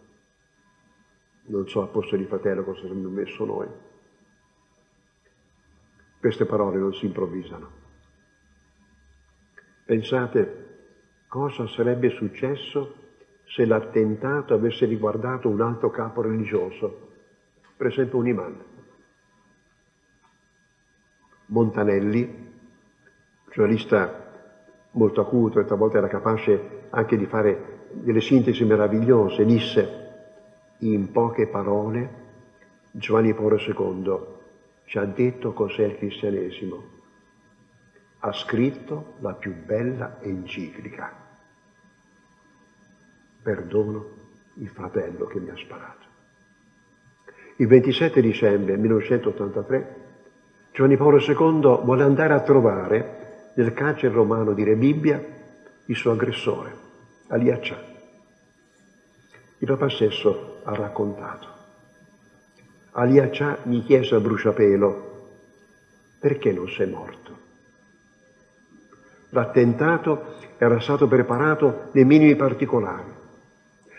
Non 1.48 1.68
so 1.68 1.82
al 1.82 1.90
posto 1.90 2.16
di 2.16 2.24
fratello 2.24 2.64
cosa 2.64 2.86
avremmo 2.86 3.10
messo 3.10 3.44
noi. 3.44 3.68
Queste 6.22 6.46
parole 6.46 6.78
non 6.78 6.94
si 6.94 7.08
improvvisano. 7.08 7.70
Pensate 9.84 11.24
cosa 11.28 11.68
sarebbe 11.68 12.12
successo 12.12 12.96
se 13.44 13.66
l'attentato 13.66 14.54
avesse 14.54 14.86
riguardato 14.86 15.50
un 15.50 15.60
altro 15.60 15.90
capo 15.90 16.22
religioso, 16.22 17.10
per 17.76 17.88
esempio 17.88 18.20
un 18.20 18.28
imam. 18.28 18.64
Montanelli, 21.48 22.54
giornalista 23.50 24.28
molto 24.92 25.22
acuto 25.22 25.60
e 25.60 25.66
talvolta 25.66 25.98
era 25.98 26.08
capace 26.08 26.88
anche 26.90 27.18
di 27.18 27.26
fare 27.26 27.88
delle 27.92 28.22
sintesi 28.22 28.64
meravigliose, 28.66 29.46
disse 29.46 30.08
in 30.80 31.12
poche 31.12 31.48
parole 31.48 32.28
Giovanni 32.92 33.34
Paolo 33.34 33.58
II 33.58 34.38
ci 34.86 34.98
ha 34.98 35.06
detto 35.06 35.54
cos'è 35.54 35.84
il 35.84 35.98
cristianesimo. 35.98 36.98
Ha 38.20 38.32
scritto 38.34 39.14
la 39.20 39.34
più 39.34 39.54
bella 39.54 40.18
enciclica. 40.22 41.14
Perdono 43.42 44.06
il 44.56 44.68
fratello 44.70 45.26
che 45.26 45.40
mi 45.40 45.50
ha 45.50 45.56
sparato. 45.56 46.08
Il 47.58 47.68
27 47.68 48.22
dicembre 48.22 48.78
1983 48.78 49.96
Giovanni 50.72 50.98
Paolo 50.98 51.20
II 51.20 51.84
vuole 51.84 52.04
andare 52.04 52.34
a 52.34 52.42
trovare 52.42 53.19
nel 53.60 53.74
carcere 53.74 54.14
romano 54.14 54.54
di 54.54 54.64
Rebibbia 54.64 55.22
il 55.86 55.96
suo 55.96 56.12
aggressore, 56.12 56.74
Aliaccia. 57.28 57.78
Il 59.58 59.68
Papa 59.68 59.90
stesso 59.90 60.62
ha 60.64 60.74
raccontato. 60.74 61.48
Aliaccia 62.92 63.60
gli 63.64 63.84
chiese 63.84 64.16
a 64.16 64.22
bruciapelo, 64.22 65.28
perché 66.22 66.54
non 66.54 66.70
sei 66.70 66.88
morto? 66.88 67.38
L'attentato 69.32 70.38
era 70.58 70.80
stato 70.80 71.10
preparato 71.10 71.90
nei 71.92 72.06
minimi 72.06 72.38
particolari. 72.38 73.12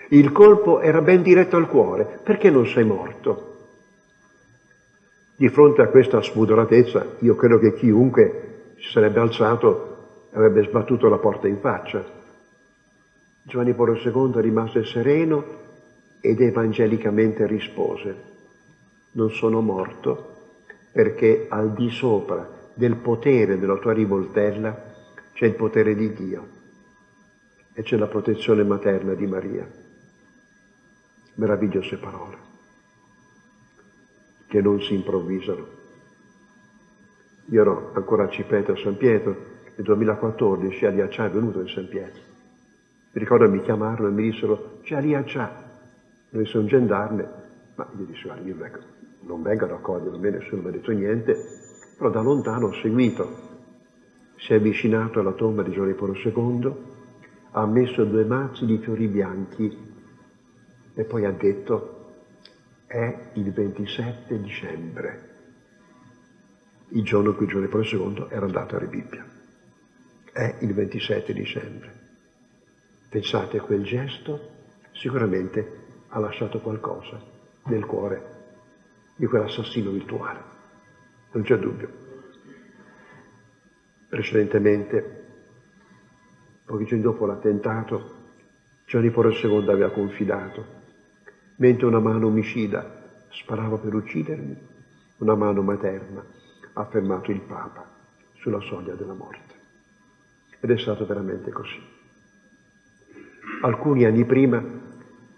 Il 0.08 0.32
colpo 0.32 0.80
era 0.80 1.02
ben 1.02 1.20
diretto 1.20 1.58
al 1.58 1.68
cuore, 1.68 2.20
perché 2.22 2.48
non 2.48 2.66
sei 2.66 2.84
morto? 2.84 3.48
Di 5.36 5.50
fronte 5.50 5.82
a 5.82 5.88
questa 5.88 6.22
spudoratezza, 6.22 7.16
io 7.18 7.34
credo 7.36 7.58
che 7.58 7.74
chiunque 7.74 8.49
si 8.80 8.90
sarebbe 8.90 9.20
alzato 9.20 10.28
e 10.32 10.36
avrebbe 10.36 10.64
sbattuto 10.64 11.08
la 11.08 11.18
porta 11.18 11.46
in 11.46 11.58
faccia. 11.58 12.04
Giovanni 13.42 13.74
Paolo 13.74 13.94
II 13.94 14.40
rimase 14.40 14.84
sereno 14.84 15.58
ed 16.20 16.40
evangelicamente 16.40 17.46
rispose, 17.46 18.22
non 19.12 19.30
sono 19.30 19.60
morto 19.60 20.28
perché 20.92 21.46
al 21.48 21.72
di 21.72 21.88
sopra 21.90 22.48
del 22.74 22.96
potere 22.96 23.58
della 23.58 23.76
tua 23.76 23.92
rivoltella 23.92 24.88
c'è 25.32 25.46
il 25.46 25.54
potere 25.54 25.94
di 25.94 26.12
Dio. 26.12 26.58
e 27.72 27.82
c'è 27.82 27.96
la 27.96 28.08
protezione 28.08 28.64
materna 28.64 29.14
di 29.14 29.26
Maria. 29.26 29.66
Meravigliose 31.34 31.96
parole 31.98 32.36
che 34.48 34.60
non 34.60 34.82
si 34.82 34.94
improvvisano. 34.94 35.79
Io 37.50 37.62
ero 37.62 37.90
ancora 37.94 38.24
a 38.24 38.28
Cipeto 38.28 38.72
a 38.72 38.76
San 38.76 38.96
Pietro, 38.96 39.30
nel 39.74 39.84
2014 39.84 40.86
Ali 40.86 41.00
è 41.00 41.30
venuto 41.30 41.60
in 41.60 41.66
San 41.66 41.88
Pietro. 41.88 42.22
Mi 43.12 43.20
ricordo 43.20 43.44
che 43.44 43.50
mi 43.50 43.60
chiamarono 43.60 44.06
e 44.06 44.12
mi 44.12 44.22
dissero 44.22 44.78
c'è 44.82 44.94
Ali 44.94 45.14
Accia, 45.14 45.50
noi 46.30 46.46
sono 46.46 46.66
gendarme, 46.66 47.28
ma 47.74 47.88
io 47.98 48.04
dissi 48.04 48.22
guarda 48.22 48.46
io 48.46 48.54
vengo, 48.56 48.78
non 49.22 49.42
vengo 49.42 49.64
ad 49.64 49.72
accogliere, 49.72 50.10
non 50.10 50.20
me 50.20 50.30
nessuno 50.30 50.62
mi 50.62 50.68
ha 50.68 50.70
detto 50.70 50.92
niente, 50.92 51.36
però 51.96 52.08
da 52.08 52.20
lontano 52.20 52.66
ho 52.68 52.72
seguito. 52.72 53.48
Si 54.36 54.52
è 54.52 54.56
avvicinato 54.56 55.18
alla 55.18 55.32
tomba 55.32 55.62
di 55.64 55.72
Giovanni 55.72 55.94
Paolo 55.94 56.14
II, 56.14 56.72
ha 57.50 57.66
messo 57.66 58.04
due 58.04 58.24
mazzi 58.24 58.64
di 58.64 58.78
fiori 58.78 59.08
bianchi 59.08 59.76
e 60.94 61.02
poi 61.04 61.24
ha 61.24 61.32
detto 61.32 61.96
è 62.86 63.12
il 63.32 63.50
27 63.50 64.40
dicembre, 64.40 65.18
il 66.92 67.04
giorno 67.04 67.30
in 67.30 67.36
cui 67.36 67.46
Giovanni 67.46 67.68
Paolo 67.68 67.86
II 67.86 68.26
era 68.30 68.46
andato 68.46 68.74
a 68.74 68.78
Rebibbia. 68.78 69.24
È 70.32 70.56
il 70.60 70.74
27 70.74 71.32
dicembre. 71.32 71.98
Pensate 73.08 73.58
a 73.58 73.62
quel 73.62 73.84
gesto, 73.84 74.48
sicuramente 74.92 75.78
ha 76.08 76.18
lasciato 76.18 76.60
qualcosa 76.60 77.20
nel 77.64 77.84
cuore 77.84 78.38
di 79.16 79.26
quell'assassino 79.26 79.90
virtuale, 79.90 80.42
non 81.32 81.42
c'è 81.42 81.58
dubbio. 81.58 81.98
Precedentemente, 84.08 85.24
pochi 86.64 86.84
giorni 86.84 87.02
dopo 87.02 87.26
l'attentato, 87.26 88.18
Gianni 88.86 89.10
Paolo 89.10 89.30
II 89.30 89.68
aveva 89.68 89.90
confidato, 89.90 90.64
mentre 91.56 91.86
una 91.86 92.00
mano 92.00 92.26
omicida 92.26 93.28
sparava 93.30 93.76
per 93.76 93.94
uccidermi, 93.94 94.56
una 95.18 95.34
mano 95.36 95.62
materna 95.62 96.38
ha 96.80 96.84
fermato 96.86 97.30
il 97.30 97.40
Papa 97.40 97.86
sulla 98.38 98.60
soglia 98.60 98.94
della 98.94 99.12
morte. 99.12 99.54
Ed 100.60 100.70
è 100.70 100.78
stato 100.78 101.06
veramente 101.06 101.50
così. 101.50 101.80
Alcuni 103.62 104.04
anni 104.04 104.24
prima, 104.24 104.62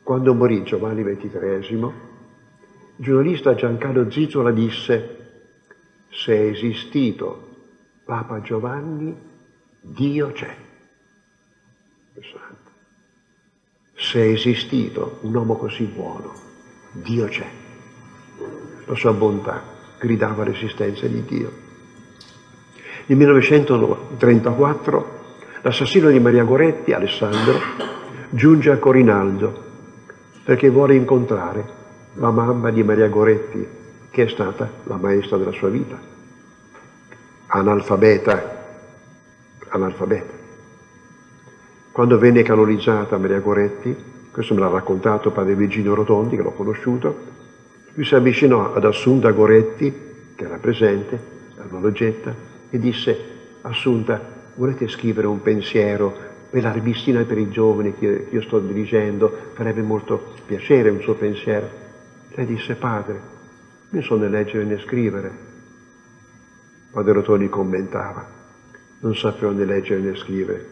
quando 0.03 0.35
morì 0.35 0.63
Giovanni 0.63 1.03
XXIII, 1.03 2.11
il 2.97 3.05
giornalista 3.05 3.55
Giancarlo 3.55 4.11
Zizzola 4.11 4.51
disse, 4.53 5.19
se 6.11 6.35
è 6.35 6.47
esistito 6.47 7.51
Papa 8.05 8.41
Giovanni, 8.41 9.17
Dio 9.81 10.31
c'è. 10.33 10.57
Se 13.95 14.21
è 14.21 14.27
esistito 14.27 15.19
un 15.23 15.35
uomo 15.35 15.57
così 15.57 15.85
buono, 15.85 16.35
Dio 16.93 17.27
c'è. 17.27 17.51
La 18.87 18.95
sua 18.95 19.13
bontà 19.13 19.72
gridava 20.03 20.43
l'esistenza 20.43 21.07
di 21.07 21.25
Dio. 21.25 21.53
Nel 23.07 23.19
1934 23.19 25.21
l'assassino 25.63 26.11
di 26.11 26.19
Maria 26.19 26.43
Goretti, 26.43 26.93
Alessandro, 26.93 27.61
giunge 28.31 28.73
a 28.73 28.79
Corinaldo 28.79 29.71
perché 30.45 30.71
vuole 30.71 30.97
incontrare 30.97 31.81
la 32.15 32.31
mamma 32.31 32.71
di 32.71 32.83
Maria 32.83 33.09
Goretti, 33.09 33.65
che 34.11 34.25
è 34.25 34.29
stata 34.29 34.69
la 34.85 34.97
maestra 34.97 35.37
della 35.37 35.53
sua 35.53 35.69
vita, 35.69 35.97
analfabeta, 37.47 38.61
analfabeta. 39.69 40.41
Quando 41.93 42.19
venne 42.19 42.43
canonizzata 42.43 43.19
Maria 43.19 43.39
Goretti, 43.39 43.95
questo 44.33 44.55
me 44.55 44.61
l'ha 44.61 44.69
raccontato 44.69 45.31
padre 45.31 45.55
Virginio 45.55 45.95
Rotondi, 45.95 46.37
che 46.37 46.43
l'ho 46.43 46.53
conosciuto, 46.53 47.41
lui 47.95 48.05
si 48.05 48.15
avvicinò 48.15 48.73
ad 48.73 48.85
Assunta 48.85 49.31
Goretti, 49.31 49.93
che 50.35 50.45
era 50.45 50.57
presente, 50.57 51.19
alla 51.57 51.79
logetta, 51.79 52.35
e 52.71 52.79
disse, 52.79 53.31
Assunta, 53.63 54.21
volete 54.55 54.89
scrivere 54.89 55.27
un 55.27 55.43
pensiero 55.43 56.31
per 56.51 56.63
la 56.63 56.73
rivistina 56.73 57.23
per 57.25 57.39
i 57.39 57.51
giovani 57.51 57.95
che 57.95 58.29
io 58.31 58.43
sto 58.43 58.59
dirigendo? 58.59 59.31
Farebbe 59.55 59.83
molto 59.83 60.35
piacere 60.45 60.91
un 60.91 61.01
suo 61.01 61.15
pensiero. 61.15 61.69
Lei 62.35 62.47
disse, 62.47 62.75
padre, 62.75 63.21
io 63.91 64.03
so 64.03 64.17
né 64.17 64.29
leggere 64.29 64.65
né 64.65 64.79
scrivere. 64.79 65.31
Padre 66.91 67.13
Rotoni 67.13 67.49
commentava, 67.49 68.27
non 69.01 69.17
sapevo 69.17 69.53
né 69.53 69.65
leggere 69.65 70.01
né 70.01 70.15
scrivere, 70.15 70.67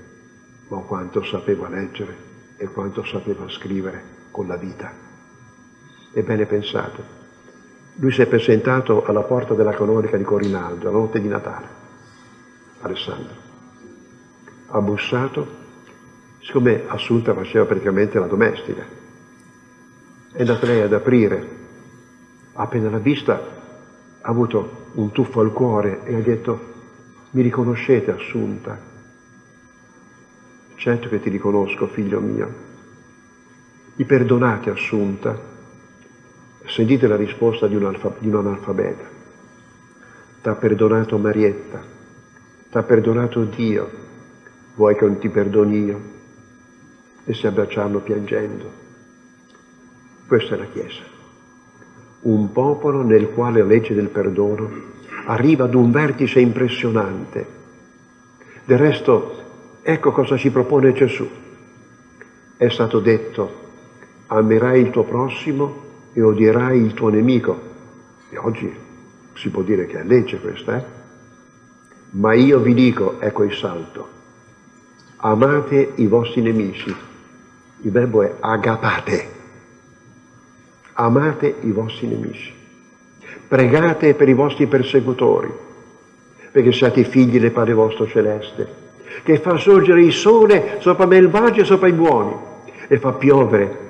ma 0.69 0.79
quanto 0.81 1.23
sapeva 1.23 1.69
leggere 1.69 2.15
e 2.57 2.67
quanto 2.67 3.03
sapeva 3.05 3.49
scrivere 3.49 4.03
con 4.31 4.47
la 4.47 4.57
vita. 4.57 5.10
Ebbene 6.13 6.47
pensate, 6.47 7.03
lui 7.97 8.11
si 8.11 8.23
è 8.23 8.27
presentato 8.27 9.05
alla 9.05 9.23
porta 9.23 9.55
della 9.55 9.73
canonica 9.73 10.17
di 10.17 10.25
Corinaldo, 10.25 10.91
la 10.91 10.91
notte 10.91 11.21
di 11.21 11.29
Natale, 11.29 11.69
Alessandro. 12.81 13.35
Ha 14.69 14.81
bussato, 14.81 15.47
siccome 16.41 16.85
Assunta 16.87 17.35
faceva 17.35 17.65
praticamente 17.65 18.19
la 18.19 18.27
domestica, 18.27 18.85
è 20.33 20.41
andata 20.41 20.67
lei 20.67 20.81
ad 20.81 20.93
aprire. 20.93 21.59
Appena 22.55 22.91
l'ha 22.91 22.99
vista 22.99 23.59
ha 24.21 24.29
avuto 24.29 24.89
un 24.95 25.13
tuffo 25.13 25.41
al 25.41 25.53
cuore 25.53 26.03
e 26.05 26.15
ha 26.15 26.21
detto, 26.21 26.69
mi 27.31 27.43
riconoscete 27.43 28.11
Assunta? 28.11 28.79
Certo 30.75 31.09
che 31.09 31.21
ti 31.21 31.31
riconosco, 31.31 31.87
figlio 31.87 32.21
mio. 32.21 32.55
Mi 33.95 34.05
perdonate 34.05 34.71
Assunta? 34.71 35.50
Sentite 36.71 37.09
la 37.09 37.17
risposta 37.17 37.67
di 37.67 37.75
un, 37.75 37.85
alfa, 37.85 38.15
di 38.21 38.29
un 38.29 38.37
analfabeta. 38.37 39.05
T'ha 40.41 40.55
perdonato 40.55 41.19
Marietta, 41.19 41.83
t'ha 42.71 42.83
perdonato 42.85 43.43
Dio, 43.43 43.91
vuoi 44.77 44.95
che 44.95 45.05
non 45.05 45.19
ti 45.19 45.29
perdoni 45.31 45.85
io? 45.85 46.01
E 47.25 47.35
si 47.35 47.49
abbracciarono 47.49 47.99
piangendo. 47.99 48.71
Questa 50.29 50.55
è 50.55 50.59
la 50.59 50.67
Chiesa. 50.67 51.03
Un 52.21 52.53
popolo 52.53 53.03
nel 53.03 53.31
quale 53.31 53.63
la 53.63 53.67
legge 53.67 53.93
del 53.93 54.09
perdono 54.09 54.71
arriva 55.27 55.65
ad 55.65 55.75
un 55.75 55.91
vertice 55.91 56.39
impressionante. 56.39 57.47
Del 58.65 58.79
resto, 58.79 59.43
ecco 59.83 60.13
cosa 60.13 60.37
ci 60.37 60.53
propone 60.53 60.93
Gesù. 60.93 61.29
È 62.57 62.69
stato 62.69 63.01
detto, 63.01 63.55
amerai 64.29 64.81
il 64.81 64.91
tuo 64.91 65.03
prossimo 65.03 65.89
e 66.13 66.23
odierai 66.23 66.81
il 66.81 66.95
tuo 66.95 67.09
nemico. 67.09 67.69
E 68.31 68.39
oggi 68.39 68.73
si 69.35 69.49
può 69.51 69.63
dire 69.63 69.87
che 69.87 70.01
è 70.01 70.05
legge 70.05 70.41
questa, 70.41 70.77
eh? 70.77 70.85
Ma 72.13 72.35
io 72.35 72.59
vi 72.59 72.75
dico, 72.75 73.21
ecco 73.21 73.45
il 73.45 73.55
salto, 73.55 74.09
amate 75.17 75.93
i 75.97 76.07
vostri 76.07 76.43
nemici. 76.43 76.95
Il 77.83 77.91
verbo 77.91 78.23
è 78.23 78.35
agapate 78.41 79.39
amate 81.01 81.57
i 81.61 81.71
vostri 81.71 82.07
nemici, 82.07 82.53
pregate 83.49 84.15
per 84.15 84.29
i 84.29 84.35
vostri 84.35 84.67
persecutori, 84.67 85.51
perché 86.53 86.73
siate 86.73 87.05
figli 87.05 87.41
del 87.41 87.53
Padre 87.53 87.73
vostro 87.73 88.07
celeste, 88.07 88.89
che 89.23 89.39
fa 89.39 89.57
sorgere 89.57 90.03
il 90.03 90.13
sole 90.13 90.77
sopra 90.81 91.05
i 91.05 91.09
malvagi 91.09 91.61
e 91.61 91.65
sopra 91.65 91.89
i 91.89 91.93
buoni 91.93 92.35
e 92.87 92.99
fa 92.99 93.13
piovere 93.13 93.89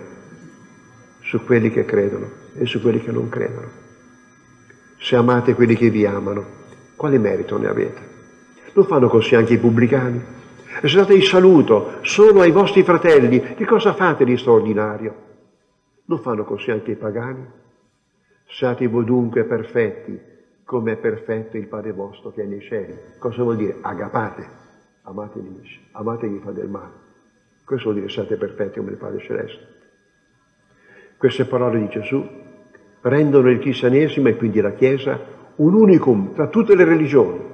su 1.31 1.45
quelli 1.45 1.71
che 1.71 1.85
credono 1.85 2.29
e 2.57 2.67
su 2.67 2.81
quelli 2.81 3.01
che 3.01 3.13
non 3.13 3.29
credono. 3.29 3.69
Se 4.99 5.15
amate 5.15 5.55
quelli 5.55 5.77
che 5.77 5.89
vi 5.89 6.05
amano, 6.05 6.45
quale 6.97 7.19
merito 7.19 7.57
ne 7.57 7.69
avete? 7.69 8.01
Non 8.73 8.85
fanno 8.85 9.09
così 9.09 9.37
anche 9.37 9.53
i 9.53 9.59
pubblicani? 9.59 10.21
E 10.83 10.89
se 10.89 10.97
date 10.97 11.15
il 11.15 11.23
saluto 11.23 11.99
solo 12.03 12.41
ai 12.41 12.51
vostri 12.51 12.83
fratelli, 12.83 13.55
che 13.55 13.65
cosa 13.65 13.95
fate 13.95 14.25
di 14.25 14.37
straordinario? 14.37 15.15
Non 16.07 16.19
fanno 16.19 16.43
così 16.43 16.73
anche 16.73 16.91
i 16.91 16.97
pagani? 16.97 17.47
Siate 18.49 18.89
voi 18.89 19.05
dunque 19.05 19.45
perfetti, 19.45 20.19
come 20.65 20.95
è 20.95 20.97
perfetto 20.97 21.57
il 21.57 21.69
Padre 21.69 21.93
vostro 21.93 22.33
che 22.33 22.43
è 22.43 22.47
nei 22.47 22.61
cieli. 22.61 22.93
Cosa 23.21 23.45
vuol 23.45 23.55
dire? 23.55 23.77
Agapate, 23.81 24.49
amate 25.03 25.39
i 25.39 25.43
nemici, 25.43 25.81
amate 25.93 26.29
chi 26.29 26.41
fa 26.43 26.51
del 26.51 26.69
male. 26.69 27.09
Questo 27.65 27.91
vuol 27.91 28.01
dire 28.01 28.11
siate 28.11 28.35
perfetti 28.37 28.81
come 28.81 28.91
il 28.91 28.97
Padre 28.97 29.21
Celeste. 29.21 29.80
Queste 31.21 31.45
parole 31.45 31.81
di 31.81 31.89
Gesù 31.91 32.27
rendono 33.03 33.51
il 33.51 33.59
cristianesimo 33.59 34.29
e 34.29 34.37
quindi 34.37 34.59
la 34.63 34.73
Chiesa 34.73 35.21
un 35.57 35.75
unicum 35.75 36.33
tra 36.33 36.49
tutte 36.49 36.75
le 36.75 36.85
religioni. 36.85 37.45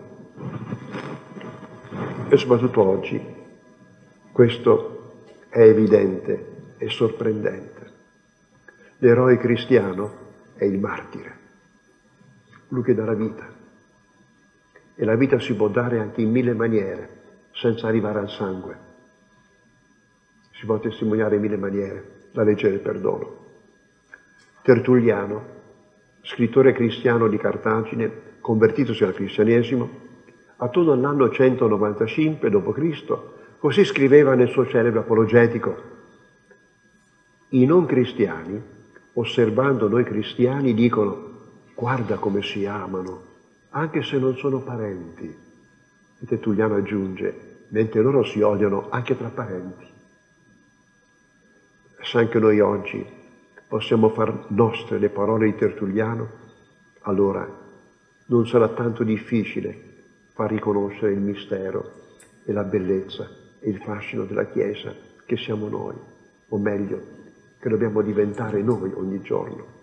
E 2.29 2.37
soprattutto 2.37 2.81
oggi 2.81 3.21
questo 4.31 5.15
è 5.49 5.63
evidente 5.63 6.75
e 6.79 6.89
sorprendente. 6.91 7.91
L'eroe 8.99 9.37
cristiano 9.37 10.13
è 10.55 10.63
il 10.63 10.79
martire, 10.79 11.39
lui 12.69 12.85
che 12.85 12.95
dà 12.95 13.05
la 13.05 13.15
vita. 13.15 13.53
E 14.95 15.05
la 15.05 15.17
vita 15.17 15.41
si 15.41 15.57
può 15.57 15.67
dare 15.67 15.99
anche 15.99 16.21
in 16.21 16.31
mille 16.31 16.55
maniere, 16.55 17.09
senza 17.51 17.89
arrivare 17.89 18.21
al 18.21 18.31
sangue. 18.31 18.79
Si 20.53 20.65
può 20.67 20.79
testimoniare 20.79 21.35
in 21.35 21.41
mille 21.41 21.57
maniere 21.57 22.29
la 22.31 22.45
legge 22.45 22.71
del 22.71 22.79
perdono. 22.79 23.46
Tertulliano, 24.67 25.45
scrittore 26.23 26.73
cristiano 26.73 27.29
di 27.29 27.37
Cartagine, 27.37 28.11
convertitosi 28.41 29.05
al 29.05 29.15
cristianesimo, 29.15 29.89
attorno 30.57 30.91
all'anno 30.91 31.31
195 31.31 32.51
d.C., 32.51 33.17
così 33.61 33.85
scriveva 33.85 34.35
nel 34.35 34.49
suo 34.49 34.67
celebre 34.67 34.99
apologetico, 34.99 35.83
i 37.51 37.65
non 37.65 37.87
cristiani, 37.87 38.61
osservando 39.13 39.87
noi 39.87 40.03
cristiani, 40.03 40.75
dicono 40.75 41.35
guarda 41.73 42.17
come 42.17 42.43
si 42.43 42.67
amano, 42.67 43.23
anche 43.69 44.03
se 44.03 44.19
non 44.19 44.35
sono 44.35 44.63
parenti. 44.63 45.33
E 46.19 46.27
Tertulliano 46.27 46.75
aggiunge, 46.75 47.67
mentre 47.69 48.03
loro 48.03 48.25
si 48.25 48.41
odiano 48.41 48.89
anche 48.91 49.17
tra 49.17 49.29
parenti. 49.29 49.87
Se 52.03 52.19
anche 52.19 52.41
noi 52.41 52.59
oggi 52.59 53.15
possiamo 53.69 54.11
far 54.11 54.47
nostre 54.49 54.99
le 54.99 55.09
parole 55.09 55.47
di 55.47 55.57
Tertulliano, 55.57 56.29
allora 57.03 57.65
non 58.27 58.47
sarà 58.47 58.69
tanto 58.69 59.03
difficile 59.03 59.95
far 60.33 60.51
riconoscere 60.51 61.13
il 61.13 61.21
mistero 61.21 61.93
e 62.45 62.53
la 62.53 62.65
bellezza 62.65 63.29
e 63.61 63.71
il 63.71 63.79
fascino 63.79 64.25
della 64.25 64.47
Chiesa 64.47 64.95
che 65.25 65.37
siamo 65.37 65.69
noi, 65.69 65.95
o 66.49 66.59
meglio, 66.59 67.01
che 67.59 67.69
dobbiamo 67.69 68.03
diventare 68.03 68.63
noi 68.63 68.93
ogni 68.95 69.21
giorno. 69.23 69.75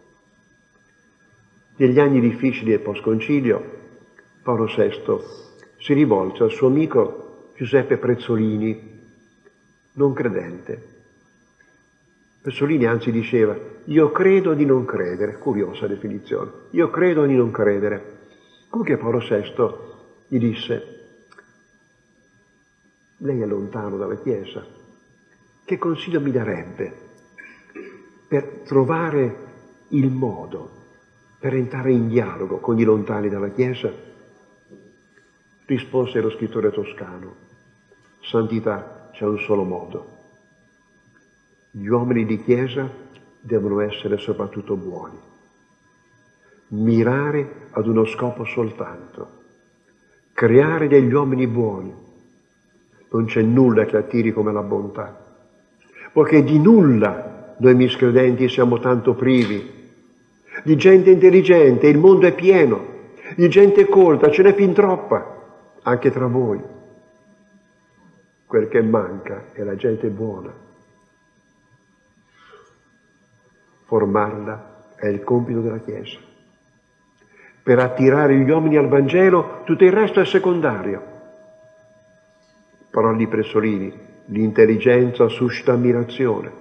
Negli 1.75 1.99
anni 1.99 2.19
difficili 2.21 2.71
del 2.71 2.79
post-concilio, 2.79 3.81
Paolo 4.43 4.65
VI 4.65 4.91
si 5.77 5.93
rivolse 5.93 6.43
al 6.43 6.51
suo 6.51 6.67
amico 6.67 7.51
Giuseppe 7.55 7.97
Prezzolini, 7.97 9.01
non 9.93 10.13
credente, 10.13 10.92
Pessolini 12.43 12.85
anzi 12.85 13.09
diceva, 13.09 13.57
io 13.85 14.11
credo 14.11 14.53
di 14.53 14.65
non 14.65 14.83
credere, 14.83 15.37
curiosa 15.37 15.87
definizione, 15.87 16.51
io 16.71 16.89
credo 16.89 17.25
di 17.25 17.37
non 17.37 17.51
credere. 17.51 18.17
Comunque 18.67 18.97
Paolo 18.97 19.19
VI 19.19 19.73
gli 20.27 20.39
disse, 20.39 21.05
lei 23.19 23.39
è 23.39 23.45
lontano 23.45 23.95
dalla 23.95 24.17
Chiesa, 24.17 24.61
che 25.63 25.77
consiglio 25.77 26.19
mi 26.19 26.31
darebbe 26.31 26.93
per 28.27 28.63
trovare 28.65 29.35
il 29.89 30.09
modo 30.09 30.81
per 31.39 31.53
entrare 31.53 31.93
in 31.93 32.09
dialogo 32.09 32.57
con 32.57 32.77
i 32.77 32.83
lontani 32.83 33.29
dalla 33.29 33.51
Chiesa? 33.51 33.89
Rispose 35.65 36.19
lo 36.19 36.29
scrittore 36.29 36.71
toscano, 36.71 37.35
santità 38.19 39.11
c'è 39.13 39.23
un 39.23 39.39
solo 39.39 39.63
modo, 39.63 40.12
gli 41.75 41.87
uomini 41.87 42.23
di 42.23 42.39
Chiesa 42.43 42.87
devono 43.41 43.79
essere 43.79 44.17
soprattutto 44.17 44.75
buoni, 44.75 45.17
mirare 46.67 47.69
ad 47.71 47.87
uno 47.87 48.05
scopo 48.05 48.45
soltanto, 48.45 49.27
creare 50.33 50.87
degli 50.87 51.11
uomini 51.11 51.47
buoni. 51.47 51.91
Non 53.09 53.25
c'è 53.25 53.41
nulla 53.41 53.85
che 53.85 53.97
attiri 53.97 54.31
come 54.31 54.51
la 54.51 54.61
bontà, 54.61 55.19
poiché 56.11 56.43
di 56.43 56.59
nulla 56.59 57.55
noi 57.57 57.73
miscredenti 57.73 58.47
siamo 58.49 58.77
tanto 58.77 59.15
privi. 59.15 59.91
Di 60.63 60.75
gente 60.75 61.09
intelligente 61.09 61.87
il 61.87 61.97
mondo 61.97 62.27
è 62.27 62.35
pieno, 62.35 62.85
di 63.35 63.49
gente 63.49 63.87
colta 63.87 64.29
ce 64.29 64.43
n'è 64.43 64.53
fin 64.53 64.73
troppa, 64.73 65.79
anche 65.81 66.11
tra 66.11 66.27
voi. 66.27 66.61
Quel 68.45 68.67
che 68.67 68.83
manca 68.83 69.45
è 69.53 69.63
la 69.63 69.75
gente 69.75 70.09
buona 70.09 70.62
formarla 73.93 74.95
è 74.95 75.05
il 75.05 75.23
compito 75.23 75.61
della 75.61 75.77
Chiesa. 75.77 76.17
Per 77.61 77.77
attirare 77.77 78.35
gli 78.35 78.49
uomini 78.49 78.75
al 78.75 78.87
Vangelo 78.87 79.61
tutto 79.65 79.83
il 79.83 79.91
resto 79.91 80.19
è 80.19 80.25
secondario. 80.25 81.11
Parole 82.89 83.17
di 83.17 83.27
Pressolini, 83.27 83.93
l'intelligenza 84.25 85.27
suscita 85.27 85.73
ammirazione, 85.73 86.51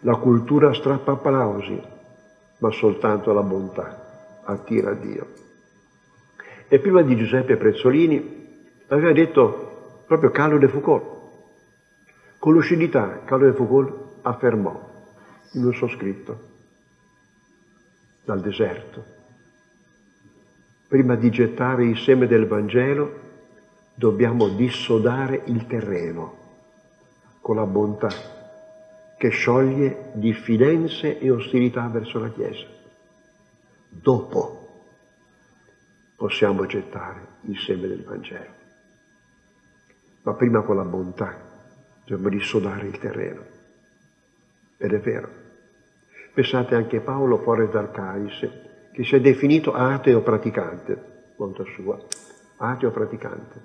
la 0.00 0.16
cultura 0.16 0.72
strappa 0.72 1.12
applausi, 1.12 1.78
ma 2.60 2.70
soltanto 2.70 3.34
la 3.34 3.42
bontà 3.42 4.40
attira 4.44 4.94
Dio. 4.94 5.26
E 6.66 6.78
prima 6.78 7.02
di 7.02 7.14
Giuseppe 7.14 7.58
Prezzolini 7.58 8.72
aveva 8.88 9.12
detto 9.12 10.04
proprio 10.06 10.30
Carlo 10.30 10.56
de 10.56 10.68
Foucault. 10.68 11.04
Con 12.38 12.54
lucidità 12.54 13.20
Carlo 13.26 13.50
de 13.50 13.52
Foucault 13.52 14.20
affermò 14.22 14.92
in 15.52 15.64
un 15.66 15.74
suo 15.74 15.88
scritto 15.88 16.52
dal 18.24 18.40
deserto. 18.40 19.04
Prima 20.88 21.14
di 21.16 21.30
gettare 21.30 21.84
il 21.84 21.98
seme 21.98 22.26
del 22.26 22.46
Vangelo 22.46 23.20
dobbiamo 23.94 24.48
dissodare 24.48 25.42
il 25.46 25.66
terreno 25.66 26.42
con 27.40 27.56
la 27.56 27.66
bontà 27.66 28.08
che 29.16 29.28
scioglie 29.28 30.10
diffidenze 30.14 31.18
e 31.18 31.30
ostilità 31.30 31.86
verso 31.88 32.18
la 32.18 32.30
Chiesa. 32.30 32.66
Dopo 33.88 34.68
possiamo 36.16 36.66
gettare 36.66 37.26
il 37.42 37.58
seme 37.58 37.86
del 37.86 38.02
Vangelo. 38.02 38.62
Ma 40.22 40.32
prima 40.34 40.62
con 40.62 40.76
la 40.76 40.84
bontà 40.84 41.38
dobbiamo 42.04 42.28
dissodare 42.30 42.86
il 42.86 42.98
terreno. 42.98 43.44
Ed 44.78 44.92
è 44.92 45.00
vero. 45.00 45.43
Pensate 46.34 46.74
anche 46.74 46.98
Paolo 46.98 47.38
fuori 47.38 47.68
dal 47.70 47.92
Cais, 47.92 48.40
che 48.90 49.04
si 49.04 49.14
è 49.14 49.20
definito 49.20 49.72
ateo 49.72 50.20
praticante, 50.20 51.30
conta 51.36 51.62
sua, 51.76 51.96
ateo 52.56 52.90
praticante. 52.90 53.62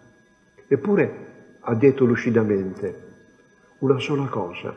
Eppure 0.67 1.57
ha 1.61 1.73
detto 1.73 2.05
lucidamente, 2.05 3.07
una 3.79 3.97
sola 3.97 4.27
cosa 4.27 4.71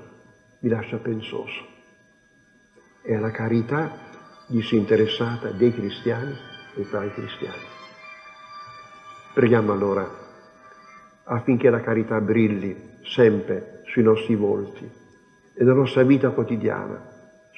mi 0.61 0.71
lascia 0.71 0.97
pensoso, 0.97 1.67
è 3.03 3.15
la 3.19 3.31
carità 3.31 3.91
disinteressata 4.47 5.51
dei 5.51 5.75
cristiani 5.75 6.35
e 6.75 6.89
tra 6.89 7.05
i 7.05 7.13
cristiani. 7.13 7.65
Preghiamo 9.35 9.71
allora 9.71 10.09
affinché 11.25 11.69
la 11.69 11.83
carità 11.83 12.23
brilli 12.23 13.01
sempre 13.03 13.83
sui 13.85 14.03
nostri 14.03 14.35
volti 14.35 14.85
e 14.85 15.63
nella 15.63 15.75
nostra 15.75 16.03
vita 16.05 16.31
quotidiana 16.31 17.11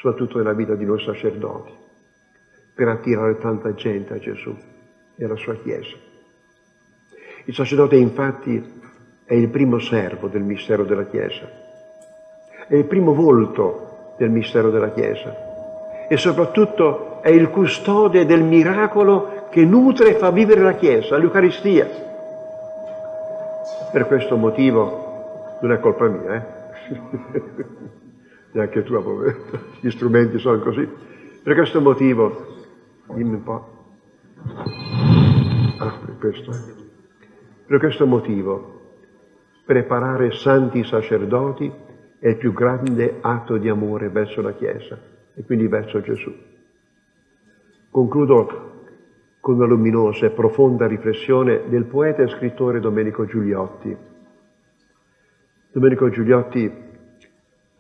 soprattutto 0.05 0.37
nella 0.37 0.53
vita 0.53 0.75
di 0.75 0.85
noi 0.85 1.01
sacerdoti, 1.01 1.73
per 2.75 2.89
attirare 2.89 3.39
tanta 3.39 3.73
gente 3.73 4.13
a 4.13 4.19
Gesù 4.19 4.55
e 5.17 5.25
alla 5.25 5.37
sua 5.37 5.55
Chiesa. 5.55 5.97
Il 7.47 7.55
sacerdote 7.55 7.97
infatti 7.97 8.63
è 9.25 9.33
il 9.33 9.49
primo 9.49 9.79
servo 9.79 10.29
del 10.29 10.43
mistero 10.43 10.85
della 10.85 11.07
Chiesa, 11.07 11.49
è 12.69 12.75
il 12.75 12.85
primo 12.85 13.15
volto 13.15 14.15
del 14.19 14.29
mistero 14.29 14.71
della 14.71 14.91
Chiesa 14.91 16.07
e 16.07 16.19
soprattutto 16.19 17.23
è 17.23 17.31
il 17.31 17.49
custode 17.49 18.27
del 18.27 18.43
miracolo 18.43 19.47
che 19.49 19.65
nutre 19.65 20.11
e 20.11 20.19
fa 20.19 20.31
vivere 20.31 20.61
la 20.61 20.75
Chiesa, 20.75 21.17
l'Eucaristia. 21.17 21.89
Per 23.91 24.07
questo 24.07 24.37
motivo 24.37 25.57
non 25.63 25.73
è 25.73 25.81
colpa 25.81 26.09
mia, 26.09 26.35
eh? 26.35 28.03
neanche 28.55 28.83
tu, 28.85 28.95
gli 29.81 29.91
strumenti 29.91 30.39
sono 30.39 30.61
così. 30.61 30.89
Per 31.43 31.55
questo 31.55 31.81
motivo, 31.81 32.47
dimmi 33.15 33.35
un 33.35 33.43
po'. 33.43 33.73
Ah, 35.79 35.99
per 36.05 36.17
questo. 36.19 36.53
Per 37.67 37.79
questo 37.79 38.07
motivo, 38.07 38.81
preparare 39.65 40.33
santi 40.33 40.85
sacerdoti 40.85 41.71
è 42.19 42.29
il 42.29 42.37
più 42.37 42.53
grande 42.53 43.19
atto 43.21 43.57
di 43.57 43.69
amore 43.69 44.09
verso 44.09 44.41
la 44.41 44.53
Chiesa 44.53 44.99
e 45.35 45.43
quindi 45.45 45.67
verso 45.67 46.01
Gesù. 46.01 46.33
Concludo 47.91 48.73
con 49.41 49.57
una 49.57 49.67
luminosa 49.67 50.27
e 50.27 50.31
profonda 50.31 50.87
riflessione 50.87 51.69
del 51.69 51.85
poeta 51.85 52.23
e 52.23 52.29
scrittore 52.29 52.81
Domenico 52.81 53.27
Giuliotti. 53.27 53.97
Domenico 55.73 56.09
Giuliotti 56.09 56.84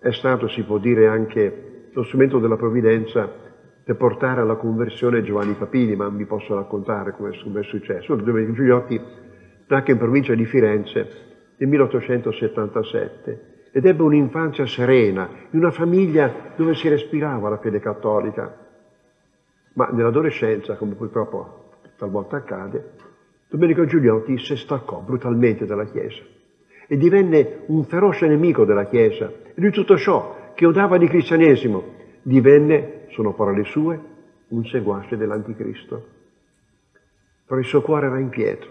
è 0.04 0.12
stato, 0.12 0.48
si 0.48 0.62
può 0.64 0.76
dire, 0.76 1.06
anche 1.06 1.88
lo 1.90 2.02
strumento 2.02 2.38
della 2.38 2.56
provvidenza 2.56 3.26
per 3.82 3.96
portare 3.96 4.42
alla 4.42 4.56
conversione 4.56 5.22
Giovanni 5.22 5.54
Papini, 5.54 5.96
ma 5.96 6.10
vi 6.10 6.26
posso 6.26 6.54
raccontare 6.54 7.12
come 7.12 7.30
è 7.30 7.62
successo. 7.62 8.14
Domenico 8.14 8.52
Giuliotti 8.52 9.00
nacque 9.66 9.92
in 9.94 9.98
provincia 9.98 10.34
di 10.34 10.44
Firenze 10.44 11.08
nel 11.56 11.68
1877 11.70 13.68
ed 13.72 13.86
ebbe 13.86 14.02
un'infanzia 14.02 14.66
serena, 14.66 15.26
in 15.50 15.58
una 15.58 15.70
famiglia 15.70 16.52
dove 16.54 16.74
si 16.74 16.86
respirava 16.88 17.48
la 17.48 17.56
fede 17.56 17.80
cattolica. 17.80 18.54
Ma 19.72 19.86
nell'adolescenza, 19.86 20.76
come 20.76 20.96
purtroppo 20.96 21.70
talvolta 21.96 22.36
accade, 22.36 22.90
Domenico 23.48 23.86
Giuliotti 23.86 24.36
si 24.36 24.54
staccò 24.54 25.00
brutalmente 25.00 25.64
dalla 25.64 25.86
Chiesa 25.86 26.33
e 26.86 26.96
divenne 26.96 27.62
un 27.66 27.84
feroce 27.84 28.26
nemico 28.26 28.64
della 28.64 28.86
Chiesa 28.86 29.30
e 29.54 29.60
di 29.60 29.70
tutto 29.70 29.96
ciò 29.96 30.52
che 30.54 30.66
odava 30.66 30.98
di 30.98 31.06
cristianesimo. 31.06 31.92
Divenne, 32.22 33.06
sono 33.10 33.34
parole 33.34 33.64
sue, 33.64 34.00
un 34.48 34.64
seguace 34.66 35.16
dell'anticristo. 35.16 36.06
Però 37.46 37.60
il 37.60 37.66
suo 37.66 37.82
cuore 37.82 38.06
era 38.06 38.18
inquieto 38.18 38.66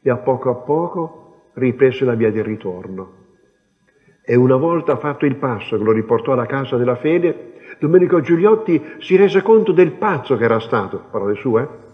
e 0.00 0.10
a 0.10 0.16
poco 0.16 0.50
a 0.50 0.54
poco 0.54 1.50
riprese 1.54 2.04
la 2.04 2.14
via 2.14 2.30
del 2.30 2.44
ritorno. 2.44 3.16
E 4.24 4.36
una 4.36 4.56
volta 4.56 4.96
fatto 4.96 5.26
il 5.26 5.36
passo 5.36 5.76
che 5.76 5.82
lo 5.82 5.92
riportò 5.92 6.32
alla 6.32 6.46
casa 6.46 6.76
della 6.76 6.96
fede, 6.96 7.54
Domenico 7.78 8.20
Giuliotti 8.20 8.96
si 8.98 9.16
rese 9.16 9.42
conto 9.42 9.72
del 9.72 9.92
pazzo 9.92 10.36
che 10.36 10.44
era 10.44 10.60
stato, 10.60 11.04
parole 11.10 11.34
sue, 11.36 11.86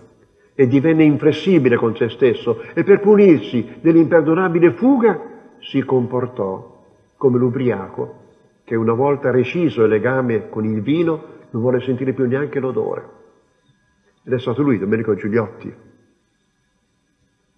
e 0.54 0.66
divenne 0.68 1.02
inflessibile 1.02 1.76
con 1.76 1.96
se 1.96 2.08
stesso 2.10 2.62
e 2.74 2.84
per 2.84 3.00
punirsi 3.00 3.78
dell'imperdonabile 3.80 4.72
fuga 4.72 5.20
si 5.58 5.82
comportò 5.82 6.82
come 7.16 7.38
l'ubriaco 7.38 8.22
che 8.64 8.76
una 8.76 8.92
volta 8.92 9.30
reciso 9.30 9.82
il 9.82 9.90
legame 9.90 10.48
con 10.48 10.64
il 10.64 10.80
vino 10.80 11.32
non 11.50 11.62
vuole 11.62 11.80
sentire 11.80 12.12
più 12.12 12.26
neanche 12.26 12.60
l'odore. 12.60 13.22
Ed 14.24 14.32
è 14.32 14.38
stato 14.38 14.62
lui, 14.62 14.78
Domenico 14.78 15.14
Giuliotti, 15.14 15.72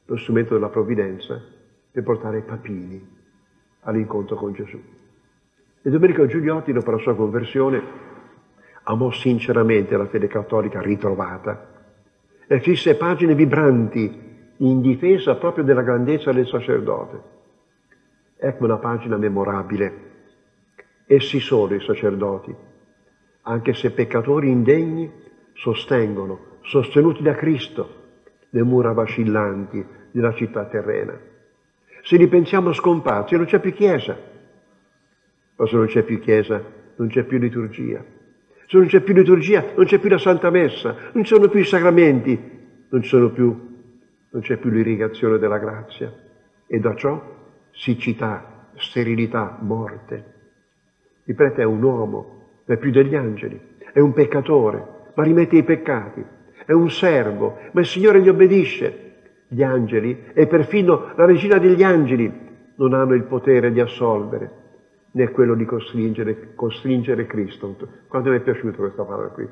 lo 0.05 0.17
strumento 0.17 0.55
della 0.55 0.69
provvidenza 0.69 1.41
per 1.91 2.03
portare 2.03 2.39
i 2.39 2.43
papini 2.43 3.15
all'incontro 3.81 4.37
con 4.37 4.53
Gesù. 4.53 4.81
E 5.83 5.91
Domenico 5.91 6.27
Giuliotti, 6.27 6.73
dopo 6.73 6.91
la 6.91 6.99
sua 6.99 7.15
conversione, 7.15 7.81
amò 8.85 9.11
sinceramente 9.13 9.97
la 9.97 10.07
fede 10.07 10.27
cattolica 10.27 10.81
ritrovata 10.81 11.75
e 12.47 12.61
scrisse 12.61 12.97
pagine 12.97 13.35
vibranti 13.35 14.25
in 14.59 14.81
difesa 14.81 15.35
proprio 15.37 15.65
della 15.65 15.83
grandezza 15.83 16.33
del 16.33 16.47
sacerdote. 16.47 17.35
Ecco 18.37 18.65
una 18.65 18.79
pagina 18.79 19.17
memorabile. 19.17 20.05
Essi 21.07 21.41
sono 21.41 21.75
i 21.75 21.81
sacerdoti, 21.81 22.55
anche 23.43 23.75
se 23.75 23.91
peccatori 23.93 24.51
indegni, 24.51 25.11
sostengono, 25.55 26.59
sostenuti 26.63 27.23
da 27.23 27.35
Cristo, 27.35 28.05
le 28.51 28.63
mura 28.63 28.93
vacillanti 28.93 29.85
della 30.11 30.35
città 30.35 30.65
terrena. 30.67 31.19
Se 32.03 32.17
li 32.17 32.29
pensiamo 32.29 32.73
scomparsi, 32.73 33.37
non 33.37 33.47
c'è 33.47 33.61
più 33.61 33.73
chiesa. 33.73 34.17
Ma 35.57 35.67
se 35.67 35.77
non 35.77 35.87
c'è 35.87 36.03
più 36.03 36.21
chiesa, 36.21 36.63
non 36.97 37.09
c'è 37.09 37.25
più 37.25 37.39
liturgia. 37.39 38.05
Se 38.67 38.77
non 38.77 38.87
c'è 38.87 39.01
più 39.01 39.15
liturgia, 39.15 39.73
non 39.77 39.87
c'è 39.87 39.99
più 39.99 40.09
la 40.09 40.19
Santa 40.19 40.51
Messa, 40.51 40.95
non 41.13 41.25
ci 41.25 41.35
sono 41.35 41.49
più 41.49 41.61
i 41.61 41.65
sacramenti, 41.65 42.39
non, 42.89 43.01
più, 43.33 43.45
non 44.31 44.43
c'è 44.43 44.57
più 44.57 44.71
l'irrigazione 44.71 45.39
della 45.39 45.59
grazia. 45.59 46.13
E 46.67 46.81
da 46.81 46.95
ciò 46.97 47.23
siccità, 47.71 48.71
sterilità, 48.75 49.59
morte. 49.61 50.35
Il 51.25 51.35
prete 51.35 51.63
è 51.63 51.65
un 51.65 51.83
uomo, 51.83 52.63
è 52.65 52.77
più 52.77 52.91
degli 52.91 53.15
angeli, 53.15 53.61
è 53.93 54.01
un 54.01 54.13
peccatore, 54.13 54.85
ma 55.15 55.23
rimette 55.23 55.57
i 55.57 55.63
peccati, 55.63 56.25
è 56.65 56.73
un 56.73 56.91
servo, 56.91 57.59
ma 57.73 57.81
il 57.81 57.87
Signore 57.87 58.21
gli 58.21 58.29
obbedisce. 58.29 59.03
Gli 59.49 59.63
angeli 59.63 60.25
e 60.35 60.49
perfino 60.49 61.13
la 61.15 61.25
regina 61.25 61.59
degli 61.59 61.85
angeli 61.85 62.33
non 62.77 62.93
hanno 62.95 63.15
il 63.15 63.23
potere 63.23 63.71
di 63.71 63.79
assolvere, 63.79 64.51
né 65.17 65.31
quello 65.31 65.55
di 65.55 65.65
costringere, 65.65 66.55
costringere 66.55 67.27
Cristo. 67.27 67.75
Quanto 68.07 68.29
mi 68.29 68.37
è 68.37 68.41
piaciuta 68.41 68.77
questa 68.77 69.03
parola 69.03 69.29
qui? 69.29 69.49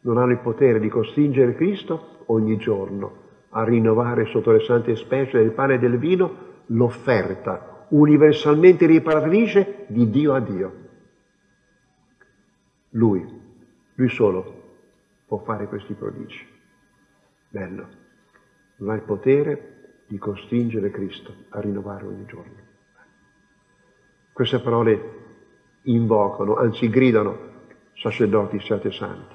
Non 0.00 0.18
hanno 0.18 0.32
il 0.32 0.40
potere 0.40 0.80
di 0.80 0.88
costringere 0.88 1.54
Cristo 1.54 2.24
ogni 2.26 2.56
giorno 2.56 3.24
a 3.50 3.62
rinnovare 3.62 4.26
sotto 4.26 4.50
le 4.50 4.60
sante 4.60 4.96
specie 4.96 5.38
del 5.38 5.52
pane 5.52 5.74
e 5.74 5.78
del 5.78 5.98
vino 5.98 6.64
l'offerta 6.66 7.86
universalmente 7.90 8.86
riparatrice 8.86 9.84
di 9.86 10.10
Dio 10.10 10.34
a 10.34 10.40
Dio. 10.40 10.72
Lui, 12.90 13.24
lui 13.94 14.08
solo 14.08 14.62
può 15.24 15.38
fare 15.38 15.68
questi 15.68 15.94
prodigi. 15.94 16.44
Bello. 17.48 17.88
Non 18.78 18.90
ha 18.90 18.94
il 18.94 19.02
potere 19.02 20.02
di 20.08 20.18
costringere 20.18 20.90
Cristo 20.90 21.32
a 21.50 21.60
rinnovare 21.60 22.06
ogni 22.06 22.26
giorno. 22.26 22.65
Queste 24.36 24.58
parole 24.58 25.12
invocano, 25.84 26.56
anzi 26.56 26.90
gridano, 26.90 27.38
sacerdoti 27.94 28.60
siate 28.60 28.92
santi, 28.92 29.34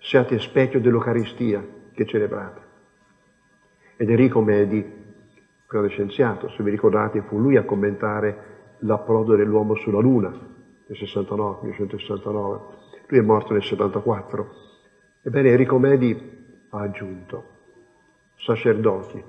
siate 0.00 0.40
specchio 0.40 0.80
dell'Eucaristia 0.80 1.64
che 1.92 2.06
celebrate. 2.06 2.60
Ed 3.94 4.10
Enrico 4.10 4.40
Medi, 4.40 4.84
grande 5.64 5.90
scienziato, 5.90 6.48
se 6.48 6.60
vi 6.64 6.70
ricordate, 6.70 7.22
fu 7.22 7.38
lui 7.38 7.54
a 7.56 7.62
commentare 7.62 8.78
l'approdo 8.78 9.36
dell'uomo 9.36 9.76
sulla 9.76 10.00
Luna 10.00 10.30
nel 10.30 10.96
69, 10.96 11.58
1969. 11.60 12.60
Lui 13.06 13.20
è 13.20 13.22
morto 13.22 13.52
nel 13.52 13.62
74. 13.62 14.54
Ebbene, 15.22 15.50
Enrico 15.50 15.78
Medi 15.78 16.66
ha 16.70 16.80
aggiunto, 16.80 17.44
sacerdoti, 18.38 19.22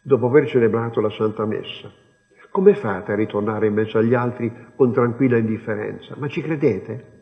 dopo 0.00 0.24
aver 0.24 0.46
celebrato 0.46 1.02
la 1.02 1.10
Santa 1.10 1.44
Messa, 1.44 2.08
come 2.50 2.74
fate 2.74 3.12
a 3.12 3.16
ritornare 3.16 3.66
in 3.66 3.74
mezzo 3.74 3.98
agli 3.98 4.14
altri 4.14 4.52
con 4.74 4.92
tranquilla 4.92 5.36
indifferenza? 5.36 6.14
Ma 6.18 6.28
ci 6.28 6.42
credete? 6.42 7.18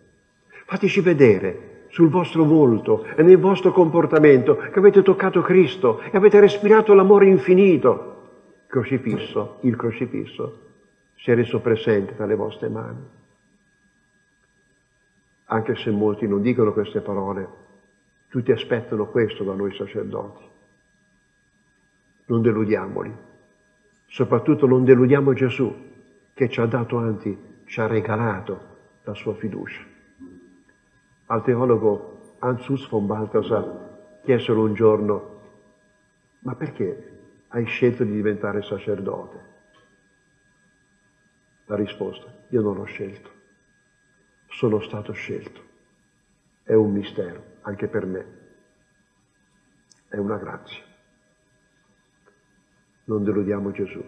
Fateci 0.64 1.00
vedere 1.00 1.86
sul 1.90 2.08
vostro 2.08 2.44
volto 2.44 3.04
e 3.04 3.22
nel 3.22 3.38
vostro 3.38 3.72
comportamento 3.72 4.56
che 4.56 4.78
avete 4.78 5.02
toccato 5.02 5.40
Cristo 5.42 6.00
e 6.00 6.16
avete 6.16 6.40
respirato 6.40 6.94
l'amore 6.94 7.26
infinito. 7.26 8.64
Crocifisso, 8.66 9.58
il 9.62 9.76
crocifisso, 9.76 10.66
si 11.16 11.30
è 11.30 11.34
reso 11.34 11.60
presente 11.60 12.14
tra 12.14 12.26
le 12.26 12.34
vostre 12.34 12.68
mani. 12.68 13.16
Anche 15.46 15.76
se 15.76 15.90
molti 15.90 16.28
non 16.28 16.42
dicono 16.42 16.72
queste 16.72 17.00
parole, 17.00 17.48
tutti 18.28 18.52
aspettano 18.52 19.06
questo 19.06 19.44
da 19.44 19.54
noi 19.54 19.74
sacerdoti. 19.74 20.44
Non 22.26 22.42
deludiamoli. 22.42 23.26
Soprattutto 24.08 24.66
non 24.66 24.84
deludiamo 24.84 25.34
Gesù, 25.34 25.70
che 26.32 26.48
ci 26.48 26.60
ha 26.60 26.66
dato, 26.66 26.96
anzi, 26.96 27.36
ci 27.66 27.80
ha 27.80 27.86
regalato 27.86 28.76
la 29.02 29.12
sua 29.12 29.34
fiducia. 29.34 29.82
Al 31.26 31.42
teologo 31.42 32.36
Hans 32.38 32.88
von 32.88 33.06
Balthasar 33.06 34.20
chiesero 34.22 34.62
un 34.62 34.72
giorno, 34.72 35.40
ma 36.40 36.54
perché 36.54 37.42
hai 37.48 37.66
scelto 37.66 38.02
di 38.04 38.12
diventare 38.12 38.62
sacerdote? 38.62 39.46
La 41.66 41.76
risposta, 41.76 42.32
io 42.48 42.62
non 42.62 42.78
ho 42.78 42.84
scelto, 42.84 43.30
sono 44.48 44.80
stato 44.80 45.12
scelto. 45.12 45.60
È 46.62 46.72
un 46.72 46.92
mistero, 46.92 47.56
anche 47.60 47.88
per 47.88 48.06
me. 48.06 48.26
È 50.08 50.16
una 50.16 50.38
grazia 50.38 50.87
non 53.08 53.24
deludiamo 53.24 53.70
Gesù, 53.70 54.04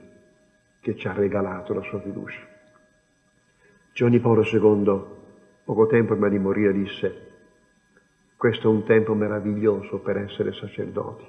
che 0.80 0.96
ci 0.96 1.08
ha 1.08 1.12
regalato 1.12 1.72
la 1.74 1.82
sua 1.82 2.00
fiducia. 2.00 2.40
Giovanni 3.92 4.20
Paolo 4.20 4.42
II, 4.42 5.02
poco 5.64 5.86
tempo 5.86 6.12
prima 6.12 6.28
di 6.28 6.38
morire, 6.38 6.72
disse, 6.72 7.28
questo 8.36 8.70
è 8.70 8.74
un 8.74 8.84
tempo 8.84 9.14
meraviglioso 9.14 10.00
per 10.00 10.18
essere 10.18 10.52
sacerdoti, 10.52 11.24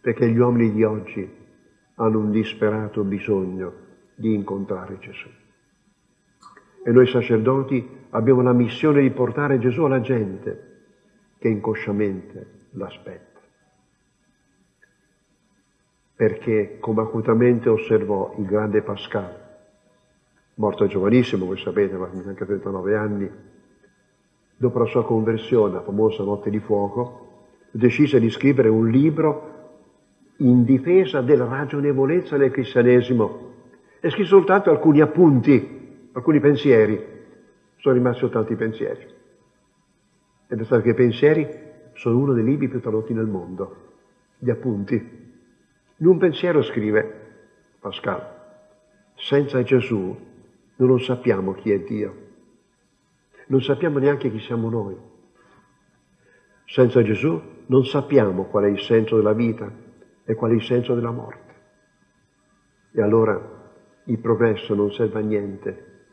perché 0.00 0.28
gli 0.28 0.38
uomini 0.38 0.72
di 0.72 0.82
oggi 0.82 1.38
hanno 1.94 2.18
un 2.18 2.30
disperato 2.30 3.04
bisogno 3.04 3.72
di 4.14 4.34
incontrare 4.34 4.98
Gesù. 4.98 5.28
E 6.82 6.90
noi 6.90 7.06
sacerdoti 7.06 8.06
abbiamo 8.10 8.40
la 8.40 8.54
missione 8.54 9.02
di 9.02 9.10
portare 9.10 9.58
Gesù 9.58 9.82
alla 9.82 10.00
gente 10.00 10.68
che 11.38 11.48
inconsciamente 11.48 12.68
l'aspetta 12.72 13.29
perché, 16.20 16.76
come 16.80 17.00
acutamente 17.00 17.70
osservò 17.70 18.34
il 18.36 18.44
grande 18.44 18.82
Pascal, 18.82 19.34
morto 20.56 20.86
giovanissimo, 20.86 21.46
voi 21.46 21.56
sapete, 21.56 21.96
ma 21.96 22.10
anche 22.12 22.44
39 22.44 22.94
anni, 22.94 23.30
dopo 24.54 24.78
la 24.80 24.84
sua 24.84 25.02
conversione, 25.02 25.72
la 25.72 25.80
famosa 25.80 26.22
Notte 26.22 26.50
di 26.50 26.58
Fuoco, 26.58 27.46
decise 27.70 28.20
di 28.20 28.28
scrivere 28.28 28.68
un 28.68 28.90
libro 28.90 29.78
in 30.40 30.64
difesa 30.64 31.22
della 31.22 31.46
ragionevolezza 31.46 32.36
del 32.36 32.50
cristianesimo 32.50 33.52
e 33.98 34.10
scrisse 34.10 34.28
soltanto 34.28 34.68
alcuni 34.68 35.00
appunti, 35.00 36.10
alcuni 36.12 36.38
pensieri. 36.38 37.02
Sono 37.76 37.94
rimasti 37.94 38.20
soltanto 38.20 38.52
i 38.52 38.56
pensieri. 38.56 39.06
È 40.48 40.64
stato 40.64 40.82
che 40.82 40.90
i 40.90 40.94
pensieri 40.94 41.48
sono 41.94 42.18
uno 42.18 42.34
dei 42.34 42.44
libri 42.44 42.68
più 42.68 42.78
tradotti 42.78 43.14
nel 43.14 43.24
mondo, 43.24 43.76
gli 44.36 44.50
appunti. 44.50 45.28
In 46.00 46.06
un 46.06 46.16
pensiero 46.16 46.62
scrive 46.62 47.74
Pascal, 47.78 48.26
senza 49.16 49.62
Gesù 49.62 50.16
non 50.76 51.00
sappiamo 51.00 51.52
chi 51.52 51.72
è 51.72 51.80
Dio, 51.80 52.28
non 53.48 53.60
sappiamo 53.60 53.98
neanche 53.98 54.30
chi 54.30 54.40
siamo 54.40 54.70
noi. 54.70 54.96
Senza 56.64 57.02
Gesù 57.02 57.38
non 57.66 57.84
sappiamo 57.84 58.44
qual 58.44 58.64
è 58.64 58.68
il 58.68 58.80
senso 58.80 59.16
della 59.16 59.34
vita 59.34 59.70
e 60.24 60.34
qual 60.34 60.52
è 60.52 60.54
il 60.54 60.62
senso 60.62 60.94
della 60.94 61.10
morte. 61.10 61.54
E 62.92 63.02
allora 63.02 63.38
il 64.04 64.18
progresso 64.20 64.74
non 64.74 64.90
serve 64.92 65.18
a 65.18 65.22
niente, 65.22 66.04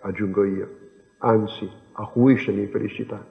aggiungo 0.00 0.42
io, 0.42 0.78
anzi 1.18 1.70
acuisce 1.92 2.50
l'infelicità. 2.50 3.24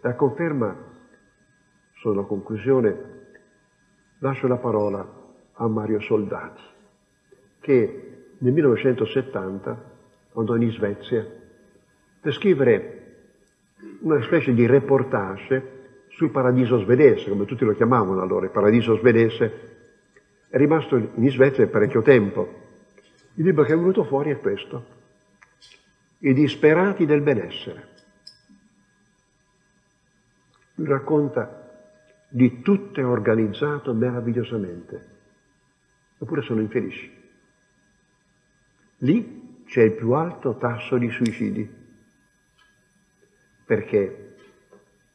E 0.00 0.08
a 0.08 0.14
conferma, 0.14 0.76
sono 1.94 2.20
a 2.20 2.26
conclusione, 2.26 3.19
lascio 4.20 4.46
la 4.46 4.56
parola 4.56 5.06
a 5.52 5.68
Mario 5.68 6.00
Soldati, 6.00 6.62
che 7.60 8.24
nel 8.38 8.52
1970 8.52 9.84
andò 10.34 10.56
in 10.56 10.70
Svezia 10.70 11.26
per 12.20 12.32
scrivere 12.32 12.96
una 14.00 14.22
specie 14.22 14.52
di 14.52 14.66
reportage 14.66 15.78
sul 16.10 16.30
paradiso 16.30 16.78
svedese, 16.78 17.30
come 17.30 17.44
tutti 17.46 17.64
lo 17.64 17.74
chiamavano 17.74 18.20
allora, 18.20 18.46
il 18.46 18.52
paradiso 18.52 18.96
svedese. 18.96 19.68
È 20.48 20.56
rimasto 20.56 20.96
in 20.96 21.30
Svezia 21.30 21.66
parecchio 21.68 22.02
tempo. 22.02 22.58
Il 23.34 23.44
libro 23.44 23.64
che 23.64 23.72
è 23.72 23.76
venuto 23.76 24.04
fuori 24.04 24.30
è 24.30 24.38
questo, 24.38 24.98
I 26.18 26.34
disperati 26.34 27.06
del 27.06 27.22
benessere. 27.22 27.88
Lui 30.74 30.88
racconta 30.88 31.59
di 32.30 32.62
tutto 32.62 33.00
è 33.00 33.04
organizzato 33.04 33.92
meravigliosamente, 33.92 35.08
eppure 36.18 36.42
sono 36.42 36.60
infelici. 36.60 37.18
Lì 38.98 39.64
c'è 39.66 39.82
il 39.82 39.94
più 39.94 40.12
alto 40.12 40.56
tasso 40.56 40.96
di 40.96 41.10
suicidi, 41.10 41.68
perché 43.66 44.36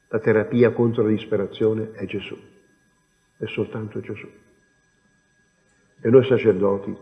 la 0.10 0.20
terapia 0.20 0.72
contro 0.72 1.04
la 1.04 1.10
disperazione 1.10 1.92
è 1.94 2.06
Gesù, 2.06 2.38
è 3.38 3.46
soltanto 3.46 4.02
Gesù. 4.02 4.30
E 6.02 6.10
noi 6.10 6.26
sacerdoti 6.26 6.96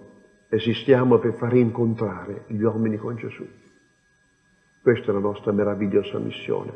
esistiamo 0.50 1.18
per 1.18 1.34
far 1.34 1.56
incontrare 1.56 2.46
gli 2.48 2.62
uomini 2.62 2.98
con 2.98 3.16
Gesù. 3.16 3.48
Questa 4.82 5.10
è 5.10 5.14
la 5.14 5.20
nostra 5.20 5.52
meravigliosa 5.52 6.20
missione, 6.20 6.72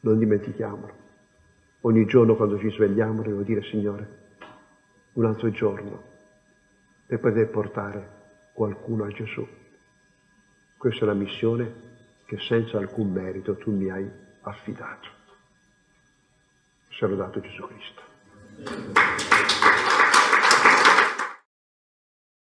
non 0.00 0.18
dimentichiamolo. 0.18 1.01
Ogni 1.84 2.04
giorno 2.04 2.36
quando 2.36 2.60
ci 2.60 2.70
svegliamo 2.70 3.22
devo 3.22 3.42
dire 3.42 3.60
Signore, 3.64 4.20
un 5.14 5.24
altro 5.24 5.50
giorno 5.50 6.10
per 7.06 7.18
poter 7.18 7.50
portare 7.50 8.08
qualcuno 8.52 9.02
a 9.02 9.08
Gesù. 9.08 9.44
Questa 10.78 11.04
è 11.04 11.06
la 11.06 11.14
missione 11.14 11.90
che 12.24 12.38
senza 12.38 12.78
alcun 12.78 13.10
merito 13.10 13.56
tu 13.56 13.72
mi 13.72 13.90
hai 13.90 14.08
affidato. 14.42 15.08
Sia 16.90 17.08
lodato 17.08 17.40
Gesù 17.40 17.66
Cristo. 17.66 18.02